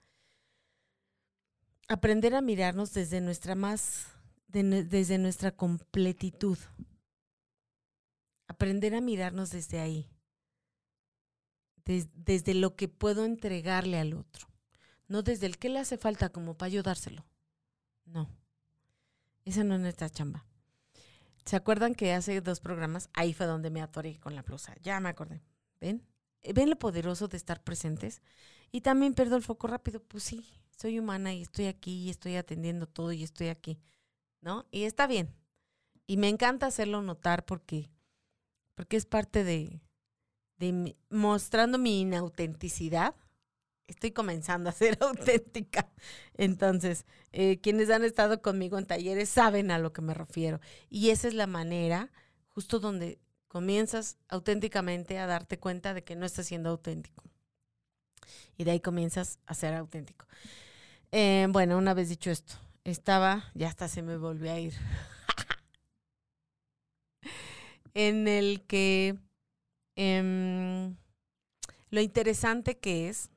Aprender 1.88 2.34
a 2.36 2.42
mirarnos 2.42 2.94
desde 2.94 3.20
nuestra 3.20 3.54
más, 3.56 4.08
desde 4.48 5.18
nuestra 5.18 5.52
completitud. 5.52 6.58
Aprender 8.48 8.96
a 8.96 9.02
mirarnos 9.02 9.50
desde 9.50 9.80
ahí 9.80 10.10
desde 11.86 12.54
lo 12.54 12.76
que 12.76 12.88
puedo 12.88 13.26
entregarle 13.26 14.00
al 14.00 14.14
otro, 14.14 14.48
no 15.08 15.24
desde 15.24 15.46
el 15.46 15.58
que 15.58 15.70
le 15.70 15.80
hace 15.80 15.98
falta 15.98 16.30
como 16.30 16.58
para 16.58 16.68
ayudárselo. 16.68 17.26
No, 18.06 18.30
esa 19.46 19.64
no 19.64 19.76
es 19.76 19.82
nuestra 19.82 20.10
chamba. 20.10 20.46
¿Se 21.46 21.56
acuerdan 21.56 21.96
que 21.96 22.14
hace 22.14 22.40
dos 22.42 22.60
programas, 22.60 23.10
ahí 23.14 23.34
fue 23.34 23.46
donde 23.46 23.72
me 23.72 23.82
atoré 23.82 24.20
con 24.20 24.36
la 24.36 24.44
blusa? 24.44 24.76
Ya 24.84 25.00
me 25.00 25.10
acordé. 25.10 25.42
¿Ven? 25.80 26.06
¿Ven 26.54 26.70
lo 26.70 26.78
poderoso 26.78 27.28
de 27.28 27.38
estar 27.38 27.64
presentes? 27.64 28.22
Y 28.72 28.82
también 28.82 29.14
pierdo 29.14 29.36
el 29.38 29.44
foco 29.44 29.68
rápido. 29.68 30.02
Pues 30.04 30.24
sí, 30.24 30.46
soy 30.78 31.00
humana 31.00 31.34
y 31.34 31.42
estoy 31.42 31.66
aquí 31.66 32.04
y 32.04 32.10
estoy 32.10 32.36
atendiendo 32.36 32.88
todo 32.88 33.12
y 33.12 33.24
estoy 33.24 33.48
aquí. 33.48 33.80
¿No? 34.42 34.66
Y 34.72 34.84
está 34.84 35.08
bien. 35.08 35.34
Y 36.08 36.18
me 36.18 36.30
encanta 36.30 36.68
hacerlo 36.68 37.02
notar 37.02 37.46
porque, 37.46 37.92
porque 38.76 38.98
es 38.98 39.06
parte 39.06 39.44
de, 39.44 39.82
mostrando 41.10 41.78
mi 41.78 42.02
inautenticidad, 42.02 43.16
estoy 43.88 44.12
comenzando 44.12 44.70
a 44.70 44.74
ser 44.74 44.98
auténtica. 45.02 45.90
Entonces, 46.36 47.06
eh, 47.32 47.60
quienes 47.60 47.90
han 47.90 48.04
estado 48.04 48.42
conmigo 48.42 48.78
en 48.78 48.86
talleres 48.86 49.30
saben 49.30 49.72
a 49.72 49.80
lo 49.80 49.94
que 49.94 50.02
me 50.02 50.14
refiero. 50.14 50.60
Y 50.90 51.10
esa 51.10 51.28
es 51.28 51.34
la 51.34 51.48
manera 51.48 52.12
justo 52.50 52.80
donde 52.80 53.20
comienzas 53.48 54.18
auténticamente 54.30 55.20
a 55.20 55.28
darte 55.28 55.60
cuenta 55.60 55.94
de 55.94 56.04
que 56.04 56.16
no 56.16 56.26
estás 56.26 56.48
siendo 56.48 56.70
auténtico. 56.70 57.24
Y 58.58 58.64
de 58.64 58.72
ahí 58.72 58.80
comienzas 58.80 59.40
a 59.46 59.54
ser 59.54 59.74
auténtico. 59.74 60.26
Eh, 61.12 61.48
bueno, 61.50 61.78
una 61.78 61.94
vez 61.94 62.10
dicho 62.10 62.32
esto, 62.32 62.56
estaba, 62.84 63.52
ya 63.54 63.68
hasta 63.68 63.88
se 63.88 64.02
me 64.02 64.18
volvió 64.18 64.52
a 64.54 64.60
ir, 64.60 64.74
en 67.94 68.28
el 68.28 68.62
que 68.66 69.18
em, 69.96 70.96
lo 71.90 72.02
interesante 72.02 72.78
que 72.78 73.10
es 73.10 73.30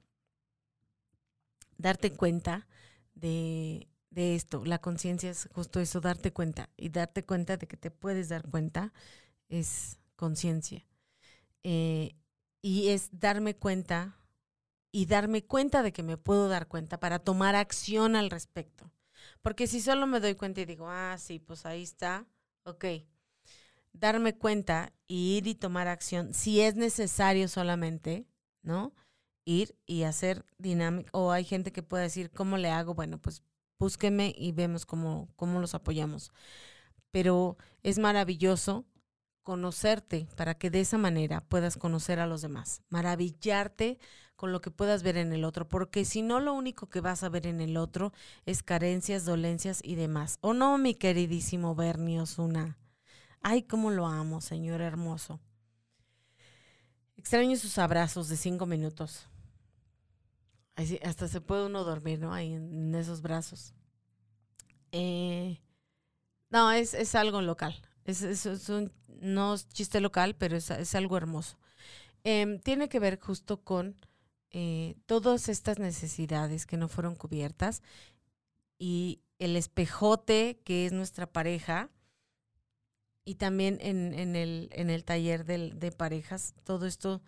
darte 1.76 2.12
cuenta 2.12 2.66
de, 3.14 3.88
esto. 4.14 4.64
La 4.64 4.78
conciencia 4.78 5.30
es 5.30 5.48
justo 5.52 5.80
eso, 5.80 6.00
darte 6.00 6.32
cuenta. 6.32 6.70
Y 6.76 6.90
darte 6.90 7.24
cuenta 7.24 7.56
de 7.56 7.66
que 7.66 7.76
te 7.76 7.90
puedes 7.90 8.28
dar 8.28 8.48
cuenta 8.48 8.92
es 9.48 9.98
conciencia. 10.16 10.86
Eh, 11.64 12.14
y 12.62 12.88
es 12.88 13.10
darme 13.12 13.56
cuenta 13.56 14.16
y 14.92 15.06
darme 15.06 15.44
cuenta 15.44 15.82
de 15.82 15.92
que 15.92 16.04
me 16.04 16.16
puedo 16.16 16.48
dar 16.48 16.68
cuenta 16.68 17.00
para 17.00 17.18
tomar 17.18 17.56
acción 17.56 18.14
al 18.14 18.30
respecto. 18.30 18.90
Porque 19.42 19.66
si 19.66 19.80
solo 19.80 20.06
me 20.06 20.20
doy 20.20 20.36
cuenta 20.36 20.60
y 20.60 20.64
digo, 20.64 20.88
ah, 20.88 21.16
sí, 21.18 21.40
pues 21.40 21.66
ahí 21.66 21.82
está, 21.82 22.26
ok. 22.62 22.84
Darme 23.94 24.36
cuenta 24.36 24.92
y 25.06 25.36
ir 25.38 25.46
y 25.46 25.54
tomar 25.54 25.88
acción, 25.88 26.34
si 26.34 26.60
es 26.60 26.74
necesario 26.74 27.48
solamente, 27.48 28.26
¿no? 28.62 28.92
Ir 29.46 29.76
y 29.86 30.02
hacer 30.02 30.44
dinámica. 30.58 31.08
O 31.12 31.32
hay 31.32 31.44
gente 31.44 31.72
que 31.72 31.82
puede 31.82 32.04
decir, 32.04 32.30
¿cómo 32.30 32.58
le 32.58 32.70
hago? 32.70 32.94
Bueno, 32.94 33.18
pues 33.18 33.42
búsqueme 33.78 34.34
y 34.36 34.52
vemos 34.52 34.84
cómo, 34.84 35.28
cómo 35.36 35.60
los 35.60 35.74
apoyamos. 35.74 36.32
Pero 37.10 37.56
es 37.82 37.98
maravilloso 37.98 38.84
conocerte 39.44 40.26
para 40.36 40.54
que 40.54 40.70
de 40.70 40.80
esa 40.80 40.98
manera 40.98 41.42
puedas 41.42 41.76
conocer 41.76 42.18
a 42.18 42.26
los 42.26 42.42
demás, 42.42 42.82
maravillarte 42.88 43.98
con 44.36 44.52
lo 44.52 44.60
que 44.60 44.70
puedas 44.70 45.02
ver 45.02 45.16
en 45.16 45.32
el 45.32 45.44
otro, 45.44 45.68
porque 45.68 46.04
si 46.04 46.22
no 46.22 46.40
lo 46.40 46.54
único 46.54 46.88
que 46.88 47.00
vas 47.00 47.22
a 47.22 47.28
ver 47.28 47.46
en 47.46 47.60
el 47.60 47.76
otro 47.76 48.12
es 48.46 48.62
carencias, 48.62 49.24
dolencias 49.24 49.80
y 49.84 49.94
demás. 49.94 50.38
¿O 50.40 50.54
no, 50.54 50.76
mi 50.78 50.94
queridísimo 50.94 51.74
Bernie 51.74 52.20
Osuna? 52.20 52.76
Ay, 53.46 53.62
cómo 53.64 53.90
lo 53.90 54.06
amo, 54.06 54.40
señor 54.40 54.80
hermoso. 54.80 55.38
Extraño 57.18 57.58
sus 57.58 57.76
abrazos 57.76 58.30
de 58.30 58.38
cinco 58.38 58.64
minutos. 58.64 59.28
hasta 61.02 61.28
se 61.28 61.42
puede 61.42 61.66
uno 61.66 61.84
dormir, 61.84 62.18
¿no? 62.18 62.32
Ahí 62.32 62.54
en, 62.54 62.94
esos 62.94 63.20
brazos. 63.20 63.74
Eh, 64.92 65.60
no, 66.48 66.72
es, 66.72 66.94
es, 66.94 67.14
algo 67.14 67.42
local. 67.42 67.78
Es, 68.06 68.22
es, 68.22 68.70
un, 68.70 68.90
no 69.20 69.52
es 69.52 69.68
chiste 69.68 70.00
local, 70.00 70.34
pero 70.36 70.56
es, 70.56 70.94
algo 70.94 71.18
hermoso. 71.18 71.58
Em, 72.24 72.58
tiene 72.58 72.88
que 72.88 72.98
ver 72.98 73.20
justo 73.20 73.62
con 73.62 73.94
eh, 74.52 74.96
todas 75.04 75.50
estas 75.50 75.78
necesidades 75.78 76.64
que 76.64 76.78
no 76.78 76.88
fueron 76.88 77.14
cubiertas 77.14 77.82
y 78.78 79.20
el 79.38 79.54
espejote 79.56 80.62
que 80.64 80.86
es 80.86 80.92
nuestra 80.92 81.30
pareja 81.30 81.90
y 83.24 83.36
también 83.36 83.78
en, 83.80 84.36
el, 84.36 84.68
en 84.72 84.90
el 84.90 85.04
taller 85.04 85.44
de, 85.44 85.92
parejas, 85.92 86.54
todo 86.64 86.86
esto 86.86 87.22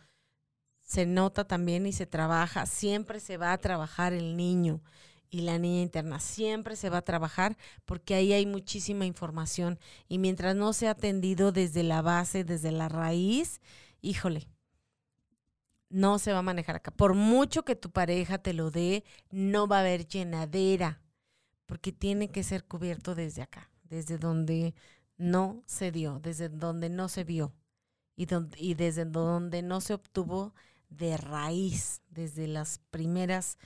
se 0.83 1.07
nota 1.07 1.47
también 1.47 1.87
y 1.87 1.93
se 1.93 2.07
trabaja, 2.07 2.67
siempre 2.67 3.19
se 3.19 3.39
va 3.39 3.53
a 3.53 3.59
trabajar 3.59 4.13
el 4.13 4.37
niño 4.37 4.83
y 5.31 5.41
la 5.41 5.59
niña 5.59 5.83
interna, 5.83 6.21
siempre 6.21 6.77
se 6.77 6.91
va 6.91 6.99
a 6.99 7.05
trabajar 7.05 7.57
porque 7.85 8.15
ahí 8.15 8.33
hay 8.33 8.47
muchísima 8.47 9.07
información 9.07 9.79
y 10.09 10.19
mientras 10.19 10.55
no 10.55 10.73
sea 10.73 10.93
atendido 10.93 11.51
desde 11.51 11.83
la 11.83 12.03
base, 12.03 12.45
desde 12.45 12.73
la 12.73 12.89
raíz, 12.89 13.61
híjole, 14.03 14.49
no 15.89 16.19
se 16.19 16.33
va 16.33 16.39
a 16.39 16.43
manejar 16.43 16.77
acá. 16.77 16.91
Por 16.91 17.15
mucho 17.15 17.65
que 17.65 17.77
tu 17.77 17.91
pareja 17.91 18.39
te 18.39 18.53
lo 18.53 18.71
dé, 18.71 19.05
no 19.31 19.67
va 19.67 19.79
a 19.79 19.81
haber 19.81 20.07
llenadera 20.07 21.01
porque 21.65 21.91
tiene 21.91 22.29
que 22.29 22.43
ser 22.43 22.65
cubierto 22.65 23.15
desde 23.15 23.43
acá, 23.43 23.71
desde 23.85 24.19
donde 24.19 24.75
no 25.17 25.63
se 25.67 25.93
dio, 25.93 26.21
desde 26.21 26.49
donde 26.49 26.89
no 26.89 27.09
se 27.09 27.25
vio 27.25 27.53
y, 28.17 28.27
y 28.57 28.75
desde 28.75 29.05
donde 29.05 29.63
no 29.63 29.81
se 29.81 29.95
obtuvo 29.95 30.55
de 30.89 31.17
raíz, 31.17 32.03
desde 32.09 32.47
las 32.47 32.81
primeras 32.91 33.59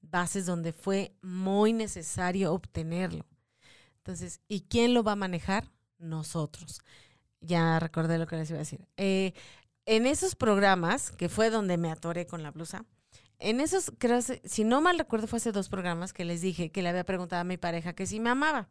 bases 0.00 0.46
donde 0.46 0.72
fue 0.72 1.14
muy 1.22 1.72
necesario 1.72 2.52
obtenerlo. 2.52 3.24
Entonces, 3.98 4.40
¿y 4.48 4.62
quién 4.62 4.94
lo 4.94 5.04
va 5.04 5.12
a 5.12 5.16
manejar? 5.16 5.70
Nosotros. 5.98 6.80
Ya 7.40 7.78
recordé 7.78 8.18
lo 8.18 8.26
que 8.26 8.36
les 8.36 8.50
iba 8.50 8.56
a 8.56 8.60
decir. 8.60 8.88
Eh, 8.96 9.32
en 9.86 10.06
esos 10.06 10.34
programas, 10.34 11.10
que 11.12 11.28
fue 11.28 11.50
donde 11.50 11.76
me 11.76 11.90
atoré 11.90 12.26
con 12.26 12.42
la 12.42 12.50
blusa, 12.50 12.84
en 13.38 13.60
esos, 13.60 13.92
creo, 13.98 14.20
si 14.22 14.64
no 14.64 14.80
mal 14.80 14.98
recuerdo, 14.98 15.26
fue 15.26 15.38
hace 15.38 15.52
dos 15.52 15.68
programas 15.68 16.12
que 16.12 16.24
les 16.24 16.40
dije 16.40 16.70
que 16.70 16.82
le 16.82 16.88
había 16.88 17.04
preguntado 17.04 17.40
a 17.40 17.44
mi 17.44 17.56
pareja 17.56 17.92
que 17.92 18.06
si 18.06 18.20
me 18.20 18.30
amaba 18.30 18.68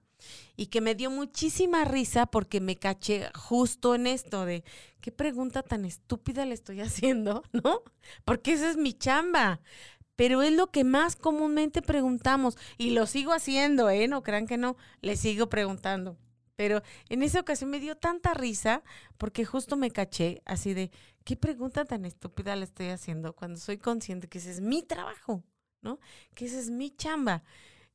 y 0.55 0.67
que 0.67 0.81
me 0.81 0.95
dio 0.95 1.09
muchísima 1.09 1.85
risa 1.85 2.25
porque 2.25 2.61
me 2.61 2.77
caché 2.77 3.29
justo 3.35 3.95
en 3.95 4.07
esto 4.07 4.45
de 4.45 4.63
qué 5.01 5.11
pregunta 5.11 5.63
tan 5.63 5.85
estúpida 5.85 6.45
le 6.45 6.53
estoy 6.53 6.81
haciendo, 6.81 7.43
¿no? 7.51 7.81
Porque 8.25 8.53
esa 8.53 8.69
es 8.69 8.77
mi 8.77 8.93
chamba. 8.93 9.61
Pero 10.15 10.43
es 10.43 10.51
lo 10.51 10.67
que 10.71 10.83
más 10.83 11.15
comúnmente 11.15 11.81
preguntamos 11.81 12.57
y 12.77 12.91
lo 12.91 13.07
sigo 13.07 13.33
haciendo, 13.33 13.89
¿eh? 13.89 14.07
No 14.07 14.21
crean 14.21 14.45
que 14.45 14.57
no, 14.57 14.77
le 15.01 15.17
sigo 15.17 15.49
preguntando. 15.49 16.17
Pero 16.55 16.83
en 17.09 17.23
esa 17.23 17.39
ocasión 17.39 17.71
me 17.71 17.79
dio 17.79 17.97
tanta 17.97 18.35
risa 18.35 18.83
porque 19.17 19.45
justo 19.45 19.77
me 19.77 19.89
caché 19.89 20.43
así 20.45 20.75
de, 20.75 20.91
¿qué 21.23 21.35
pregunta 21.35 21.85
tan 21.85 22.05
estúpida 22.05 22.55
le 22.55 22.65
estoy 22.65 22.89
haciendo 22.89 23.33
cuando 23.33 23.59
soy 23.59 23.79
consciente 23.79 24.27
que 24.27 24.37
ese 24.37 24.51
es 24.51 24.61
mi 24.61 24.83
trabajo, 24.83 25.43
¿no? 25.81 25.99
Que 26.35 26.45
ese 26.45 26.59
es 26.59 26.69
mi 26.69 26.91
chamba. 26.91 27.43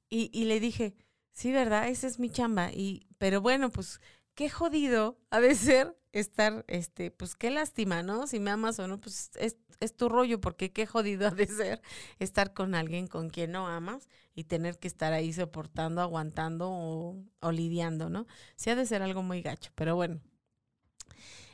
Y, 0.09 0.31
y 0.33 0.47
le 0.47 0.59
dije, 0.59 0.97
Sí, 1.37 1.53
¿verdad? 1.53 1.89
Esa 1.89 2.07
es 2.07 2.19
mi 2.19 2.31
chamba. 2.31 2.73
Y, 2.73 3.07
pero 3.19 3.41
bueno, 3.43 3.71
pues 3.71 4.01
qué 4.35 4.49
jodido 4.51 5.19
ha 5.31 5.41
de 5.41 5.55
ser 5.55 5.95
estar, 6.13 6.65
este, 6.69 7.11
pues 7.11 7.37
qué 7.37 7.51
lástima, 7.51 8.03
¿no? 8.03 8.27
Si 8.27 8.41
me 8.41 8.51
amas 8.51 8.79
o 8.79 8.89
no, 8.89 8.99
pues 9.01 9.31
es, 9.37 9.57
es 9.81 9.95
tu 9.97 10.09
rollo, 10.09 10.41
porque 10.41 10.73
qué 10.73 10.87
jodido 10.87 11.29
ha 11.29 11.31
de 11.31 11.47
ser 11.47 11.83
estar 12.19 12.55
con 12.55 12.75
alguien 12.75 13.07
con 13.07 13.29
quien 13.31 13.53
no 13.53 13.69
amas 13.69 14.09
y 14.35 14.45
tener 14.45 14.79
que 14.79 14.89
estar 14.89 15.13
ahí 15.13 15.33
soportando, 15.33 16.01
aguantando 16.01 16.71
o, 16.71 17.17
o 17.41 17.53
lidiando, 17.53 18.09
¿no? 18.09 18.27
Sí 18.57 18.71
ha 18.71 18.77
de 18.77 18.87
ser 18.87 19.03
algo 19.03 19.23
muy 19.23 19.43
gacho, 19.43 19.73
pero 19.75 19.95
bueno. 19.95 20.21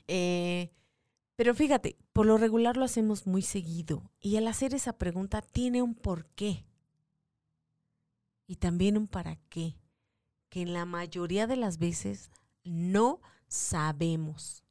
Eh, 0.08 0.70
pero 1.36 1.54
fíjate, 1.54 1.96
por 2.12 2.26
lo 2.26 2.38
regular 2.38 2.76
lo 2.78 2.84
hacemos 2.84 3.26
muy 3.26 3.42
seguido 3.42 4.10
y 4.20 4.36
al 4.36 4.48
hacer 4.48 4.74
esa 4.74 4.94
pregunta 4.98 5.42
tiene 5.42 5.82
un 5.82 5.94
porqué 5.94 6.66
y 8.46 8.56
también 8.56 8.96
un 8.96 9.08
para 9.08 9.36
qué, 9.48 9.76
que 10.48 10.62
en 10.62 10.72
la 10.72 10.84
mayoría 10.84 11.46
de 11.46 11.56
las 11.56 11.78
veces 11.78 12.30
no 12.64 13.20
sabemos. 13.48 14.64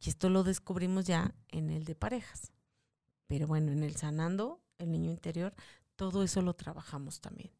Y 0.00 0.10
esto 0.10 0.28
lo 0.30 0.44
descubrimos 0.44 1.04
ya 1.04 1.34
en 1.48 1.70
el 1.70 1.84
de 1.84 1.94
parejas. 1.94 2.52
Pero 3.26 3.46
bueno, 3.46 3.72
en 3.72 3.82
el 3.82 3.96
sanando, 3.96 4.60
el 4.78 4.92
niño 4.92 5.10
interior, 5.10 5.54
todo 5.96 6.22
eso 6.22 6.42
lo 6.42 6.54
trabajamos 6.54 7.20
también. 7.20 7.50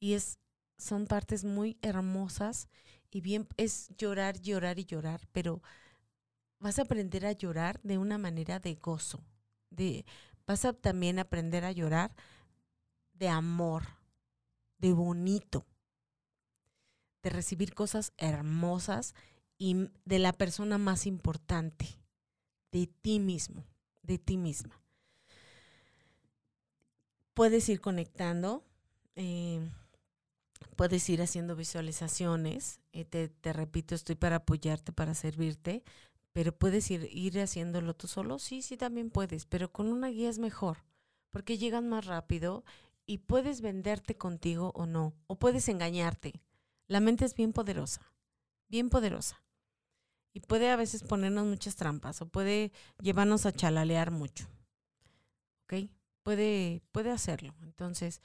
Y 0.00 0.14
es, 0.14 0.38
son 0.76 1.06
partes 1.06 1.44
muy 1.44 1.78
hermosas 1.80 2.68
y 3.10 3.20
bien 3.20 3.46
es 3.56 3.88
llorar, 3.96 4.40
llorar 4.40 4.78
y 4.78 4.84
llorar, 4.84 5.20
pero 5.32 5.62
vas 6.58 6.78
a 6.78 6.82
aprender 6.82 7.24
a 7.26 7.32
llorar 7.32 7.80
de 7.82 7.98
una 7.98 8.18
manera 8.18 8.58
de 8.58 8.74
gozo. 8.74 9.24
De, 9.70 10.04
vas 10.46 10.64
a 10.64 10.72
también 10.72 11.18
aprender 11.18 11.64
a 11.64 11.72
llorar 11.72 12.14
de 13.22 13.28
amor, 13.28 13.84
de 14.78 14.92
bonito, 14.92 15.64
de 17.22 17.30
recibir 17.30 17.72
cosas 17.72 18.12
hermosas 18.16 19.14
y 19.58 19.76
de 20.04 20.18
la 20.18 20.32
persona 20.32 20.76
más 20.76 21.06
importante, 21.06 21.86
de 22.72 22.88
ti 22.88 23.20
mismo, 23.20 23.64
de 24.02 24.18
ti 24.18 24.36
misma. 24.36 24.82
Puedes 27.32 27.68
ir 27.68 27.80
conectando, 27.80 28.64
eh, 29.14 29.60
puedes 30.74 31.08
ir 31.08 31.22
haciendo 31.22 31.54
visualizaciones, 31.54 32.80
eh, 32.90 33.04
te, 33.04 33.28
te, 33.28 33.52
repito, 33.52 33.94
estoy 33.94 34.16
para 34.16 34.38
apoyarte, 34.38 34.90
para 34.90 35.14
servirte, 35.14 35.84
pero 36.32 36.50
puedes 36.50 36.90
ir, 36.90 37.08
ir 37.12 37.38
haciéndolo 37.38 37.94
tú 37.94 38.08
solo, 38.08 38.40
sí, 38.40 38.62
sí, 38.62 38.76
también 38.76 39.10
puedes, 39.10 39.46
pero 39.46 39.70
con 39.70 39.86
una 39.86 40.08
guía 40.08 40.28
es 40.28 40.40
mejor, 40.40 40.78
porque 41.30 41.56
llegan 41.56 41.88
más 41.88 42.06
rápido 42.06 42.64
y 43.12 43.18
puedes 43.18 43.60
venderte 43.60 44.16
contigo 44.16 44.72
o 44.74 44.86
no, 44.86 45.12
o 45.26 45.38
puedes 45.38 45.68
engañarte. 45.68 46.42
La 46.86 46.98
mente 46.98 47.26
es 47.26 47.34
bien 47.34 47.52
poderosa, 47.52 48.00
bien 48.68 48.88
poderosa. 48.88 49.44
Y 50.32 50.40
puede 50.40 50.70
a 50.70 50.76
veces 50.76 51.02
ponernos 51.02 51.44
muchas 51.44 51.76
trampas 51.76 52.22
o 52.22 52.26
puede 52.30 52.72
llevarnos 53.02 53.44
a 53.44 53.52
chalalear 53.52 54.12
mucho. 54.12 54.48
¿Ok? 55.64 55.90
puede, 56.22 56.80
puede 56.90 57.10
hacerlo. 57.10 57.54
Entonces, 57.62 58.22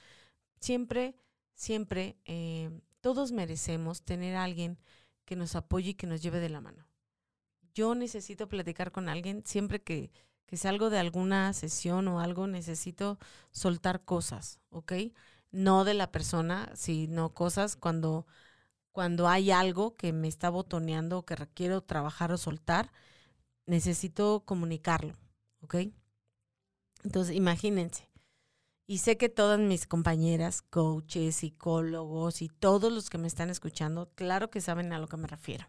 siempre, 0.58 1.14
siempre, 1.52 2.16
eh, 2.24 2.70
todos 3.02 3.30
merecemos 3.30 4.02
tener 4.02 4.36
a 4.36 4.44
alguien 4.44 4.78
que 5.26 5.36
nos 5.36 5.54
apoye 5.54 5.90
y 5.90 5.94
que 5.94 6.06
nos 6.06 6.22
lleve 6.22 6.40
de 6.40 6.48
la 6.48 6.62
mano. 6.62 6.86
Yo 7.74 7.94
necesito 7.94 8.48
platicar 8.48 8.90
con 8.90 9.10
alguien 9.10 9.42
siempre 9.44 9.82
que, 9.82 10.10
que 10.48 10.56
salgo 10.56 10.90
de 10.90 10.98
alguna 10.98 11.52
sesión 11.52 12.08
o 12.08 12.20
algo, 12.20 12.46
necesito 12.48 13.18
soltar 13.52 14.02
cosas, 14.04 14.60
¿ok? 14.70 14.94
No 15.52 15.84
de 15.84 15.94
la 15.94 16.10
persona, 16.10 16.70
sino 16.74 17.34
cosas 17.34 17.76
cuando, 17.76 18.26
cuando 18.92 19.28
hay 19.28 19.50
algo 19.50 19.94
que 19.96 20.12
me 20.14 20.26
está 20.28 20.50
botoneando 20.50 21.18
o 21.18 21.26
que 21.26 21.36
requiero 21.36 21.82
trabajar 21.82 22.32
o 22.32 22.38
soltar, 22.38 22.92
necesito 23.66 24.42
comunicarlo, 24.46 25.14
¿ok? 25.62 25.76
Entonces, 27.04 27.36
imagínense. 27.36 28.08
Y 28.86 28.98
sé 28.98 29.18
que 29.18 29.28
todas 29.28 29.60
mis 29.60 29.86
compañeras, 29.86 30.62
coaches, 30.62 31.36
psicólogos 31.36 32.40
y 32.40 32.48
todos 32.48 32.90
los 32.90 33.10
que 33.10 33.18
me 33.18 33.28
están 33.28 33.50
escuchando, 33.50 34.10
claro 34.14 34.50
que 34.50 34.62
saben 34.62 34.94
a 34.94 34.98
lo 34.98 35.08
que 35.08 35.18
me 35.18 35.28
refiero. 35.28 35.66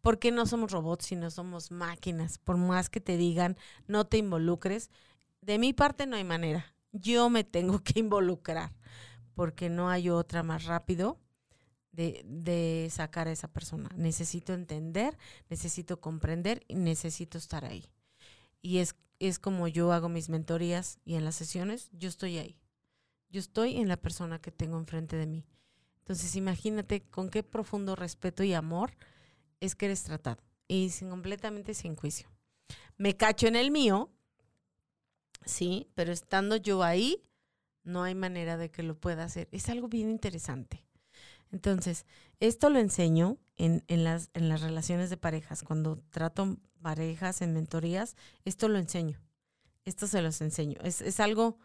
Porque 0.00 0.30
no 0.30 0.46
somos 0.46 0.72
robots, 0.72 1.06
sino 1.06 1.30
somos 1.30 1.70
máquinas. 1.70 2.38
Por 2.38 2.56
más 2.56 2.88
que 2.90 3.00
te 3.00 3.16
digan, 3.16 3.56
no 3.86 4.06
te 4.06 4.18
involucres, 4.18 4.90
de 5.40 5.58
mi 5.58 5.72
parte 5.72 6.06
no 6.06 6.16
hay 6.16 6.24
manera. 6.24 6.74
Yo 6.92 7.30
me 7.30 7.44
tengo 7.44 7.80
que 7.82 8.00
involucrar 8.00 8.72
porque 9.34 9.68
no 9.68 9.88
hay 9.88 10.10
otra 10.10 10.42
más 10.42 10.64
rápido 10.64 11.20
de, 11.92 12.22
de, 12.24 12.88
sacar 12.90 13.28
a 13.28 13.32
esa 13.32 13.48
persona. 13.48 13.88
Necesito 13.96 14.52
entender, 14.52 15.18
necesito 15.48 16.00
comprender 16.00 16.64
y 16.68 16.74
necesito 16.74 17.38
estar 17.38 17.64
ahí. 17.64 17.90
Y 18.60 18.78
es 18.78 18.94
es 19.18 19.38
como 19.38 19.68
yo 19.68 19.92
hago 19.92 20.08
mis 20.08 20.28
mentorías 20.28 20.98
y 21.04 21.14
en 21.14 21.24
las 21.24 21.34
sesiones, 21.34 21.90
yo 21.92 22.08
estoy 22.08 22.38
ahí. 22.38 22.56
Yo 23.30 23.40
estoy 23.40 23.76
en 23.76 23.88
la 23.88 23.96
persona 23.96 24.40
que 24.40 24.52
tengo 24.52 24.78
enfrente 24.78 25.16
de 25.16 25.26
mí. 25.26 25.44
Entonces 25.98 26.36
imagínate 26.36 27.02
con 27.02 27.28
qué 27.28 27.42
profundo 27.42 27.96
respeto 27.96 28.42
y 28.42 28.54
amor 28.54 28.92
es 29.60 29.74
que 29.74 29.86
eres 29.86 30.02
tratado 30.02 30.42
y 30.66 30.90
sin 30.90 31.10
completamente 31.10 31.74
sin 31.74 31.96
juicio. 31.96 32.28
Me 32.96 33.16
cacho 33.16 33.46
en 33.46 33.56
el 33.56 33.70
mío, 33.70 34.10
sí, 35.44 35.90
pero 35.94 36.12
estando 36.12 36.56
yo 36.56 36.82
ahí, 36.82 37.22
no 37.84 38.02
hay 38.02 38.14
manera 38.14 38.56
de 38.56 38.70
que 38.70 38.82
lo 38.82 38.98
pueda 38.98 39.24
hacer. 39.24 39.48
Es 39.50 39.68
algo 39.68 39.88
bien 39.88 40.10
interesante. 40.10 40.84
Entonces, 41.50 42.04
esto 42.40 42.68
lo 42.68 42.78
enseño 42.78 43.38
en, 43.56 43.82
en, 43.88 44.04
las, 44.04 44.30
en 44.34 44.48
las 44.48 44.60
relaciones 44.60 45.08
de 45.10 45.16
parejas. 45.16 45.62
Cuando 45.62 45.98
trato 46.10 46.58
parejas, 46.82 47.40
en 47.40 47.54
mentorías, 47.54 48.16
esto 48.44 48.68
lo 48.68 48.78
enseño. 48.78 49.18
Esto 49.84 50.06
se 50.06 50.20
los 50.20 50.40
enseño. 50.42 50.78
Es, 50.82 51.00
es 51.00 51.18
algo 51.20 51.58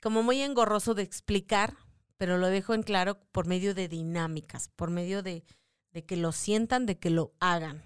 como 0.00 0.22
muy 0.22 0.40
engorroso 0.40 0.94
de 0.94 1.02
explicar, 1.02 1.76
pero 2.16 2.38
lo 2.38 2.48
dejo 2.48 2.74
en 2.74 2.82
claro 2.82 3.20
por 3.30 3.46
medio 3.46 3.74
de 3.74 3.86
dinámicas, 3.86 4.68
por 4.74 4.90
medio 4.90 5.22
de, 5.22 5.44
de 5.92 6.04
que 6.04 6.16
lo 6.16 6.32
sientan, 6.32 6.86
de 6.86 6.98
que 6.98 7.10
lo 7.10 7.32
hagan 7.40 7.82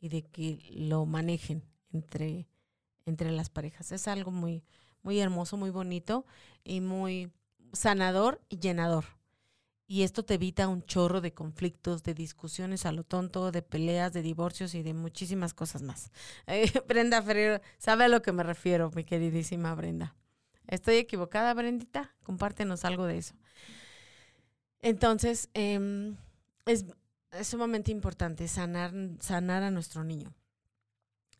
y 0.00 0.08
de 0.08 0.22
que 0.22 0.58
lo 0.70 1.06
manejen 1.06 1.64
entre, 1.92 2.48
entre 3.06 3.30
las 3.30 3.50
parejas. 3.50 3.92
Es 3.92 4.08
algo 4.08 4.30
muy, 4.30 4.64
muy 5.02 5.18
hermoso, 5.20 5.56
muy 5.56 5.70
bonito 5.70 6.26
y 6.64 6.80
muy 6.80 7.32
sanador 7.72 8.40
y 8.48 8.58
llenador 8.58 9.04
y 9.92 10.04
esto 10.04 10.24
te 10.24 10.34
evita 10.34 10.68
un 10.68 10.82
chorro 10.86 11.20
de 11.20 11.34
conflictos, 11.34 12.02
de 12.02 12.14
discusiones 12.14 12.86
a 12.86 12.92
lo 12.92 13.04
tonto, 13.04 13.52
de 13.52 13.60
peleas, 13.60 14.14
de 14.14 14.22
divorcios 14.22 14.74
y 14.74 14.82
de 14.82 14.94
muchísimas 14.94 15.52
cosas 15.52 15.82
más. 15.82 16.10
Eh, 16.46 16.64
Brenda 16.88 17.20
Ferrer, 17.20 17.60
sabe 17.76 18.04
a 18.04 18.08
lo 18.08 18.22
que 18.22 18.32
me 18.32 18.42
refiero, 18.42 18.90
mi 18.94 19.04
queridísima 19.04 19.74
Brenda. 19.74 20.16
¿Estoy 20.66 20.94
equivocada, 20.94 21.52
Brendita? 21.52 22.14
Compártenos 22.22 22.86
algo 22.86 23.04
de 23.04 23.18
eso. 23.18 23.34
Entonces, 24.80 25.50
em, 25.52 26.16
es, 26.64 26.86
es, 27.32 27.48
sumamente 27.48 27.90
importante 27.90 28.46
sanar, 28.48 28.92
sanar 29.20 29.62
a 29.62 29.70
nuestro 29.70 30.04
niño. 30.04 30.32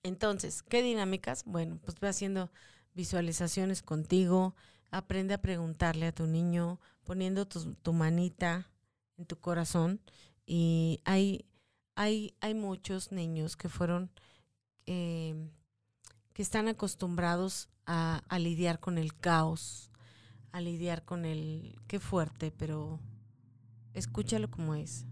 Entonces, 0.03 0.63
¿qué 0.63 0.83
dinámicas? 0.83 1.45
Bueno, 1.45 1.79
pues 1.85 2.01
ve 2.01 2.09
haciendo 2.09 2.51
visualizaciones 2.95 3.83
contigo, 3.83 4.55
aprende 4.91 5.35
a 5.35 5.43
preguntarle 5.43 6.07
a 6.07 6.13
tu 6.13 6.27
niño, 6.27 6.81
poniendo 7.05 7.47
tu, 7.47 7.93
manita 7.93 8.69
en 9.17 9.27
tu 9.27 9.39
corazón. 9.39 10.01
Y 10.45 11.01
hay, 11.05 11.47
hay, 11.95 12.35
hay 12.41 12.55
muchos 12.55 13.13
niños 13.13 13.57
que 13.57 13.69
fueron, 13.69 14.11
em, 14.87 15.51
que 16.33 16.43
están 16.43 16.69
acostumbrados 16.69 17.69
a, 17.87 18.23
a 18.29 18.39
lidiar 18.39 18.81
con 18.81 18.99
el 18.99 19.15
caos, 19.15 19.93
a 20.51 20.61
lidiar 20.61 21.05
con 21.05 21.25
el, 21.25 21.79
qué 21.87 22.01
fuerte, 22.01 22.51
pero 22.51 23.01
escúchalo 23.95 24.51
como 24.51 24.75
es. 24.75 25.07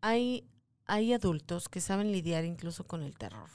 Hay, 0.00 0.48
hay 0.86 1.12
adultos 1.12 1.68
que 1.68 1.80
saben 1.80 2.12
lidiar 2.12 2.44
incluso 2.44 2.86
con 2.86 3.02
el 3.02 3.16
terror. 3.16 3.50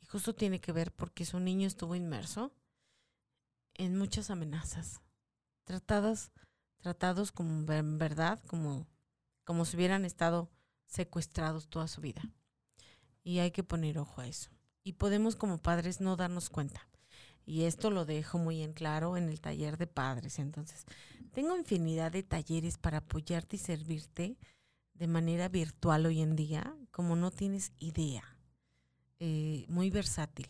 Y 0.00 0.06
justo 0.06 0.34
tiene 0.34 0.60
que 0.60 0.72
ver 0.72 0.92
porque 0.92 1.24
su 1.24 1.40
niño 1.40 1.66
estuvo 1.66 1.94
inmerso 1.94 2.52
en 3.74 3.96
muchas 3.96 4.30
amenazas, 4.30 5.00
tratadas, 5.64 6.30
tratados 6.76 7.32
como 7.32 7.72
en 7.72 7.98
verdad, 7.98 8.40
como, 8.46 8.86
como 9.44 9.64
si 9.64 9.76
hubieran 9.76 10.04
estado 10.04 10.50
secuestrados 10.86 11.68
toda 11.68 11.88
su 11.88 12.00
vida. 12.00 12.22
Y 13.22 13.38
hay 13.38 13.50
que 13.50 13.64
poner 13.64 13.98
ojo 13.98 14.20
a 14.20 14.26
eso. 14.26 14.50
Y 14.82 14.94
podemos 14.94 15.34
como 15.34 15.58
padres 15.58 16.00
no 16.00 16.16
darnos 16.16 16.50
cuenta. 16.50 16.88
Y 17.46 17.64
esto 17.64 17.90
lo 17.90 18.04
dejo 18.04 18.38
muy 18.38 18.62
en 18.62 18.72
claro 18.72 19.16
en 19.16 19.28
el 19.28 19.40
taller 19.40 19.76
de 19.76 19.86
padres. 19.86 20.38
Entonces, 20.38 20.84
tengo 21.32 21.56
infinidad 21.56 22.12
de 22.12 22.22
talleres 22.22 22.78
para 22.78 22.98
apoyarte 22.98 23.56
y 23.56 23.58
servirte 23.58 24.36
de 24.94 25.06
manera 25.06 25.48
virtual 25.48 26.06
hoy 26.06 26.20
en 26.22 26.36
día, 26.36 26.76
como 26.90 27.16
no 27.16 27.30
tienes 27.30 27.72
idea. 27.78 28.24
Eh, 29.20 29.64
muy 29.68 29.90
versátil 29.90 30.48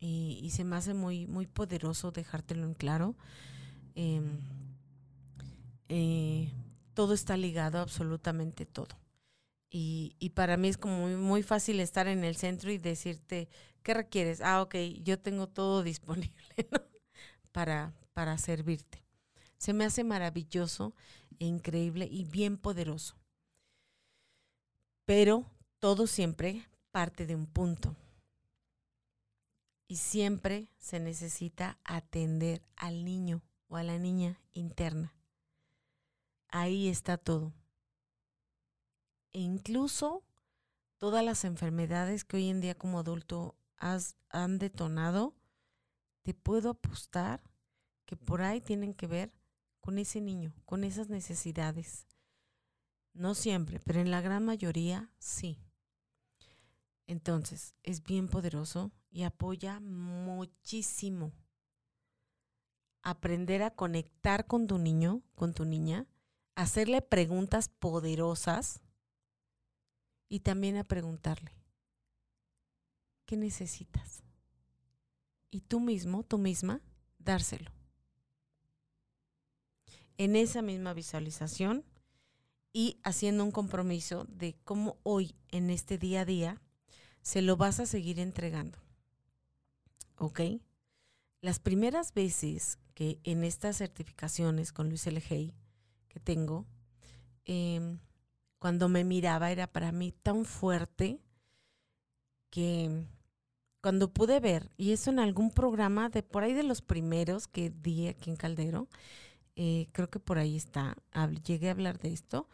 y, 0.00 0.50
se 0.50 0.64
me 0.64 0.76
hace 0.76 0.94
muy, 0.94 1.26
muy 1.26 1.46
poderoso 1.46 2.10
dejártelo 2.10 2.64
en 2.66 2.74
claro. 2.74 3.16
Em, 3.94 4.40
eh, 5.88 6.50
todo 6.94 7.12
está 7.12 7.36
ligado, 7.36 7.78
absolutamente 7.78 8.64
todo. 8.64 8.98
Y, 9.70 10.16
y, 10.18 10.30
para 10.30 10.56
mí 10.56 10.68
es 10.68 10.78
como 10.78 11.06
muy, 11.06 11.16
muy, 11.16 11.42
fácil 11.42 11.80
estar 11.80 12.08
en 12.08 12.24
el 12.24 12.36
centro 12.36 12.70
y 12.72 12.78
decirte, 12.78 13.48
¿qué 13.82 13.94
requieres? 13.94 14.40
Ah, 14.40 14.62
ok, 14.62 14.74
yo 15.02 15.18
tengo 15.20 15.48
todo 15.48 15.82
disponible 15.84 16.32
para, 17.52 17.92
para 18.14 18.38
servirte. 18.38 19.04
Se 19.58 19.74
me 19.74 19.84
hace 19.84 20.02
maravilloso 20.02 20.94
e 21.38 21.44
increíble 21.44 22.08
y 22.10 22.24
bien 22.24 22.56
poderoso. 22.56 23.19
Pero 25.10 25.44
todo 25.80 26.06
siempre 26.06 26.68
parte 26.92 27.26
de 27.26 27.34
un 27.34 27.46
punto. 27.46 27.96
Y 29.88 29.96
siempre 29.96 30.68
se 30.78 31.00
necesita 31.00 31.80
atender 31.82 32.62
al 32.76 33.04
niño 33.04 33.42
o 33.66 33.76
a 33.76 33.82
la 33.82 33.98
niña 33.98 34.40
interna. 34.52 35.12
Ahí 36.46 36.86
está 36.86 37.18
todo. 37.18 37.52
E 39.32 39.40
incluso 39.40 40.22
todas 40.96 41.24
las 41.24 41.44
enfermedades 41.44 42.22
que 42.22 42.36
hoy 42.36 42.48
en 42.48 42.60
día 42.60 42.76
como 42.76 43.00
adulto 43.00 43.56
has, 43.78 44.14
han 44.28 44.60
detonado, 44.60 45.34
te 46.22 46.34
puedo 46.34 46.70
apostar 46.70 47.42
que 48.06 48.14
por 48.14 48.42
ahí 48.42 48.60
tienen 48.60 48.94
que 48.94 49.08
ver 49.08 49.32
con 49.80 49.98
ese 49.98 50.20
niño, 50.20 50.54
con 50.66 50.84
esas 50.84 51.08
necesidades. 51.08 52.06
No 53.12 53.34
siempre, 53.34 53.80
pero 53.80 54.00
en 54.00 54.10
la 54.10 54.20
gran 54.20 54.44
mayoría 54.44 55.10
sí. 55.18 55.58
Entonces, 57.06 57.74
es 57.82 58.02
bien 58.04 58.28
poderoso 58.28 58.92
y 59.10 59.24
apoya 59.24 59.80
muchísimo. 59.80 61.32
Aprender 63.02 63.62
a 63.62 63.74
conectar 63.74 64.46
con 64.46 64.66
tu 64.66 64.78
niño, 64.78 65.22
con 65.34 65.52
tu 65.54 65.64
niña, 65.64 66.06
hacerle 66.54 67.02
preguntas 67.02 67.68
poderosas 67.68 68.80
y 70.28 70.40
también 70.40 70.76
a 70.76 70.84
preguntarle, 70.84 71.50
¿qué 73.26 73.36
necesitas? 73.36 74.22
Y 75.50 75.62
tú 75.62 75.80
mismo, 75.80 76.22
tú 76.22 76.38
misma, 76.38 76.80
dárselo. 77.18 77.72
En 80.16 80.36
esa 80.36 80.62
misma 80.62 80.92
visualización 80.92 81.84
y 82.72 82.98
haciendo 83.02 83.44
un 83.44 83.50
compromiso 83.50 84.24
de 84.28 84.56
cómo 84.64 84.98
hoy, 85.02 85.34
en 85.48 85.70
este 85.70 85.98
día 85.98 86.22
a 86.22 86.24
día, 86.24 86.62
se 87.22 87.42
lo 87.42 87.56
vas 87.56 87.80
a 87.80 87.86
seguir 87.86 88.20
entregando. 88.20 88.78
¿Ok? 90.16 90.40
Las 91.40 91.58
primeras 91.58 92.12
veces 92.12 92.78
que 92.94 93.18
en 93.24 93.44
estas 93.44 93.78
certificaciones 93.78 94.72
con 94.72 94.88
Luis 94.88 95.06
L. 95.06 95.20
que 96.08 96.20
tengo, 96.20 96.66
em, 97.44 97.98
cuando 98.58 98.88
me 98.88 99.04
miraba 99.04 99.50
era 99.50 99.66
para 99.66 99.90
mí 99.90 100.12
tan 100.12 100.44
fuerte 100.44 101.20
que 102.50 103.06
cuando 103.80 104.12
pude 104.12 104.40
ver, 104.40 104.70
y 104.76 104.92
eso 104.92 105.10
en 105.10 105.18
algún 105.18 105.50
programa 105.50 106.10
de 106.10 106.22
por 106.22 106.42
ahí 106.42 106.52
de 106.52 106.62
los 106.62 106.82
primeros 106.82 107.48
que 107.48 107.70
di 107.70 108.08
aquí 108.08 108.28
en 108.28 108.36
Caldero, 108.36 108.88
eh, 109.62 109.90
creo 109.92 110.08
que 110.08 110.20
por 110.20 110.38
ahí 110.38 110.56
está, 110.56 110.96
llegué 111.44 111.68
a 111.68 111.72
hablar 111.72 111.98
de 111.98 112.14
esto, 112.14 112.48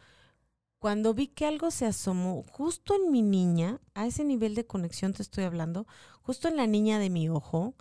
cuando 0.77 1.13
vi 1.13 1.27
que 1.27 1.45
algo 1.45 1.71
se 1.71 1.85
asomó 1.85 2.43
justo 2.51 2.95
en 2.95 3.13
mi 3.13 3.21
niña, 3.21 3.79
a 3.93 4.05
ese 4.05 4.25
nivel 4.25 4.55
de 4.55 4.67
conexión 4.67 5.13
te 5.13 5.21
estoy 5.21 5.45
hablando, 5.45 5.87
justo 6.21 6.49
en 6.49 6.57
la 6.57 6.67
niña 6.67 6.99
de 6.99 7.09
mi 7.09 7.29
ojo, 7.29 7.75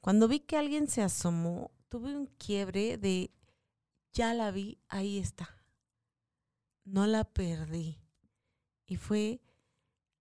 cuando 0.00 0.28
vi 0.28 0.40
que 0.40 0.56
alguien 0.56 0.88
se 0.88 1.02
asomó, 1.02 1.72
tuve 1.90 2.16
un 2.16 2.24
quiebre 2.38 2.96
de, 2.96 3.30
ya 4.14 4.32
la 4.32 4.50
vi, 4.50 4.78
ahí 4.88 5.18
está. 5.18 5.62
No 6.84 7.06
la 7.06 7.24
perdí. 7.24 7.98
Y 8.86 8.96
fue 8.96 9.42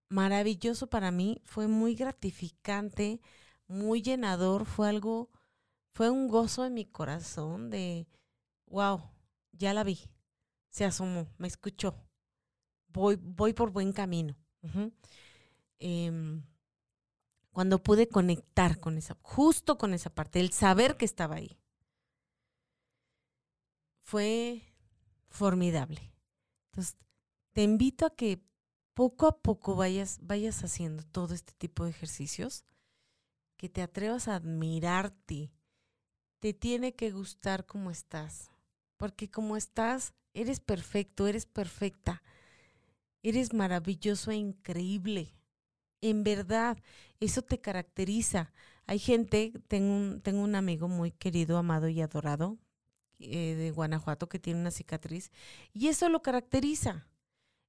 maravilloso 0.09 0.87
para 0.87 1.11
mí, 1.11 1.41
fue 1.45 1.69
muy 1.69 1.95
gratificante, 1.95 3.21
muy 3.69 4.01
llenador, 4.01 4.65
fue 4.65 4.89
algo, 4.89 5.29
fue 5.93 6.09
un 6.09 6.27
gozo 6.27 6.65
en 6.65 6.73
mi 6.73 6.83
corazón 6.83 7.69
de, 7.69 8.05
wow, 8.69 9.01
ya 9.51 9.73
la 9.73 9.83
vi, 9.83 9.99
se 10.69 10.85
asomó, 10.85 11.27
me 11.37 11.47
escuchó, 11.47 11.95
voy, 12.87 13.15
voy 13.15 13.53
por 13.53 13.71
buen 13.71 13.91
camino. 13.91 14.37
Em, 15.79 16.43
cuando 17.51 17.81
pude 17.81 18.07
conectar 18.07 18.79
con 18.79 18.97
esa, 18.97 19.17
justo 19.21 19.77
con 19.77 19.93
esa 19.93 20.09
parte, 20.09 20.39
el 20.39 20.51
saber 20.51 20.97
que 20.97 21.05
estaba 21.05 21.35
ahí, 21.35 21.57
fue 24.03 24.63
formidable. 25.29 26.13
Entonces, 26.71 26.97
te 27.53 27.63
invito 27.63 28.05
a 28.05 28.15
que 28.15 28.43
poco 28.93 29.27
a 29.27 29.41
poco 29.41 29.75
vayas, 29.75 30.19
vayas 30.21 30.63
haciendo 30.63 31.03
todo 31.03 31.33
este 31.33 31.53
tipo 31.53 31.83
de 31.85 31.91
ejercicios, 31.91 32.65
que 33.55 33.69
te 33.69 33.81
atrevas 33.81 34.27
a 34.27 34.35
admirarte. 34.35 35.51
Te 36.39 36.53
tiene 36.53 36.95
que 36.95 37.11
gustar 37.11 37.65
como 37.65 37.91
estás, 37.91 38.49
porque 38.99 39.31
como 39.31 39.55
estás, 39.55 40.13
eres 40.33 40.59
perfecto, 40.59 41.25
eres 41.25 41.45
perfecta, 41.45 42.21
eres 43.23 43.53
maravilloso 43.53 44.29
e 44.29 44.35
increíble. 44.35 45.33
En 46.01 46.23
verdad, 46.25 46.77
eso 47.21 47.41
te 47.41 47.61
caracteriza. 47.61 48.53
Hay 48.85 48.99
gente, 48.99 49.53
tengo 49.69 49.95
un, 49.95 50.21
tengo 50.21 50.41
un 50.41 50.53
amigo 50.53 50.89
muy 50.89 51.11
querido, 51.11 51.57
amado 51.57 51.87
y 51.87 52.01
adorado 52.01 52.57
eh, 53.19 53.55
de 53.55 53.71
Guanajuato 53.71 54.27
que 54.27 54.39
tiene 54.39 54.59
una 54.59 54.71
cicatriz, 54.71 55.31
y 55.73 55.87
eso 55.87 56.09
lo 56.09 56.21
caracteriza. 56.21 57.07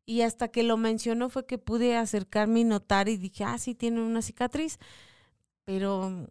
Y 0.07 0.22
hasta 0.22 0.49
que 0.49 0.64
lo 0.64 0.76
mencionó 0.76 1.31
fue 1.31 1.47
que 1.47 1.59
pude 1.59 1.97
acercarme 1.97 2.61
y 2.61 2.64
notar 2.64 3.09
y 3.09 3.16
dije, 3.16 3.45
ah, 3.45 3.59
sí, 3.59 3.76
tiene 3.76 4.03
una 4.03 4.22
cicatriz. 4.22 4.78
Pero 5.64 6.28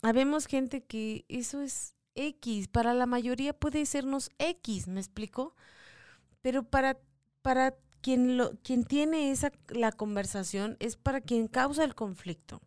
habemos 0.00 0.46
gente 0.46 0.82
que 0.82 1.26
eso 1.28 1.60
es 1.60 1.97
X, 2.14 2.68
para 2.68 2.94
la 2.94 3.06
mayoría 3.06 3.52
puede 3.52 3.86
sernos 3.86 4.30
X, 4.38 4.88
¿me 4.88 5.00
explico? 5.00 5.54
Pero 6.40 6.64
para, 6.64 6.98
para 7.42 7.74
quien, 8.00 8.36
lo, 8.36 8.52
quien 8.62 8.84
tiene 8.84 9.30
esa, 9.30 9.52
la 9.68 9.92
conversación 9.92 10.76
es 10.80 10.96
para 10.96 11.20
quien 11.20 11.48
causa 11.48 11.84
el 11.84 11.94
conflicto. 11.94 12.60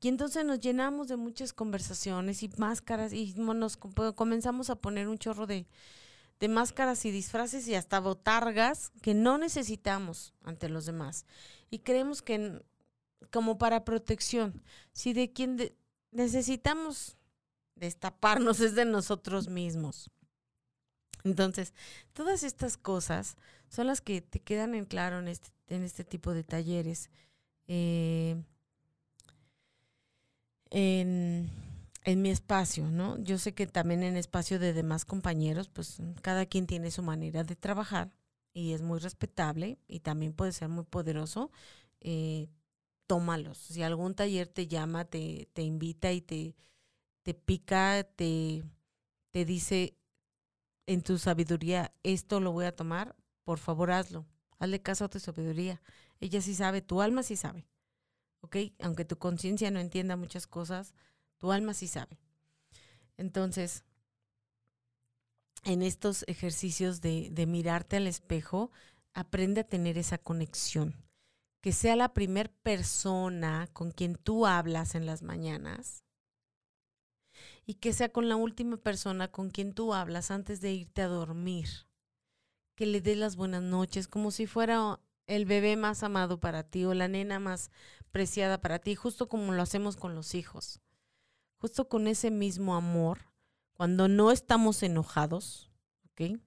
Y 0.00 0.08
entonces 0.08 0.44
nos 0.44 0.60
llenamos 0.60 1.08
de 1.08 1.16
muchas 1.16 1.52
conversaciones 1.52 2.42
y 2.42 2.50
máscaras 2.56 3.12
y 3.12 3.34
nos 3.36 3.76
comenzamos 3.76 4.70
a 4.70 4.76
poner 4.76 5.08
un 5.08 5.18
chorro 5.18 5.46
de, 5.46 5.66
de 6.38 6.48
máscaras 6.48 7.04
y 7.04 7.10
disfraces 7.10 7.66
y 7.66 7.74
hasta 7.74 7.98
botargas 7.98 8.92
que 9.02 9.14
no 9.14 9.38
necesitamos 9.38 10.34
ante 10.44 10.68
los 10.68 10.86
demás. 10.86 11.26
Y 11.70 11.80
creemos 11.80 12.22
que 12.22 12.62
como 13.30 13.58
para 13.58 13.84
protección, 13.84 14.62
si 14.92 15.12
de 15.12 15.32
quien 15.32 15.72
necesitamos 16.12 17.17
destaparnos 17.78 18.60
es 18.60 18.74
de 18.74 18.84
nosotros 18.84 19.48
mismos. 19.48 20.10
Entonces, 21.24 21.74
todas 22.12 22.42
estas 22.42 22.76
cosas 22.76 23.36
son 23.68 23.86
las 23.86 24.00
que 24.00 24.20
te 24.20 24.40
quedan 24.40 24.74
en 24.74 24.84
claro 24.84 25.18
en 25.18 25.28
este, 25.28 25.50
en 25.68 25.82
este 25.82 26.04
tipo 26.04 26.32
de 26.32 26.44
talleres. 26.44 27.10
Eh, 27.66 28.42
en 30.70 31.50
en 32.08 32.22
mi 32.22 32.30
espacio, 32.30 32.90
¿no? 32.90 33.18
Yo 33.22 33.36
sé 33.36 33.52
que 33.52 33.66
también 33.66 34.02
en 34.02 34.16
espacio 34.16 34.58
de 34.58 34.72
demás 34.72 35.04
compañeros, 35.04 35.68
pues 35.68 35.98
cada 36.22 36.46
quien 36.46 36.66
tiene 36.66 36.90
su 36.90 37.02
manera 37.02 37.44
de 37.44 37.54
trabajar 37.54 38.10
y 38.54 38.72
es 38.72 38.80
muy 38.80 38.98
respetable 38.98 39.78
y 39.86 40.00
también 40.00 40.32
puede 40.32 40.52
ser 40.52 40.70
muy 40.70 40.84
poderoso. 40.84 41.50
Eh, 42.00 42.48
tómalos. 43.06 43.58
Si 43.58 43.82
algún 43.82 44.14
taller 44.14 44.48
te 44.48 44.66
llama, 44.66 45.04
te, 45.04 45.50
te 45.52 45.60
invita 45.62 46.10
y 46.10 46.22
te, 46.22 46.56
te 47.28 47.34
pica, 47.34 48.04
te, 48.16 48.64
te 49.32 49.44
dice 49.44 49.98
en 50.86 51.02
tu 51.02 51.18
sabiduría, 51.18 51.92
esto 52.02 52.40
lo 52.40 52.52
voy 52.52 52.64
a 52.64 52.74
tomar, 52.74 53.14
por 53.44 53.58
favor 53.58 53.90
hazlo. 53.90 54.24
Hazle 54.58 54.80
caso 54.80 55.04
a 55.04 55.10
tu 55.10 55.20
sabiduría. 55.20 55.82
Ella 56.20 56.40
sí 56.40 56.54
sabe, 56.54 56.80
tu 56.80 57.02
alma 57.02 57.22
sí 57.22 57.36
sabe. 57.36 57.68
¿Ok? 58.40 58.56
Aunque 58.78 59.04
tu 59.04 59.18
conciencia 59.18 59.70
no 59.70 59.78
entienda 59.78 60.16
muchas 60.16 60.46
cosas, 60.46 60.94
tu 61.36 61.52
alma 61.52 61.74
sí 61.74 61.86
sabe. 61.86 62.18
Entonces, 63.18 63.84
en 65.64 65.82
estos 65.82 66.24
ejercicios 66.28 67.02
de, 67.02 67.28
de 67.30 67.44
mirarte 67.44 67.98
al 67.98 68.06
espejo, 68.06 68.70
aprende 69.12 69.60
a 69.60 69.68
tener 69.68 69.98
esa 69.98 70.16
conexión. 70.16 70.94
Que 71.60 71.72
sea 71.72 71.94
la 71.94 72.14
primer 72.14 72.50
persona 72.50 73.68
con 73.74 73.90
quien 73.90 74.14
tú 74.14 74.46
hablas 74.46 74.94
en 74.94 75.04
las 75.04 75.22
mañanas 75.22 76.04
y 77.68 77.74
que 77.74 77.92
sea 77.92 78.08
con 78.08 78.28
la 78.28 78.34
última 78.34 78.78
persona 78.78 79.30
con 79.30 79.50
quien 79.50 79.74
tú 79.74 79.94
hablas 79.94 80.32
antes 80.32 80.60
de 80.60 80.72
irte 80.72 81.02
a 81.02 81.06
dormir. 81.06 81.68
Que 82.74 82.86
le 82.86 83.00
dé 83.00 83.14
las 83.14 83.36
buenas 83.36 83.62
noches 83.62 84.08
como 84.08 84.32
si 84.32 84.48
fuera 84.48 84.98
el 85.28 85.44
bebé 85.44 85.76
más 85.76 86.02
amado 86.02 86.40
para 86.40 86.64
ti 86.64 86.84
o 86.84 86.94
la 86.94 87.06
nena 87.06 87.38
más 87.38 87.70
preciada 88.10 88.60
para 88.60 88.80
ti, 88.80 88.96
justo 88.96 89.28
como 89.28 89.52
lo 89.52 89.62
hacemos 89.62 89.96
con 89.96 90.16
los 90.16 90.34
hijos 90.34 90.80
justo 91.58 91.88
con 91.88 92.06
ese 92.06 92.30
mismo 92.30 92.74
amor, 92.74 93.32
cuando 93.74 94.08
no 94.08 94.30
estamos 94.30 94.82
enojados, 94.82 95.70
¿ok? 96.10 96.40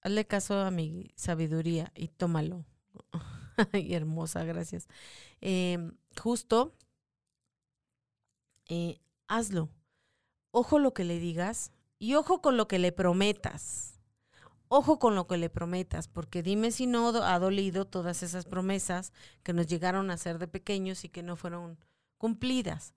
Hazle 0.00 0.26
caso 0.26 0.60
a 0.60 0.70
mi 0.70 1.12
sabiduría 1.14 1.92
y 1.94 2.08
tómalo. 2.08 2.64
Ay, 3.72 3.94
hermosa, 3.94 4.44
gracias. 4.44 4.88
Em, 5.40 5.96
justo, 6.20 6.74
eh, 8.68 9.00
hazlo. 9.32 9.70
Ojo 10.50 10.78
lo 10.78 10.92
que 10.92 11.04
le 11.04 11.18
digas 11.18 11.72
y 11.98 12.14
ojo 12.14 12.42
con 12.42 12.56
lo 12.56 12.68
que 12.68 12.78
le 12.78 12.92
prometas. 12.92 14.00
Ojo 14.68 14.98
con 14.98 15.14
lo 15.14 15.26
que 15.26 15.36
le 15.36 15.50
prometas, 15.50 16.08
porque 16.08 16.42
dime 16.42 16.70
si 16.70 16.86
no 16.86 17.08
ha 17.08 17.38
dolido 17.38 17.86
todas 17.86 18.22
esas 18.22 18.46
promesas 18.46 19.12
que 19.42 19.52
nos 19.52 19.66
llegaron 19.66 20.10
a 20.10 20.14
hacer 20.14 20.38
de 20.38 20.48
pequeños 20.48 21.04
y 21.04 21.08
que 21.08 21.22
no 21.22 21.36
fueron 21.36 21.78
cumplidas. 22.16 22.94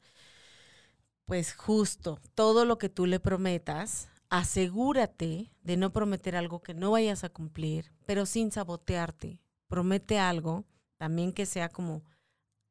Pues 1.26 1.54
justo, 1.54 2.20
todo 2.34 2.66
lo 2.66 2.78
que 2.78 2.88
tú 2.88 3.06
le 3.06 3.20
prometas, 3.20 4.08
asegúrate 4.30 5.52
de 5.64 5.78
no 5.78 5.92
prometer 5.92 6.36
algo 6.36 6.62
que 6.62 6.74
no 6.74 6.92
vayas 6.92 7.24
a 7.24 7.30
cumplir, 7.30 7.92
pero 8.06 8.26
sin 8.26 8.52
sabotearte. 8.52 9.40
Promete 9.68 10.20
algo 10.20 10.66
también 10.98 11.34
que 11.34 11.46
sea 11.46 11.70
como 11.70 12.04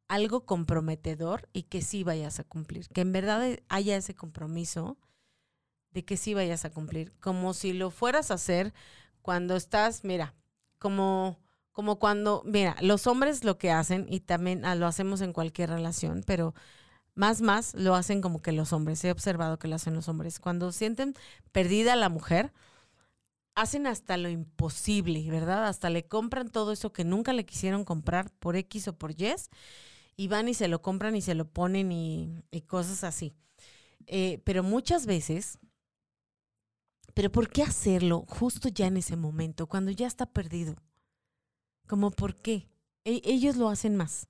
algo 0.08 0.44
comprometedor 0.44 1.48
y 1.52 1.64
que 1.64 1.82
sí 1.82 2.04
vayas 2.04 2.40
a 2.40 2.44
cumplir, 2.44 2.88
que 2.88 3.00
en 3.02 3.12
verdad 3.12 3.58
haya 3.68 3.96
ese 3.96 4.14
compromiso 4.14 4.98
de 5.90 6.04
que 6.04 6.16
sí 6.16 6.34
vayas 6.34 6.64
a 6.64 6.70
cumplir, 6.70 7.12
como 7.20 7.54
si 7.54 7.72
lo 7.72 7.90
fueras 7.90 8.30
a 8.30 8.34
hacer 8.34 8.74
cuando 9.22 9.56
estás, 9.56 10.04
mira, 10.04 10.34
como 10.78 11.38
como 11.74 11.98
cuando, 11.98 12.42
mira, 12.46 12.76
los 12.80 13.08
hombres 13.08 13.42
lo 13.42 13.58
que 13.58 13.72
hacen, 13.72 14.06
y 14.08 14.20
también 14.20 14.64
ah, 14.64 14.76
lo 14.76 14.86
hacemos 14.86 15.20
en 15.22 15.32
cualquier 15.32 15.70
relación, 15.70 16.22
pero 16.24 16.54
más, 17.16 17.40
más 17.42 17.74
lo 17.74 17.96
hacen 17.96 18.20
como 18.20 18.42
que 18.42 18.52
los 18.52 18.72
hombres. 18.72 19.04
He 19.04 19.10
observado 19.10 19.58
que 19.58 19.66
lo 19.66 19.74
hacen 19.74 19.94
los 19.94 20.08
hombres. 20.08 20.38
Cuando 20.38 20.70
sienten 20.70 21.14
perdida 21.50 21.94
a 21.94 21.96
la 21.96 22.08
mujer, 22.08 22.52
hacen 23.56 23.88
hasta 23.88 24.16
lo 24.16 24.28
imposible, 24.28 25.28
¿verdad? 25.30 25.66
Hasta 25.66 25.90
le 25.90 26.06
compran 26.06 26.48
todo 26.48 26.70
eso 26.72 26.92
que 26.92 27.04
nunca 27.04 27.32
le 27.32 27.44
quisieron 27.44 27.84
comprar 27.84 28.30
por 28.38 28.56
X 28.56 28.88
o 28.88 28.96
por 28.96 29.10
Y, 29.12 29.34
y 30.16 30.28
van 30.28 30.48
y 30.48 30.54
se 30.54 30.68
lo 30.68 30.82
compran 30.82 31.16
y 31.16 31.20
se 31.20 31.34
lo 31.34 31.46
ponen 31.46 31.92
y, 31.92 32.42
cosas 32.66 33.04
así. 33.04 33.34
Eh, 34.06 34.40
pero 34.44 34.62
muchas 34.62 35.06
veces, 35.06 35.58
pero 37.14 37.30
¿por 37.30 37.48
qué 37.48 37.62
hacerlo 37.62 38.24
justo 38.28 38.68
ya 38.68 38.86
en 38.86 38.96
ese 38.96 39.16
momento, 39.16 39.66
cuando 39.66 39.90
ya 39.90 40.06
está 40.06 40.26
perdido? 40.26 40.76
Como 41.86 42.10
por 42.10 42.36
qué. 42.36 42.68
E, 43.04 43.20
ellos 43.24 43.56
lo 43.56 43.68
hacen 43.68 43.96
más. 43.96 44.28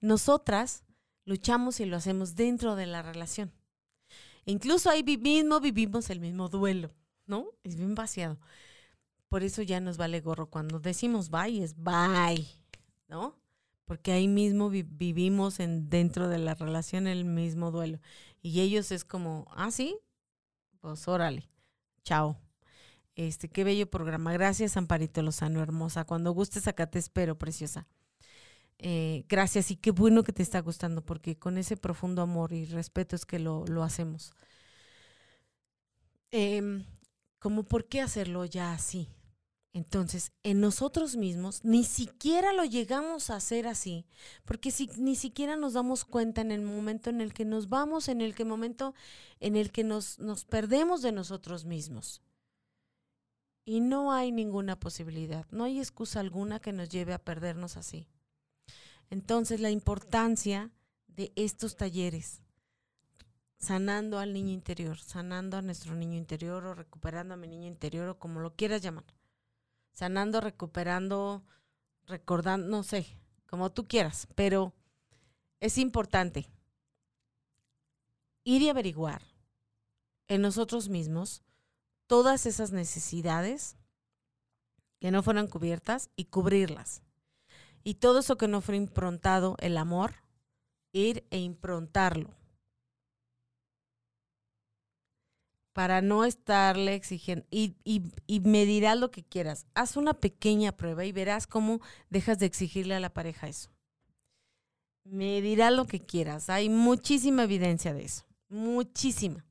Nosotras 0.00 0.84
luchamos 1.24 1.80
y 1.80 1.86
lo 1.86 1.96
hacemos 1.96 2.34
dentro 2.34 2.76
de 2.76 2.86
la 2.86 3.02
relación. 3.02 3.52
Incluso 4.44 4.90
ahí 4.90 5.02
mismo 5.02 5.60
vivimos 5.60 6.10
el 6.10 6.20
mismo 6.20 6.48
duelo, 6.48 6.92
¿no? 7.26 7.46
Es 7.62 7.76
bien 7.76 7.94
vaciado. 7.94 8.38
Por 9.28 9.44
eso 9.44 9.62
ya 9.62 9.80
nos 9.80 9.96
vale 9.96 10.20
gorro. 10.20 10.50
Cuando 10.50 10.80
decimos 10.80 11.30
bye, 11.30 11.62
es 11.62 11.76
bye, 11.76 12.46
¿no? 13.08 13.41
Porque 13.84 14.12
ahí 14.12 14.28
mismo 14.28 14.70
vivimos 14.70 15.60
en, 15.60 15.88
dentro 15.90 16.28
de 16.28 16.38
la 16.38 16.54
relación 16.54 17.06
el 17.06 17.24
mismo 17.24 17.70
duelo. 17.70 18.00
Y 18.40 18.60
ellos 18.60 18.92
es 18.92 19.04
como, 19.04 19.46
ah, 19.54 19.70
sí, 19.70 19.96
pues 20.80 21.06
órale, 21.08 21.48
chao. 22.04 22.38
Este, 23.14 23.48
qué 23.48 23.64
bello 23.64 23.90
programa. 23.90 24.32
Gracias, 24.32 24.76
Amparito 24.76 25.22
Lozano, 25.22 25.62
hermosa. 25.62 26.04
Cuando 26.04 26.32
gustes 26.32 26.66
acá 26.66 26.86
te 26.90 26.98
espero, 26.98 27.38
preciosa. 27.38 27.86
Eh, 28.78 29.24
gracias 29.28 29.70
y 29.70 29.76
qué 29.76 29.90
bueno 29.92 30.24
que 30.24 30.32
te 30.32 30.42
está 30.42 30.60
gustando, 30.60 31.04
porque 31.04 31.38
con 31.38 31.58
ese 31.58 31.76
profundo 31.76 32.22
amor 32.22 32.52
y 32.52 32.64
respeto 32.64 33.14
es 33.14 33.26
que 33.26 33.38
lo, 33.38 33.64
lo 33.66 33.82
hacemos. 33.82 34.32
Em, 36.32 36.84
como 37.38 37.64
por 37.64 37.86
qué 37.86 38.00
hacerlo 38.00 38.44
ya 38.44 38.72
así. 38.72 39.08
Entonces, 39.74 40.32
en 40.42 40.60
nosotros 40.60 41.16
mismos 41.16 41.64
ni 41.64 41.84
siquiera 41.84 42.52
lo 42.52 42.64
llegamos 42.64 43.30
a 43.30 43.36
hacer 43.36 43.66
así, 43.66 44.06
porque 44.44 44.70
si, 44.70 44.90
ni 44.98 45.16
siquiera 45.16 45.56
nos 45.56 45.72
damos 45.72 46.04
cuenta 46.04 46.42
en 46.42 46.52
el 46.52 46.60
momento 46.60 47.08
en 47.08 47.22
el 47.22 47.32
que 47.32 47.46
nos 47.46 47.70
vamos, 47.70 48.08
en 48.08 48.20
el 48.20 48.34
que 48.34 48.44
momento 48.44 48.94
en 49.40 49.56
el 49.56 49.72
que 49.72 49.82
nos, 49.82 50.18
nos 50.18 50.44
perdemos 50.44 51.00
de 51.00 51.12
nosotros 51.12 51.64
mismos. 51.64 52.20
Y 53.64 53.80
no 53.80 54.12
hay 54.12 54.30
ninguna 54.30 54.78
posibilidad, 54.78 55.46
no 55.50 55.64
hay 55.64 55.78
excusa 55.78 56.20
alguna 56.20 56.60
que 56.60 56.72
nos 56.72 56.90
lleve 56.90 57.14
a 57.14 57.24
perdernos 57.24 57.78
así. 57.78 58.08
Entonces, 59.08 59.60
la 59.60 59.70
importancia 59.70 60.70
de 61.06 61.32
estos 61.34 61.76
talleres, 61.76 62.42
sanando 63.58 64.18
al 64.18 64.34
niño 64.34 64.52
interior, 64.52 64.98
sanando 64.98 65.56
a 65.56 65.62
nuestro 65.62 65.94
niño 65.94 66.18
interior 66.18 66.64
o 66.66 66.74
recuperando 66.74 67.34
a 67.34 67.36
mi 67.38 67.46
niño 67.46 67.68
interior 67.68 68.08
o 68.08 68.18
como 68.18 68.40
lo 68.40 68.54
quieras 68.54 68.82
llamar. 68.82 69.04
Sanando, 69.92 70.40
recuperando, 70.40 71.42
recordando, 72.06 72.66
no 72.68 72.82
sé, 72.82 73.06
como 73.46 73.70
tú 73.70 73.86
quieras, 73.86 74.28
pero 74.34 74.72
es 75.60 75.78
importante 75.78 76.48
ir 78.44 78.62
y 78.62 78.68
averiguar 78.68 79.22
en 80.28 80.42
nosotros 80.42 80.88
mismos 80.88 81.42
todas 82.06 82.46
esas 82.46 82.72
necesidades 82.72 83.76
que 84.98 85.10
no 85.10 85.22
fueron 85.22 85.46
cubiertas 85.46 86.10
y 86.16 86.26
cubrirlas. 86.26 87.02
Y 87.84 87.94
todo 87.94 88.20
eso 88.20 88.36
que 88.36 88.48
no 88.48 88.60
fue 88.60 88.76
improntado, 88.76 89.56
el 89.60 89.76
amor, 89.76 90.14
ir 90.92 91.26
e 91.30 91.38
improntarlo 91.38 92.41
para 95.72 96.02
no 96.02 96.24
estarle 96.24 96.94
exigiendo. 96.94 97.46
Y, 97.50 97.76
y, 97.84 98.40
me 98.40 98.66
dirás 98.66 98.98
lo 98.98 99.10
que 99.10 99.24
quieras. 99.24 99.66
Haz 99.74 99.96
una 99.96 100.14
pequeña 100.14 100.72
prueba 100.72 101.04
y 101.04 101.12
verás 101.12 101.46
cómo 101.46 101.80
dejas 102.10 102.38
de 102.38 102.46
exigirle 102.46 102.94
a 102.94 103.00
la 103.00 103.14
pareja 103.14 103.48
eso. 103.48 103.70
Me 105.04 105.40
dirás 105.40 105.72
lo 105.72 105.86
que 105.86 106.00
quieras. 106.00 106.50
Hay 106.50 106.68
muchísima 106.68 107.44
evidencia 107.44 107.92
de 107.94 108.04
eso. 108.04 108.24
Muchísima. 108.48 109.44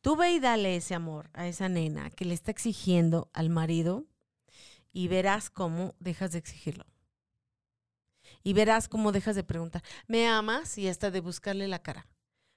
Tú 0.00 0.16
ve 0.16 0.32
y 0.32 0.40
dale 0.40 0.76
ese 0.76 0.94
amor 0.94 1.30
a 1.34 1.46
esa 1.46 1.68
nena 1.68 2.10
que 2.10 2.24
le 2.24 2.34
está 2.34 2.50
exigiendo 2.50 3.30
al 3.34 3.50
marido 3.50 4.06
y 4.92 5.08
verás 5.08 5.50
cómo 5.50 5.94
dejas 6.00 6.32
de 6.32 6.38
exigirlo. 6.38 6.86
Y 8.42 8.52
verás 8.52 8.88
cómo 8.88 9.12
dejas 9.12 9.36
de 9.36 9.44
preguntar, 9.44 9.82
¿me 10.06 10.26
amas? 10.26 10.78
Y 10.78 10.88
hasta 10.88 11.10
de 11.10 11.20
buscarle 11.20 11.68
la 11.68 11.82
cara. 11.82 12.06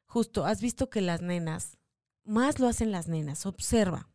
Justo, 0.06 0.46
has 0.46 0.62
visto 0.62 0.90
que 0.90 1.02
las 1.02 1.22
nenas 1.22 1.78
más 2.24 2.60
lo 2.60 2.68
hacen 2.68 2.92
las 2.92 3.08
nenas. 3.08 3.46
Observa. 3.46 4.10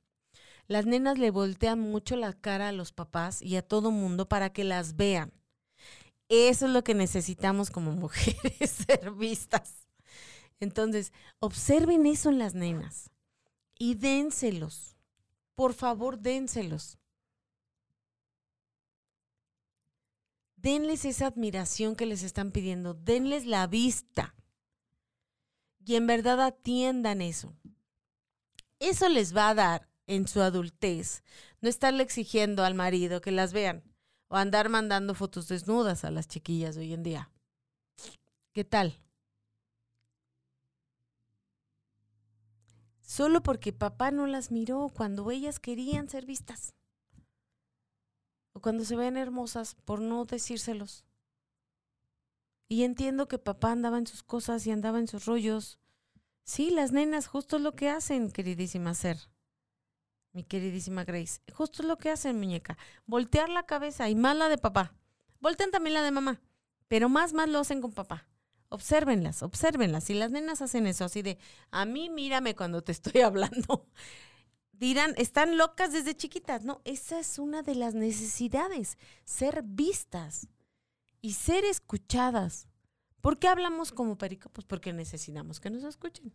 Las 0.68 0.86
nenas 0.86 1.18
le 1.18 1.30
voltean 1.30 1.78
mucho 1.78 2.16
la 2.16 2.32
cara 2.32 2.68
a 2.68 2.72
los 2.72 2.92
papás 2.92 3.40
y 3.40 3.56
a 3.56 3.62
todo 3.62 3.90
mundo 3.90 4.28
para 4.28 4.52
que 4.52 4.64
las 4.64 4.96
vean. 4.96 5.32
Eso 6.28 6.66
es 6.66 6.72
lo 6.72 6.82
que 6.82 6.94
necesitamos 6.94 7.70
como 7.70 7.92
mujeres, 7.92 8.70
ser 8.70 9.12
vistas. 9.12 9.86
Entonces, 10.58 11.12
observen 11.38 12.06
eso 12.06 12.30
en 12.30 12.38
las 12.38 12.54
nenas 12.54 13.10
y 13.78 13.94
dénselos. 13.94 14.96
Por 15.54 15.74
favor, 15.74 16.18
dénselos. 16.18 16.98
Denles 20.56 21.04
esa 21.04 21.28
admiración 21.28 21.94
que 21.94 22.06
les 22.06 22.22
están 22.22 22.50
pidiendo. 22.50 22.94
Denles 22.94 23.46
la 23.46 23.66
vista. 23.66 24.34
Y 25.84 25.94
en 25.94 26.08
verdad 26.08 26.40
atiendan 26.40 27.22
eso 27.22 27.54
eso 28.78 29.08
les 29.08 29.36
va 29.36 29.48
a 29.48 29.54
dar 29.54 29.88
en 30.06 30.28
su 30.28 30.40
adultez 30.40 31.22
no 31.60 31.68
estarle 31.68 32.02
exigiendo 32.02 32.64
al 32.64 32.74
marido 32.74 33.20
que 33.20 33.30
las 33.30 33.52
vean 33.52 33.82
o 34.28 34.36
andar 34.36 34.68
mandando 34.68 35.14
fotos 35.14 35.48
desnudas 35.48 36.04
a 36.04 36.10
las 36.10 36.28
chiquillas 36.28 36.76
hoy 36.76 36.92
en 36.92 37.02
día. 37.02 37.30
¿Qué 38.52 38.64
tal? 38.64 39.00
Solo 43.00 43.42
porque 43.42 43.72
papá 43.72 44.10
no 44.10 44.26
las 44.26 44.50
miró 44.50 44.88
cuando 44.92 45.30
ellas 45.30 45.60
querían 45.60 46.08
ser 46.08 46.26
vistas. 46.26 46.74
O 48.52 48.60
cuando 48.60 48.84
se 48.84 48.96
ven 48.96 49.16
hermosas 49.16 49.74
por 49.84 50.00
no 50.00 50.24
decírselos. 50.24 51.04
Y 52.68 52.82
entiendo 52.82 53.28
que 53.28 53.38
papá 53.38 53.70
andaba 53.70 53.98
en 53.98 54.06
sus 54.06 54.22
cosas 54.22 54.66
y 54.66 54.72
andaba 54.72 54.98
en 54.98 55.06
sus 55.06 55.24
rollos 55.26 55.78
Sí, 56.46 56.70
las 56.70 56.92
nenas 56.92 57.26
justo 57.26 57.58
lo 57.58 57.74
que 57.74 57.90
hacen, 57.90 58.30
queridísima 58.30 58.94
Ser. 58.94 59.18
Mi 60.32 60.44
queridísima 60.44 61.02
Grace. 61.04 61.40
Justo 61.52 61.82
lo 61.82 61.98
que 61.98 62.10
hacen, 62.10 62.38
muñeca. 62.38 62.78
Voltear 63.04 63.48
la 63.48 63.64
cabeza 63.64 64.08
y 64.08 64.14
más 64.14 64.36
la 64.36 64.48
de 64.48 64.56
papá. 64.56 64.94
Voltean 65.40 65.72
también 65.72 65.94
la 65.94 66.02
de 66.02 66.12
mamá. 66.12 66.40
Pero 66.86 67.08
más, 67.08 67.32
más 67.32 67.48
lo 67.48 67.58
hacen 67.58 67.80
con 67.80 67.92
papá. 67.92 68.28
Obsérvenlas, 68.68 69.42
obsérvenlas. 69.42 70.04
Si 70.04 70.14
las 70.14 70.30
nenas 70.30 70.62
hacen 70.62 70.86
eso 70.86 71.04
así 71.04 71.20
de, 71.20 71.36
a 71.72 71.84
mí 71.84 72.10
mírame 72.10 72.54
cuando 72.54 72.80
te 72.80 72.92
estoy 72.92 73.20
hablando, 73.22 73.88
dirán, 74.70 75.14
están 75.16 75.58
locas 75.58 75.92
desde 75.92 76.16
chiquitas. 76.16 76.64
No, 76.64 76.80
esa 76.84 77.18
es 77.18 77.40
una 77.40 77.62
de 77.62 77.74
las 77.74 77.94
necesidades, 77.94 78.98
ser 79.24 79.64
vistas 79.64 80.46
y 81.22 81.32
ser 81.32 81.64
escuchadas. 81.64 82.68
¿Por 83.26 83.40
qué 83.40 83.48
hablamos 83.48 83.90
como 83.90 84.16
perico? 84.16 84.50
Pues 84.50 84.64
porque 84.64 84.92
necesitamos 84.92 85.58
que 85.58 85.68
nos 85.68 85.82
escuchen. 85.82 86.32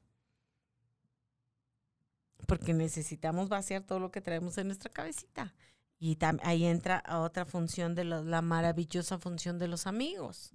Porque 2.47 2.73
necesitamos 2.73 3.47
vaciar 3.47 3.83
todo 3.83 3.99
lo 3.99 4.11
que 4.11 4.19
traemos 4.19 4.57
en 4.57 4.67
nuestra 4.67 4.91
cabecita. 4.91 5.55
Y 5.99 6.17
ahí 6.43 6.65
entra 6.65 7.01
otra 7.09 7.45
función 7.45 7.95
de 7.95 8.03
la 8.03 8.41
maravillosa 8.41 9.17
función 9.19 9.57
de 9.57 9.69
los 9.69 9.87
amigos, 9.87 10.51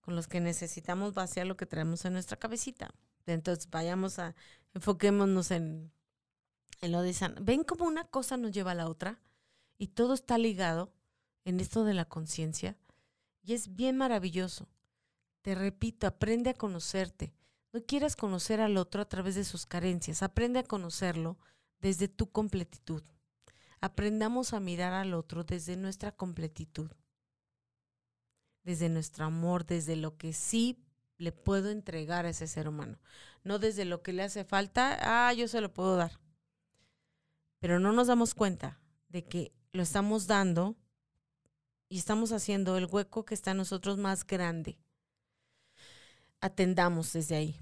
con 0.00 0.16
los 0.16 0.26
que 0.26 0.40
necesitamos 0.40 1.14
vaciar 1.14 1.46
lo 1.46 1.56
que 1.56 1.66
traemos 1.66 2.04
en 2.06 2.14
nuestra 2.14 2.36
cabecita. 2.36 2.92
Entonces 3.26 3.70
vayamos 3.70 4.18
a, 4.18 4.34
enfoquémonos 4.74 5.52
en, 5.52 5.92
en 6.80 6.90
lo 6.90 7.02
de 7.02 7.12
San. 7.12 7.36
¿Ven 7.40 7.62
cómo 7.62 7.84
una 7.84 8.02
cosa 8.02 8.36
nos 8.36 8.50
lleva 8.50 8.72
a 8.72 8.74
la 8.74 8.88
otra? 8.88 9.20
Y 9.78 9.86
todo 9.86 10.14
está 10.14 10.38
ligado 10.38 10.92
en 11.44 11.60
esto 11.60 11.84
de 11.84 11.94
la 11.94 12.04
conciencia. 12.04 12.76
Y 13.44 13.54
es 13.54 13.76
bien 13.76 13.96
maravilloso. 13.96 14.66
Te 15.42 15.56
repito, 15.56 16.06
aprende 16.06 16.50
a 16.50 16.54
conocerte. 16.54 17.34
No 17.72 17.84
quieras 17.84 18.16
conocer 18.16 18.60
al 18.60 18.76
otro 18.76 19.02
a 19.02 19.08
través 19.08 19.34
de 19.34 19.44
sus 19.44 19.66
carencias, 19.66 20.22
aprende 20.22 20.60
a 20.60 20.64
conocerlo 20.64 21.38
desde 21.80 22.06
tu 22.06 22.30
completitud. 22.30 23.02
Aprendamos 23.80 24.52
a 24.52 24.60
mirar 24.60 24.92
al 24.92 25.14
otro 25.14 25.42
desde 25.42 25.76
nuestra 25.76 26.12
completitud, 26.12 26.92
desde 28.62 28.88
nuestro 28.88 29.24
amor, 29.24 29.66
desde 29.66 29.96
lo 29.96 30.16
que 30.16 30.32
sí 30.32 30.84
le 31.16 31.32
puedo 31.32 31.70
entregar 31.70 32.26
a 32.26 32.30
ese 32.30 32.46
ser 32.46 32.68
humano, 32.68 33.00
no 33.42 33.58
desde 33.58 33.84
lo 33.84 34.02
que 34.02 34.12
le 34.12 34.22
hace 34.22 34.44
falta, 34.44 34.98
ah, 35.00 35.32
yo 35.32 35.48
se 35.48 35.60
lo 35.60 35.72
puedo 35.72 35.96
dar. 35.96 36.20
Pero 37.58 37.80
no 37.80 37.92
nos 37.92 38.06
damos 38.06 38.34
cuenta 38.34 38.80
de 39.08 39.24
que 39.24 39.52
lo 39.72 39.82
estamos 39.82 40.26
dando 40.26 40.76
y 41.88 41.98
estamos 41.98 42.32
haciendo 42.32 42.76
el 42.76 42.86
hueco 42.86 43.24
que 43.24 43.34
está 43.34 43.52
en 43.52 43.56
nosotros 43.56 43.98
más 43.98 44.26
grande 44.26 44.81
atendamos 46.42 47.12
desde 47.14 47.36
ahí. 47.36 47.56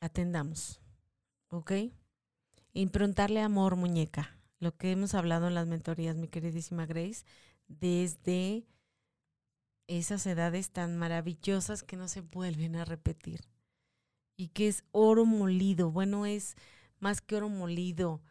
Atendamos. 0.00 0.80
¿Ok? 1.48 1.72
Improntarle 2.72 3.40
amor, 3.40 3.76
muñeca. 3.76 4.38
Lo 4.58 4.74
que 4.74 4.92
hemos 4.92 5.14
hablado 5.14 5.48
en 5.48 5.54
las 5.54 5.66
mentorías, 5.66 6.16
mi 6.16 6.28
queridísima 6.28 6.86
Grace, 6.86 7.24
desde 7.68 8.64
esas 9.88 10.24
edades 10.26 10.70
tan 10.70 10.96
maravillosas 10.96 11.82
que 11.82 11.96
no 11.96 12.08
se 12.08 12.20
vuelven 12.22 12.76
a 12.76 12.84
repetir. 12.84 13.40
Y 14.36 14.48
que 14.48 14.68
es 14.68 14.84
oro 14.92 15.26
molido. 15.26 15.90
Bueno, 15.90 16.26
es 16.26 16.56
más 17.00 17.20
que 17.20 17.36
oro 17.36 17.48
molido. 17.48 18.22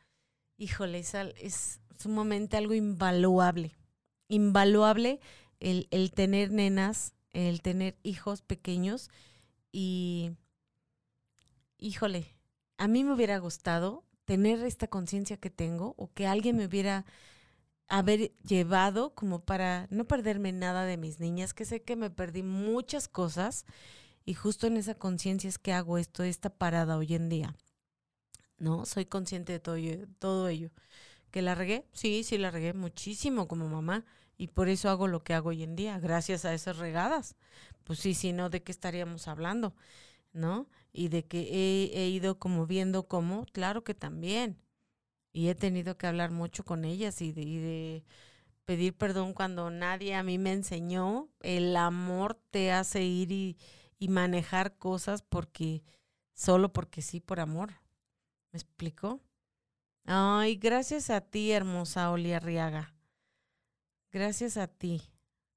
Híjole, 0.57 0.99
es, 0.99 1.13
es 1.15 1.81
sumamente 1.97 2.55
algo 2.57 2.73
invaluable. 2.73 3.75
Invaluable 4.29 5.19
el, 5.59 5.87
el 5.91 6.11
tener 6.11 6.51
nenas, 6.51 7.13
el 7.33 7.61
tener 7.61 7.97
hijos 8.03 8.41
pequeños 8.41 9.09
y, 9.77 10.31
híjole, 11.77 12.33
a 12.77 12.87
mí 12.87 13.03
me 13.03 13.11
hubiera 13.11 13.37
gustado 13.39 14.05
tener 14.23 14.63
esta 14.63 14.87
conciencia 14.87 15.35
que 15.35 15.49
tengo 15.49 15.95
o 15.97 16.13
que 16.13 16.27
alguien 16.27 16.55
me 16.55 16.65
hubiera 16.65 17.03
haber 17.89 18.31
llevado 18.37 19.13
como 19.15 19.43
para 19.43 19.87
no 19.89 20.05
perderme 20.05 20.53
nada 20.53 20.85
de 20.85 20.95
mis 20.95 21.19
niñas, 21.19 21.53
que 21.53 21.65
sé 21.65 21.81
que 21.81 21.97
me 21.97 22.09
perdí 22.09 22.41
muchas 22.41 23.09
cosas 23.09 23.65
y 24.23 24.33
justo 24.33 24.65
en 24.65 24.77
esa 24.77 24.95
conciencia 24.95 25.49
es 25.49 25.59
que 25.59 25.73
hago 25.73 25.97
esto, 25.97 26.23
esta 26.23 26.51
parada 26.51 26.95
hoy 26.95 27.13
en 27.13 27.27
día. 27.27 27.53
¿No? 28.57 28.85
Soy 28.85 29.05
consciente 29.05 29.51
de 29.51 29.59
todo, 29.59 29.75
todo 30.19 30.47
ello. 30.47 30.71
¿Que 31.31 31.41
la 31.41 31.53
regué? 31.53 31.85
Sí, 31.91 32.23
sí 32.23 32.37
la 32.37 32.49
regué 32.49 32.73
muchísimo 32.73 33.49
como 33.49 33.67
mamá 33.67 34.05
y 34.37 34.47
por 34.47 34.69
eso 34.69 34.89
hago 34.89 35.09
lo 35.09 35.25
que 35.25 35.33
hago 35.33 35.49
hoy 35.49 35.63
en 35.63 35.75
día, 35.75 35.99
gracias 35.99 36.45
a 36.45 36.53
esas 36.53 36.77
regadas. 36.77 37.35
Pues 37.85 37.99
sí, 37.99 38.13
si 38.13 38.33
no, 38.33 38.49
¿de 38.49 38.63
qué 38.63 38.71
estaríamos 38.73 39.29
hablando? 39.29 39.75
¿No? 40.33 40.67
Y 40.91 41.09
de 41.09 41.25
que 41.25 41.39
he, 41.93 42.09
ido 42.09 42.39
como 42.39 42.65
viendo 42.67 43.07
cómo, 43.07 43.45
claro 43.53 43.83
que 43.85 43.93
también 43.93 44.59
y 45.35 45.49
he 45.49 45.55
tenido 45.55 45.97
que 45.97 46.07
hablar 46.07 46.31
mucho 46.31 46.63
con 46.63 46.85
ellas 46.85 47.21
y 47.21 47.33
de, 47.33 48.05
pedir 48.63 48.95
perdón 48.95 49.33
cuando 49.33 49.69
nadie 49.69 50.15
a 50.15 50.23
mí 50.23 50.37
me 50.37 50.53
enseñó. 50.53 51.29
El 51.41 51.75
amor 51.75 52.35
te 52.51 52.71
hace 52.71 53.03
ir 53.03 53.31
y, 53.31 53.57
manejar 54.07 54.77
cosas 54.77 55.23
porque 55.23 55.83
solo 56.33 56.71
porque 56.71 57.01
sí, 57.01 57.19
por 57.19 57.39
amor. 57.39 57.73
¿Me 58.51 58.57
explico? 58.59 59.19
Ay, 60.05 60.55
gracias 60.55 61.09
a 61.09 61.21
ti, 61.21 61.51
hermosa 61.51 62.11
Oli 62.11 62.31
Arriaga. 62.31 62.93
Gracias 64.11 64.55
a 64.57 64.67
ti 64.67 65.01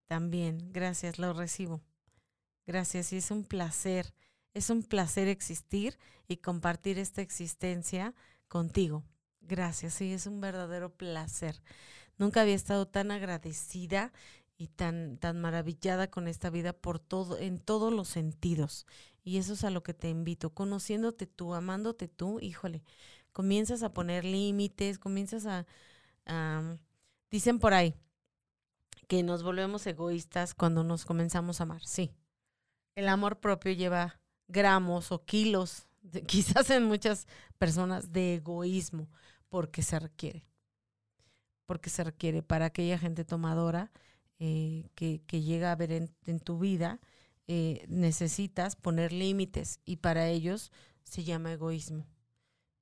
también. 0.07 0.73
Gracias, 0.73 1.19
lo 1.19 1.35
recibo. 1.35 1.83
Gracias 2.69 3.15
y 3.15 3.17
es 3.17 3.31
un 3.31 3.45
placer. 3.45 4.13
Es 4.53 4.69
un 4.69 4.83
placer 4.83 5.27
existir 5.27 5.99
y 6.29 6.37
compartir 6.37 6.99
esta 6.99 7.23
existencia 7.23 8.15
contigo. 8.47 9.05
Gracias, 9.41 9.95
sí, 9.95 10.13
es 10.13 10.27
un 10.27 10.43
verdadero 10.43 10.91
placer. 10.95 11.63
Nunca 12.19 12.43
había 12.43 12.55
estado 12.55 12.87
tan 12.87 13.11
agradecida 13.11 14.13
y 14.59 14.67
tan, 14.67 15.17
tan 15.17 15.41
maravillada 15.41 16.11
con 16.11 16.29
esta 16.29 16.51
vida 16.51 16.75
por 16.75 16.99
todo, 16.99 17.39
en 17.39 17.59
todos 17.59 17.91
los 17.91 18.09
sentidos. 18.09 18.87
Y 19.25 19.39
eso 19.39 19.55
es 19.55 19.65
a 19.65 19.71
lo 19.71 19.83
que 19.83 19.95
te 19.95 20.11
invito. 20.11 20.51
Conociéndote 20.51 21.27
tú, 21.27 21.55
amándote 21.55 22.07
tú, 22.07 22.39
híjole, 22.39 22.83
comienzas 23.33 23.83
a 23.83 23.95
poner 23.95 24.27
límites, 24.27 24.99
comienzas 24.99 25.47
a, 25.47 25.67
dicen 27.31 27.61
por 27.61 27.73
ahí 27.73 27.95
que 29.07 29.23
nos 29.23 29.43
volvemos 29.43 29.87
egoístas 29.87 30.53
cuando 30.53 30.85
nos 30.85 31.07
comenzamos 31.07 31.61
a 31.61 31.63
amar. 31.63 31.83
Sí, 31.87 32.13
el 32.99 33.09
amor 33.09 33.39
propio 33.39 33.71
lleva 33.71 34.21
gramos 34.49 35.13
o 35.13 35.25
kilos, 35.25 35.87
quizás 36.27 36.69
en 36.71 36.85
muchas 36.85 37.29
personas, 37.57 38.13
de 38.13 38.35
egoísmo 38.35 39.09
porque 39.49 39.83
se 39.83 40.01
requiere. 40.01 40.45
Porque 41.65 41.91
se 41.91 42.03
requiere 42.03 42.43
para 42.43 42.67
aquella 42.67 42.99
gente 42.99 43.25
tomadora 43.25 43.93
eh, 44.41 44.91
que, 44.97 45.21
llega 45.31 45.71
a 45.71 45.77
ver 45.77 45.93
en, 45.93 46.41
tu 46.41 46.59
vida, 46.59 46.99
eh, 47.47 47.85
necesitas 47.89 48.75
poner 48.75 49.13
límites 49.13 49.81
y 49.85 49.97
para 49.99 50.29
ellos 50.29 50.73
se 51.05 51.23
llama 51.23 51.53
egoísmo. 51.53 52.05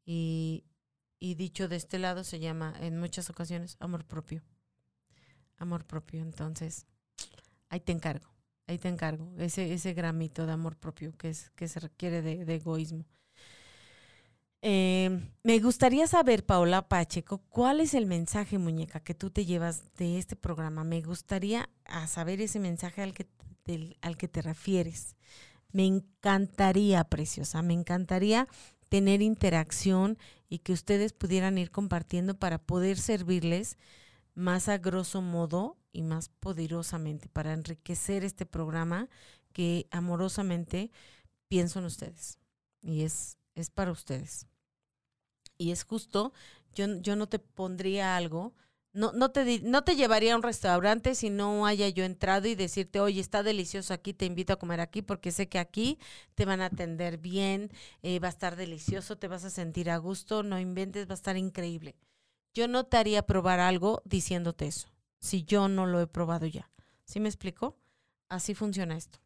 Y, 0.06 0.64
y 1.18 1.34
dicho 1.34 1.68
de 1.68 1.76
este 1.76 1.98
lado 1.98 2.24
se 2.24 2.38
llama 2.38 2.74
en 2.80 2.98
muchas 2.98 3.28
ocasiones 3.28 3.76
amor 3.80 4.06
propio. 4.06 4.42
Amor 5.58 5.84
propio. 5.84 6.22
Entonces, 6.22 6.86
ahí 7.68 7.80
te 7.80 7.92
encargo, 7.92 8.35
ahí 8.66 8.78
te 8.78 8.88
encargo, 8.88 9.32
ese, 9.38 9.72
ese 9.72 9.94
gramito 9.94 10.46
de 10.46 10.52
amor 10.52 10.76
propio 10.76 11.12
que, 11.16 11.30
es, 11.30 11.50
que 11.50 11.68
se 11.68 11.80
requiere 11.80 12.22
de 12.22 12.54
egoísmo. 12.54 13.04
Eh, 14.68 15.20
me 15.44 15.60
gustaría 15.60 16.08
saber, 16.08 16.44
Paola 16.44 16.88
Pacheco, 16.88 17.38
cuál 17.50 17.80
es 17.80 17.94
el 17.94 18.06
mensaje, 18.06 18.58
muñeca, 18.58 18.98
que 18.98 19.14
tú 19.14 19.30
te 19.30 19.44
llevas 19.44 19.94
de 19.94 20.18
este 20.18 20.34
programa. 20.34 20.82
Me 20.82 21.02
gustaría 21.02 21.68
saber 22.08 22.40
ese 22.40 22.58
mensaje 22.58 23.00
al 23.00 23.14
que, 23.14 23.28
al 24.00 24.16
que 24.16 24.26
te 24.26 24.42
refieres. 24.42 25.14
Me 25.70 25.86
encantaría, 25.86 27.04
preciosa, 27.04 27.62
me 27.62 27.74
encantaría 27.74 28.48
tener 28.88 29.22
interacción 29.22 30.18
y 30.48 30.58
que 30.58 30.72
ustedes 30.72 31.12
pudieran 31.12 31.58
ir 31.58 31.70
compartiendo 31.70 32.36
para 32.36 32.58
poder 32.58 32.98
servirles 32.98 33.78
más 34.36 34.68
a 34.68 34.78
grosso 34.78 35.20
modo 35.22 35.76
y 35.90 36.02
más 36.02 36.28
poderosamente 36.28 37.28
para 37.28 37.52
enriquecer 37.52 38.22
este 38.22 38.46
programa 38.46 39.08
que 39.52 39.88
amorosamente 39.90 40.92
pienso 41.48 41.80
en 41.80 41.86
ustedes. 41.86 42.38
Y 42.80 43.02
es 43.02 43.36
es 43.56 43.70
para 43.70 43.90
ustedes. 43.90 44.46
Y 45.58 45.72
es 45.72 45.84
justo, 45.84 46.32
yo, 46.74 46.86
yo 47.00 47.16
no 47.16 47.26
te 47.28 47.38
pondría 47.38 48.16
algo, 48.16 48.54
no, 48.92 49.12
no, 49.12 49.30
te, 49.30 49.60
no 49.60 49.84
te 49.84 49.96
llevaría 49.96 50.34
a 50.34 50.36
un 50.36 50.42
restaurante 50.42 51.14
si 51.14 51.28
no 51.28 51.66
haya 51.66 51.88
yo 51.88 52.04
entrado 52.04 52.46
y 52.48 52.54
decirte, 52.54 53.00
oye, 53.00 53.20
está 53.20 53.42
delicioso 53.42 53.92
aquí, 53.92 54.14
te 54.14 54.24
invito 54.24 54.52
a 54.52 54.58
comer 54.58 54.80
aquí, 54.80 55.02
porque 55.02 55.32
sé 55.32 55.48
que 55.48 55.58
aquí 55.58 55.98
te 56.34 56.44
van 56.46 56.60
a 56.60 56.66
atender 56.66 57.18
bien, 57.18 57.70
eh, 58.02 58.20
va 58.20 58.28
a 58.28 58.30
estar 58.30 58.56
delicioso, 58.56 59.16
te 59.16 59.28
vas 59.28 59.44
a 59.44 59.50
sentir 59.50 59.90
a 59.90 59.98
gusto, 59.98 60.42
no 60.42 60.58
inventes, 60.58 61.08
va 61.08 61.12
a 61.12 61.14
estar 61.14 61.36
increíble. 61.36 61.94
Yo 62.56 62.68
no 62.68 62.84
te 62.84 62.96
haría 62.96 63.26
probar 63.26 63.60
algo 63.60 64.00
diciéndote 64.06 64.66
eso, 64.66 64.88
si 65.18 65.44
yo 65.44 65.68
no 65.68 65.84
lo 65.84 66.00
he 66.00 66.06
probado 66.06 66.46
ya. 66.46 66.70
¿Sí 67.04 67.20
me 67.20 67.28
explico? 67.28 67.76
Así 68.30 68.54
funciona 68.54 68.96
esto. 68.96 69.18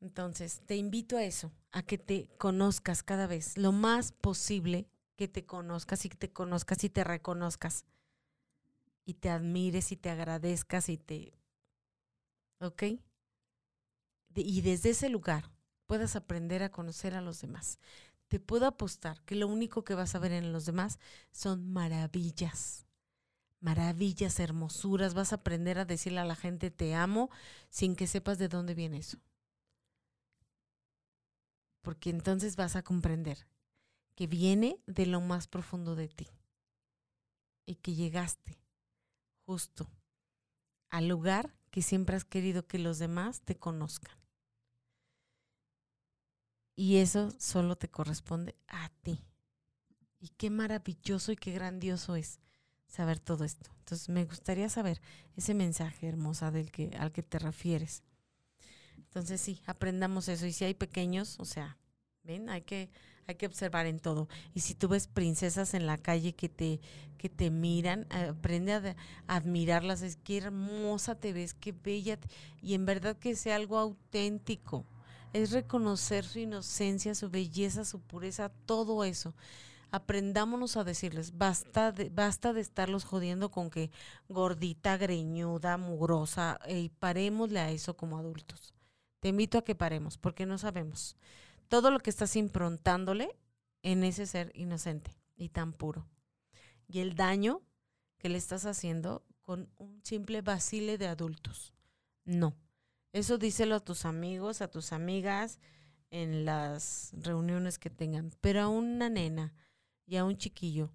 Entonces, 0.00 0.62
te 0.64 0.76
invito 0.76 1.16
a 1.16 1.24
eso, 1.24 1.50
a 1.72 1.82
que 1.82 1.98
te 1.98 2.28
conozcas 2.38 3.02
cada 3.02 3.26
vez, 3.26 3.58
lo 3.58 3.72
más 3.72 4.12
posible 4.12 4.86
que 5.16 5.26
te 5.26 5.44
conozcas 5.44 6.04
y 6.04 6.08
que 6.08 6.16
te 6.16 6.32
conozcas 6.32 6.84
y 6.84 6.88
te 6.88 7.02
reconozcas. 7.02 7.84
Y 9.04 9.14
te 9.14 9.30
admires 9.30 9.90
y 9.90 9.96
te 9.96 10.10
agradezcas 10.10 10.88
y 10.88 10.98
te... 10.98 11.32
¿Ok? 12.60 12.84
y 14.36 14.60
desde 14.60 14.90
ese 14.90 15.08
lugar 15.08 15.50
puedas 15.86 16.14
aprender 16.14 16.62
a 16.62 16.70
conocer 16.70 17.16
a 17.16 17.20
los 17.20 17.40
demás. 17.40 17.80
Te 18.32 18.40
puedo 18.40 18.64
apostar 18.64 19.20
que 19.26 19.34
lo 19.34 19.46
único 19.46 19.84
que 19.84 19.94
vas 19.94 20.14
a 20.14 20.18
ver 20.18 20.32
en 20.32 20.54
los 20.54 20.64
demás 20.64 20.98
son 21.32 21.70
maravillas 21.70 22.86
maravillas, 23.60 24.40
hermosuras, 24.40 25.12
vas 25.12 25.32
a 25.32 25.36
aprender 25.36 25.78
a 25.78 25.84
decirle 25.84 26.20
a 26.20 26.24
la 26.24 26.34
gente 26.34 26.70
te 26.70 26.94
amo 26.94 27.28
sin 27.68 27.94
que 27.94 28.06
sepas 28.06 28.38
de 28.38 28.48
dónde 28.48 28.74
viene 28.74 28.96
eso 28.96 29.18
porque 31.82 32.08
entonces 32.08 32.56
vas 32.56 32.74
a 32.74 32.82
comprender 32.82 33.46
que 34.14 34.26
viene 34.26 34.80
de 34.86 35.04
lo 35.04 35.20
más 35.20 35.46
profundo 35.46 35.94
de 35.94 36.08
ti 36.08 36.28
y 37.66 37.74
que 37.74 37.94
llegaste 37.94 38.58
justo 39.44 39.90
al 40.88 41.06
lugar 41.06 41.54
que 41.70 41.82
siempre 41.82 42.16
has 42.16 42.24
querido 42.24 42.66
que 42.66 42.78
los 42.78 42.98
demás 42.98 43.42
te 43.42 43.58
conozcan. 43.58 44.21
Y 46.74 46.96
eso 46.96 47.32
solo 47.38 47.76
te 47.76 47.88
corresponde 47.88 48.56
a 48.68 48.90
ti. 49.02 49.24
Y 50.18 50.28
qué 50.28 50.50
maravilloso 50.50 51.32
y 51.32 51.36
qué 51.36 51.52
grandioso 51.52 52.16
es 52.16 52.40
saber 52.86 53.18
todo 53.18 53.44
esto. 53.44 53.70
Entonces 53.78 54.08
me 54.08 54.24
gustaría 54.24 54.68
saber 54.68 55.00
ese 55.36 55.54
mensaje 55.54 56.08
hermosa 56.08 56.50
del 56.50 56.70
que, 56.70 56.94
al 56.98 57.12
que 57.12 57.22
te 57.22 57.38
refieres. 57.38 58.02
Entonces 58.96 59.40
sí, 59.40 59.60
aprendamos 59.66 60.28
eso. 60.28 60.46
Y 60.46 60.52
si 60.52 60.64
hay 60.64 60.74
pequeños, 60.74 61.38
o 61.38 61.44
sea, 61.44 61.78
ven, 62.22 62.48
hay 62.48 62.62
que, 62.62 62.90
hay 63.26 63.34
que 63.34 63.46
observar 63.46 63.86
en 63.86 63.98
todo. 63.98 64.28
Y 64.54 64.60
si 64.60 64.74
tú 64.74 64.88
ves 64.88 65.06
princesas 65.06 65.74
en 65.74 65.86
la 65.86 65.98
calle 65.98 66.34
que 66.34 66.48
te, 66.48 66.80
que 67.18 67.28
te 67.28 67.50
miran, 67.50 68.06
aprende 68.10 68.72
a, 68.72 68.96
admirarlas. 69.26 70.02
Es 70.02 70.16
que 70.16 70.38
hermosa 70.38 71.14
te 71.14 71.32
ves, 71.32 71.54
qué 71.54 71.72
bella. 71.72 72.18
Y 72.60 72.74
en 72.74 72.86
verdad 72.86 73.16
que 73.16 73.36
sea 73.36 73.56
algo 73.56 73.78
auténtico. 73.78 74.86
Es 75.32 75.52
reconocer 75.52 76.24
su 76.24 76.38
inocencia, 76.38 77.14
su 77.14 77.30
belleza, 77.30 77.84
su 77.84 78.00
pureza, 78.00 78.50
todo 78.66 79.04
eso 79.04 79.34
aprendámonos 79.92 80.78
a 80.78 80.84
decirles, 80.84 81.36
basta 81.36 81.92
de, 81.92 82.08
basta 82.08 82.54
de 82.54 82.62
estarlos 82.62 83.04
jodiendo 83.04 83.50
con 83.50 83.68
que 83.70 83.90
gordita, 84.28 84.96
greñuda, 84.96 85.76
mugrosa, 85.76 86.58
y 86.66 86.88
parémosle 86.88 87.60
a 87.60 87.70
eso 87.70 87.94
como 87.94 88.18
adultos. 88.18 88.72
Te 89.20 89.28
invito 89.28 89.58
a 89.58 89.64
que 89.64 89.74
paremos, 89.74 90.16
porque 90.16 90.46
no 90.46 90.56
sabemos 90.56 91.16
todo 91.68 91.90
lo 91.90 92.00
que 92.00 92.10
estás 92.10 92.36
improntándole 92.36 93.36
en 93.82 94.02
ese 94.02 94.26
ser 94.26 94.50
inocente 94.54 95.14
y 95.36 95.50
tan 95.50 95.74
puro. 95.74 96.08
Y 96.88 97.00
el 97.00 97.14
daño 97.14 97.60
que 98.18 98.30
le 98.30 98.38
estás 98.38 98.64
haciendo 98.64 99.24
con 99.42 99.68
un 99.76 100.00
simple 100.04 100.40
vacile 100.40 100.96
de 100.96 101.06
adultos. 101.06 101.74
No. 102.24 102.54
Eso 103.12 103.38
díselo 103.38 103.76
a 103.76 103.80
tus 103.80 104.04
amigos, 104.04 104.62
a 104.62 104.68
tus 104.68 104.92
amigas, 104.92 105.58
en 106.10 106.44
las 106.44 107.12
reuniones 107.14 107.78
que 107.78 107.90
tengan. 107.90 108.30
Pero 108.40 108.60
a 108.62 108.68
una 108.68 109.08
nena 109.08 109.54
y 110.06 110.16
a 110.16 110.24
un 110.24 110.36
chiquillo, 110.36 110.92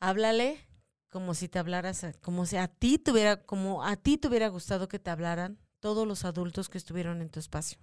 háblale 0.00 0.58
como 1.08 1.34
si 1.34 1.48
te 1.48 1.58
hablaras, 1.58 2.06
como 2.20 2.46
si 2.46 2.56
a 2.56 2.68
ti 2.68 2.98
tuviera, 2.98 3.42
como 3.44 3.84
a 3.84 3.96
ti 3.96 4.18
te 4.18 4.28
hubiera 4.28 4.48
gustado 4.48 4.88
que 4.88 4.98
te 4.98 5.10
hablaran 5.10 5.58
todos 5.80 6.06
los 6.06 6.24
adultos 6.24 6.68
que 6.68 6.78
estuvieron 6.78 7.20
en 7.20 7.30
tu 7.30 7.40
espacio. 7.40 7.78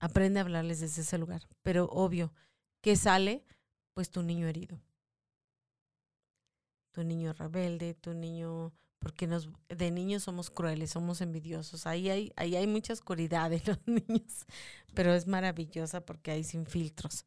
Aprende 0.00 0.40
a 0.40 0.42
hablarles 0.42 0.80
desde 0.80 1.02
ese 1.02 1.18
lugar. 1.18 1.42
Pero 1.62 1.84
obvio, 1.86 2.32
que 2.80 2.96
sale? 2.96 3.44
Pues 3.94 4.10
tu 4.10 4.22
niño 4.22 4.48
herido. 4.48 4.80
tu 6.92 7.04
niño 7.04 7.32
rebelde, 7.32 7.94
tu 7.94 8.14
niño, 8.14 8.72
porque 9.00 9.26
nos, 9.26 9.50
de 9.68 9.90
niños 9.90 10.22
somos 10.24 10.50
crueles, 10.50 10.90
somos 10.90 11.20
envidiosos. 11.20 11.86
Ahí 11.86 12.08
hay, 12.10 12.32
ahí 12.36 12.54
hay 12.54 12.66
mucha 12.66 12.92
oscuridad 12.92 13.52
en 13.52 13.62
los 13.66 13.78
niños, 13.86 14.46
pero 14.94 15.12
es 15.12 15.26
maravillosa 15.26 16.02
porque 16.02 16.30
hay 16.30 16.44
sin 16.44 16.66
filtros. 16.66 17.24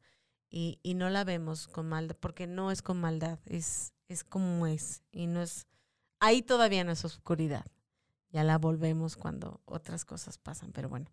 Y, 0.49 0.80
y 0.84 0.93
no 0.93 1.09
la 1.09 1.24
vemos 1.24 1.67
con 1.67 1.89
maldad, 1.89 2.15
porque 2.19 2.47
no 2.47 2.71
es 2.71 2.84
con 2.84 3.01
maldad, 3.01 3.39
es, 3.45 3.93
es 4.07 4.24
como 4.24 4.67
es. 4.67 5.03
Y 5.11 5.28
no 5.28 5.41
es, 5.41 5.67
ahí 6.19 6.43
todavía 6.43 6.84
no 6.84 6.91
es 6.91 7.03
oscuridad. 7.03 7.65
Ya 8.30 8.43
la 8.43 8.57
volvemos 8.59 9.17
cuando 9.17 9.61
otras 9.65 10.05
cosas 10.05 10.38
pasan, 10.38 10.71
pero 10.71 10.89
bueno. 10.89 11.11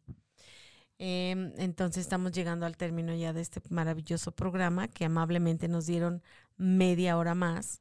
Em, 0.99 1.55
entonces 1.57 2.03
estamos 2.03 2.33
llegando 2.33 2.67
al 2.67 2.77
término 2.77 3.15
ya 3.15 3.33
de 3.33 3.41
este 3.41 3.63
maravilloso 3.71 4.33
programa 4.33 4.87
que 4.87 5.07
amablemente 5.07 5.67
nos 5.67 5.87
dieron 5.87 6.23
media 6.59 7.17
hora 7.17 7.35
más. 7.35 7.81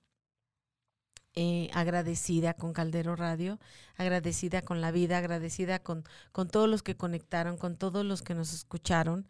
Eh, 1.35 1.69
agradecida 1.73 2.55
con 2.55 2.73
Caldero 2.73 3.15
Radio, 3.15 3.59
agradecida 3.97 4.63
con 4.63 4.81
la 4.81 4.91
vida, 4.91 5.19
agradecida 5.19 5.77
con, 5.77 6.03
con 6.31 6.49
todos 6.49 6.67
los 6.67 6.81
que 6.81 6.97
conectaron, 6.97 7.55
con 7.55 7.77
todos 7.77 8.03
los 8.03 8.23
que 8.23 8.33
nos 8.33 8.51
escucharon 8.51 9.27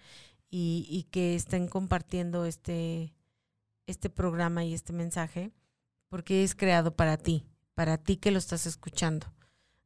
y, 0.49 0.87
y 0.89 1.03
que 1.11 1.35
estén 1.35 1.67
compartiendo 1.67 2.45
este, 2.45 3.13
este 3.85 4.09
programa 4.09 4.63
y 4.63 4.73
este 4.73 4.93
mensaje, 4.93 5.51
porque 6.07 6.43
es 6.43 6.55
creado 6.55 6.95
para 6.95 7.17
ti, 7.17 7.45
para 7.75 7.97
ti 7.97 8.15
que 8.15 8.31
lo 8.31 8.39
estás 8.39 8.65
escuchando. 8.65 9.27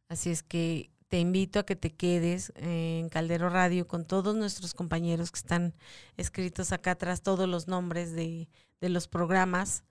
Así 0.07 0.29
es 0.29 0.43
que 0.43 0.91
te 1.07 1.19
invito 1.19 1.59
a 1.59 1.65
que 1.65 1.75
te 1.75 1.95
quedes 1.95 2.53
en 2.55 3.09
Caldero 3.09 3.49
Radio 3.49 3.87
con 3.87 4.05
todos 4.05 4.35
nuestros 4.35 4.75
compañeros 4.75 5.31
que 5.31 5.39
están 5.39 5.73
escritos 6.15 6.71
acá 6.71 6.91
atrás, 6.91 7.23
todos 7.23 7.49
los 7.49 7.67
nombres 7.67 8.13
de, 8.13 8.49
de 8.81 8.89
los 8.89 9.07
programas 9.07 9.83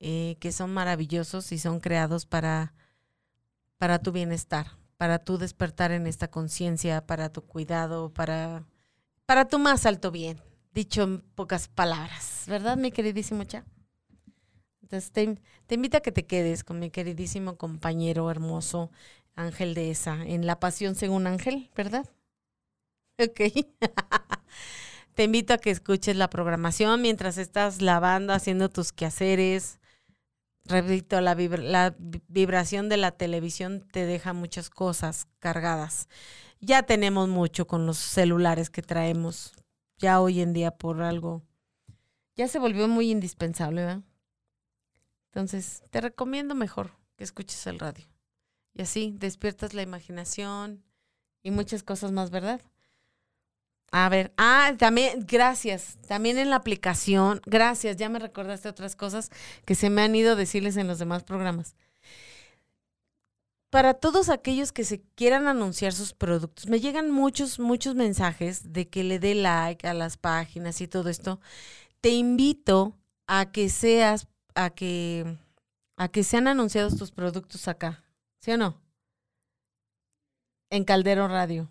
eh, 0.00 0.36
que 0.40 0.52
son 0.52 0.72
maravillosos 0.72 1.52
y 1.52 1.58
son 1.58 1.80
creados 1.80 2.26
para, 2.26 2.74
para 3.78 3.98
tu 3.98 4.12
bienestar, 4.12 4.66
para 4.96 5.18
tu 5.18 5.38
despertar 5.38 5.92
en 5.92 6.06
esta 6.06 6.28
conciencia, 6.28 7.06
para 7.06 7.30
tu 7.30 7.42
cuidado, 7.42 8.12
para, 8.12 8.64
para 9.26 9.46
tu 9.46 9.58
más 9.58 9.86
alto 9.86 10.10
bien, 10.10 10.40
dicho 10.72 11.02
en 11.02 11.20
pocas 11.34 11.68
palabras, 11.68 12.44
¿verdad, 12.46 12.76
mi 12.76 12.92
queridísimo 12.92 13.44
Cha? 13.44 13.64
Entonces 14.82 15.10
te, 15.10 15.38
te 15.66 15.74
invito 15.74 15.98
a 15.98 16.00
que 16.00 16.12
te 16.12 16.26
quedes 16.26 16.64
con 16.64 16.78
mi 16.78 16.90
queridísimo 16.90 17.56
compañero 17.56 18.30
hermoso, 18.30 18.90
Ángel 19.34 19.74
de 19.74 19.90
esa, 19.90 20.24
en 20.24 20.46
La 20.46 20.58
Pasión 20.60 20.94
según 20.94 21.26
Ángel, 21.26 21.70
¿verdad? 21.76 22.08
Ok. 23.20 23.40
Te 25.14 25.24
invito 25.24 25.52
a 25.52 25.58
que 25.58 25.72
escuches 25.72 26.14
la 26.14 26.30
programación 26.30 27.02
mientras 27.02 27.38
estás 27.38 27.82
lavando, 27.82 28.32
haciendo 28.32 28.68
tus 28.68 28.92
quehaceres. 28.92 29.77
Repito, 30.68 31.20
la, 31.22 31.34
la 31.34 31.96
vibración 31.98 32.88
de 32.90 32.98
la 32.98 33.12
televisión 33.12 33.80
te 33.90 34.04
deja 34.04 34.34
muchas 34.34 34.68
cosas 34.68 35.26
cargadas. 35.38 36.08
Ya 36.60 36.82
tenemos 36.82 37.28
mucho 37.28 37.66
con 37.66 37.86
los 37.86 37.96
celulares 37.96 38.68
que 38.68 38.82
traemos. 38.82 39.54
Ya 39.96 40.20
hoy 40.20 40.40
en 40.40 40.52
día 40.52 40.70
por 40.70 41.02
algo. 41.02 41.42
Ya 42.36 42.48
se 42.48 42.58
volvió 42.58 42.86
muy 42.86 43.10
indispensable, 43.10 43.82
¿verdad? 43.82 44.02
Entonces, 45.32 45.82
te 45.90 46.00
recomiendo 46.00 46.54
mejor 46.54 46.92
que 47.16 47.24
escuches 47.24 47.66
el 47.66 47.78
radio. 47.78 48.06
Y 48.74 48.82
así 48.82 49.14
despiertas 49.18 49.74
la 49.74 49.82
imaginación 49.82 50.84
y 51.42 51.50
muchas 51.50 51.82
cosas 51.82 52.12
más, 52.12 52.30
¿verdad? 52.30 52.60
A 53.90 54.08
ver, 54.08 54.32
ah, 54.36 54.74
también, 54.78 55.24
gracias. 55.26 55.98
También 56.06 56.38
en 56.38 56.50
la 56.50 56.56
aplicación, 56.56 57.40
gracias, 57.46 57.96
ya 57.96 58.08
me 58.08 58.18
recordaste 58.18 58.68
otras 58.68 58.96
cosas 58.96 59.30
que 59.64 59.74
se 59.74 59.88
me 59.88 60.02
han 60.02 60.14
ido 60.14 60.32
a 60.32 60.36
decirles 60.36 60.76
en 60.76 60.86
los 60.86 60.98
demás 60.98 61.24
programas. 61.24 61.74
Para 63.70 63.94
todos 63.94 64.30
aquellos 64.30 64.72
que 64.72 64.84
se 64.84 65.02
quieran 65.14 65.46
anunciar 65.46 65.92
sus 65.92 66.14
productos, 66.14 66.68
me 66.68 66.80
llegan 66.80 67.10
muchos, 67.10 67.58
muchos 67.58 67.94
mensajes 67.94 68.72
de 68.72 68.88
que 68.88 69.04
le 69.04 69.18
dé 69.18 69.34
like 69.34 69.86
a 69.86 69.94
las 69.94 70.16
páginas 70.16 70.80
y 70.80 70.88
todo 70.88 71.10
esto. 71.10 71.40
Te 72.00 72.10
invito 72.10 72.96
a 73.26 73.50
que 73.52 73.68
seas, 73.68 74.26
a 74.54 74.70
que, 74.70 75.36
a 75.96 76.08
que 76.08 76.24
sean 76.24 76.48
anunciados 76.48 76.96
tus 76.96 77.10
productos 77.12 77.68
acá. 77.68 78.02
¿Sí 78.40 78.52
o 78.52 78.56
no? 78.56 78.80
En 80.70 80.84
Caldero 80.84 81.28
Radio. 81.28 81.70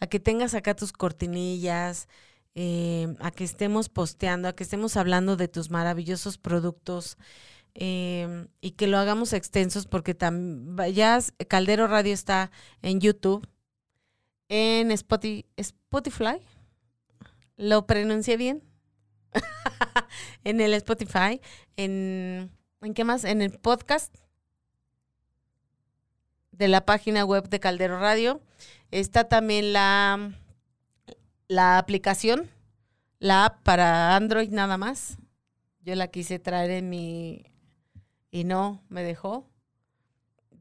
A 0.00 0.06
que 0.06 0.20
tengas 0.20 0.54
acá 0.54 0.74
tus 0.74 0.92
cortinillas, 0.92 2.08
eh, 2.54 3.14
a 3.20 3.30
que 3.30 3.44
estemos 3.44 3.88
posteando, 3.88 4.48
a 4.48 4.52
que 4.52 4.64
estemos 4.64 4.96
hablando 4.96 5.36
de 5.36 5.48
tus 5.48 5.70
maravillosos 5.70 6.38
productos 6.38 7.16
eh, 7.74 8.48
y 8.60 8.72
que 8.72 8.88
lo 8.88 8.98
hagamos 8.98 9.32
extensos 9.32 9.86
porque 9.86 10.16
ya 10.92 11.20
Caldero 11.46 11.86
Radio 11.86 12.12
está 12.12 12.50
en 12.82 13.00
YouTube, 13.00 13.46
en 14.48 14.90
Spotify. 14.90 15.46
Spotify. 15.56 16.40
¿Lo 17.56 17.86
pronuncié 17.86 18.36
bien? 18.36 18.62
en 20.44 20.60
el 20.60 20.74
Spotify, 20.74 21.40
en, 21.76 22.50
¿en 22.80 22.94
qué 22.94 23.04
más? 23.04 23.24
En 23.24 23.42
el 23.42 23.52
podcast 23.52 24.14
de 26.58 26.68
la 26.68 26.84
página 26.84 27.24
web 27.24 27.48
de 27.48 27.60
Caldero 27.60 27.98
Radio. 27.98 28.40
Está 28.90 29.24
también 29.24 29.72
la, 29.72 30.32
la 31.46 31.78
aplicación, 31.78 32.50
la 33.20 33.46
app 33.46 33.62
para 33.62 34.16
Android 34.16 34.50
nada 34.50 34.76
más. 34.76 35.18
Yo 35.80 35.94
la 35.94 36.08
quise 36.08 36.38
traer 36.38 36.70
en 36.72 36.90
mi 36.90 37.46
y 38.30 38.44
no 38.44 38.82
me 38.88 39.02
dejó. 39.02 39.48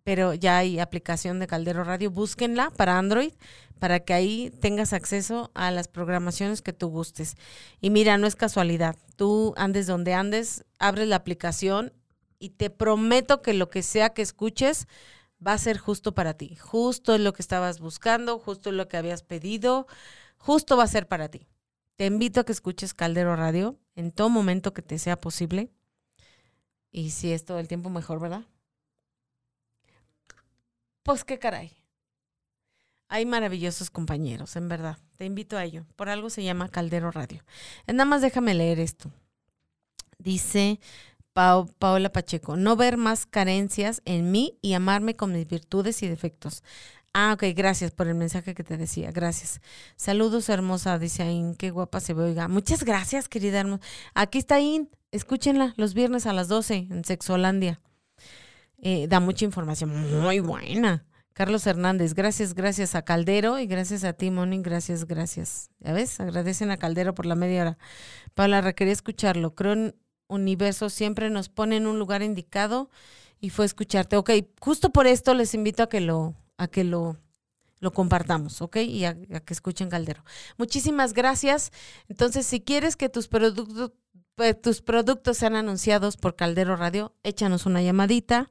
Pero 0.04 0.34
ya 0.34 0.60
hay 0.60 0.80
aplicación 0.80 1.40
de 1.40 1.48
Caldero 1.48 1.84
Radio. 1.84 2.12
Búsquenla 2.12 2.70
para 2.70 2.98
Android 2.98 3.34
para 3.80 4.00
que 4.00 4.14
ahí 4.14 4.52
tengas 4.62 4.94
acceso 4.94 5.52
a 5.54 5.70
las 5.72 5.88
programaciones 5.88 6.62
que 6.62 6.74
tú 6.74 6.90
gustes. 6.90 7.36
Y 7.82 7.90
mira, 7.90 8.18
no 8.18 8.26
es 8.26 8.36
casualidad. 8.36 8.96
Tú 9.16 9.54
andes 9.58 9.86
donde 9.86 10.14
andes, 10.14 10.64
abres 10.80 11.08
la 11.08 11.18
aplicación 11.18 11.92
y 12.40 12.52
te 12.52 12.70
prometo 12.70 13.42
que 13.42 13.54
lo 13.54 13.70
que 13.70 13.84
sea 13.84 14.14
que 14.14 14.22
escuches 14.22 14.88
va 15.46 15.54
a 15.54 15.58
ser 15.58 15.78
justo 15.78 16.14
para 16.14 16.36
ti. 16.36 16.56
Justo 16.56 17.16
es 17.16 17.22
lo 17.22 17.34
que 17.34 17.42
estabas 17.42 17.80
buscando, 17.80 18.40
justo 18.40 18.70
es 18.70 18.76
lo 18.76 18.88
que 18.88 18.98
habías 18.98 19.24
pedido, 19.24 19.88
justo 20.38 20.78
va 20.78 20.84
a 20.84 20.88
ser 20.88 21.08
para 21.08 21.30
ti. 21.30 21.48
Te 21.96 22.06
invito 22.06 22.40
a 22.40 22.46
que 22.46 22.52
escuches 22.52 22.94
Caldero 22.94 23.36
Radio 23.36 23.80
en 23.96 24.12
todo 24.12 24.30
momento 24.30 24.74
que 24.74 24.82
te 24.82 25.00
sea 25.00 25.20
posible. 25.20 25.72
Y 26.92 27.12
si 27.12 27.32
es 27.34 27.44
todo 27.44 27.60
el 27.60 27.68
tiempo, 27.68 27.90
mejor, 27.90 28.20
¿verdad? 28.20 28.46
Pues 31.04 31.24
qué 31.24 31.40
caray. 31.40 31.74
Hay 33.10 33.26
maravillosos 33.26 33.90
compañeros, 33.90 34.56
en 34.56 34.68
verdad. 34.68 34.98
Te 35.16 35.26
invito 35.26 35.58
a 35.58 35.64
ello. 35.64 35.86
Por 35.96 36.10
algo 36.10 36.30
se 36.30 36.44
llama 36.44 36.70
Caldero 36.70 37.12
Radio. 37.12 37.44
Nada 37.88 38.06
más 38.06 38.22
déjame 38.22 38.54
leer 38.54 38.80
esto. 38.80 39.10
Dice 40.18 40.80
Paola 41.38 42.12
Pacheco, 42.12 42.58
no 42.58 42.76
ver 42.76 42.98
más 42.98 43.28
carencias 43.28 44.02
en 44.06 44.32
mí 44.32 44.58
y 44.64 44.74
amarme 44.74 45.16
con 45.16 45.34
mis 45.34 45.48
virtudes 45.48 46.02
y 46.02 46.08
defectos. 46.08 46.64
Ah, 47.14 47.34
ok, 47.34 47.44
gracias 47.56 47.92
por 47.92 48.08
el 48.08 48.16
mensaje 48.16 48.56
que 48.56 48.64
te 48.64 48.76
decía, 48.76 49.12
gracias. 49.12 49.62
Saludos, 49.98 50.50
hermosa, 50.50 50.98
dice 50.98 51.22
Ain, 51.22 51.54
qué 51.54 51.70
guapa 51.70 52.00
se 52.00 52.16
ve, 52.16 52.24
oiga. 52.24 52.48
Muchas 52.48 52.84
gracias, 52.84 53.30
querida 53.30 53.60
hermosa. 53.60 53.84
Aquí 54.16 54.40
está 54.40 54.56
Ain, 54.56 54.90
escúchenla 55.12 55.76
los 55.78 55.94
viernes 55.94 56.26
a 56.26 56.34
las 56.34 56.48
12 56.48 56.88
en 56.90 57.06
Sexolandia. 57.06 57.82
Eh, 58.80 59.08
da 59.08 59.20
mucha 59.20 59.46
información, 59.46 59.92
muy 60.20 60.40
buena. 60.40 61.06
Carlos 61.34 61.68
Hernández, 61.68 62.16
gracias, 62.16 62.56
gracias 62.56 62.96
a 62.96 63.04
Caldero 63.04 63.60
y 63.60 63.68
gracias 63.68 64.04
a 64.06 64.14
ti, 64.14 64.32
Moni, 64.32 64.60
gracias, 64.64 65.06
gracias. 65.06 65.70
Ya 65.82 65.94
ves, 65.94 66.20
agradecen 66.20 66.72
a 66.72 66.78
Caldero 66.78 67.14
por 67.14 67.28
la 67.28 67.36
media 67.36 67.62
hora. 67.62 67.78
Paula, 68.34 68.62
requería 68.62 68.94
escucharlo. 68.94 69.54
Creo 69.54 69.94
universo 70.28 70.90
siempre 70.90 71.30
nos 71.30 71.50
pone 71.50 71.78
en 71.78 71.88
un 71.88 72.00
lugar 72.00 72.22
indicado 72.22 72.90
y 73.40 73.50
fue 73.50 73.66
escucharte. 73.66 74.18
Ok, 74.18 74.32
justo 74.60 74.92
por 74.92 75.08
esto 75.08 75.34
les 75.34 75.54
invito 75.54 75.84
a 75.84 75.90
que 75.90 76.02
lo, 76.02 76.36
a 76.58 76.68
que 76.68 76.84
lo, 76.84 77.18
lo 77.80 77.92
compartamos, 77.94 78.62
¿ok? 78.62 78.78
Y 78.78 79.06
a, 79.06 79.16
que 79.16 79.54
escuchen 79.54 79.90
Caldero. 79.90 80.24
Muchísimas 80.58 81.14
gracias. 81.14 81.72
Entonces, 82.08 82.46
si 82.46 82.62
quieres 82.62 82.96
que 82.96 83.10
tus 83.10 83.28
productos, 83.28 83.92
pues, 84.36 84.60
tus 84.62 84.82
productos 84.82 85.38
sean 85.38 85.56
anunciados 85.56 86.18
por 86.18 86.36
Caldero 86.36 86.76
Radio, 86.76 87.14
échanos 87.24 87.66
una 87.66 87.82
llamadita. 87.82 88.50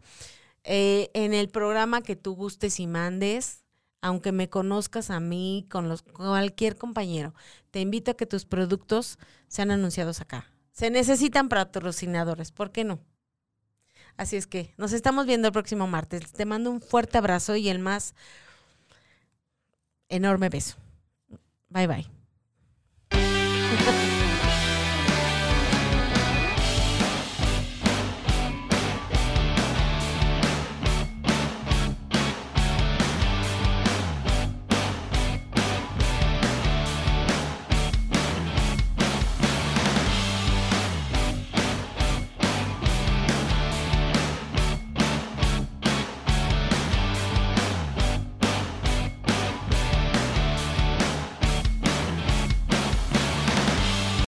Eh, 0.64 1.10
en 1.14 1.32
el 1.32 1.48
programa 1.48 2.02
que 2.02 2.16
tú 2.16 2.34
gustes 2.34 2.80
y 2.80 2.88
mandes, 2.88 3.62
aunque 4.00 4.32
me 4.32 4.48
conozcas 4.48 5.10
a 5.10 5.20
mí, 5.20 5.66
con 5.70 5.88
los, 5.88 6.02
cualquier 6.02 6.76
compañero, 6.76 7.34
te 7.70 7.80
invito 7.80 8.10
a 8.10 8.16
que 8.16 8.26
tus 8.26 8.46
productos 8.46 9.18
sean 9.48 9.70
anunciados 9.70 10.20
acá. 10.20 10.50
Se 10.76 10.90
necesitan 10.90 11.48
patrocinadores, 11.48 12.52
¿por 12.52 12.70
qué 12.70 12.84
no? 12.84 13.00
Así 14.18 14.36
es 14.36 14.46
que 14.46 14.74
nos 14.76 14.92
estamos 14.92 15.24
viendo 15.24 15.48
el 15.48 15.52
próximo 15.52 15.86
martes. 15.86 16.32
Te 16.32 16.44
mando 16.44 16.70
un 16.70 16.82
fuerte 16.82 17.16
abrazo 17.16 17.56
y 17.56 17.70
el 17.70 17.78
más 17.78 18.14
enorme 20.10 20.50
beso. 20.50 20.76
Bye 21.70 21.86
bye. 21.86 22.15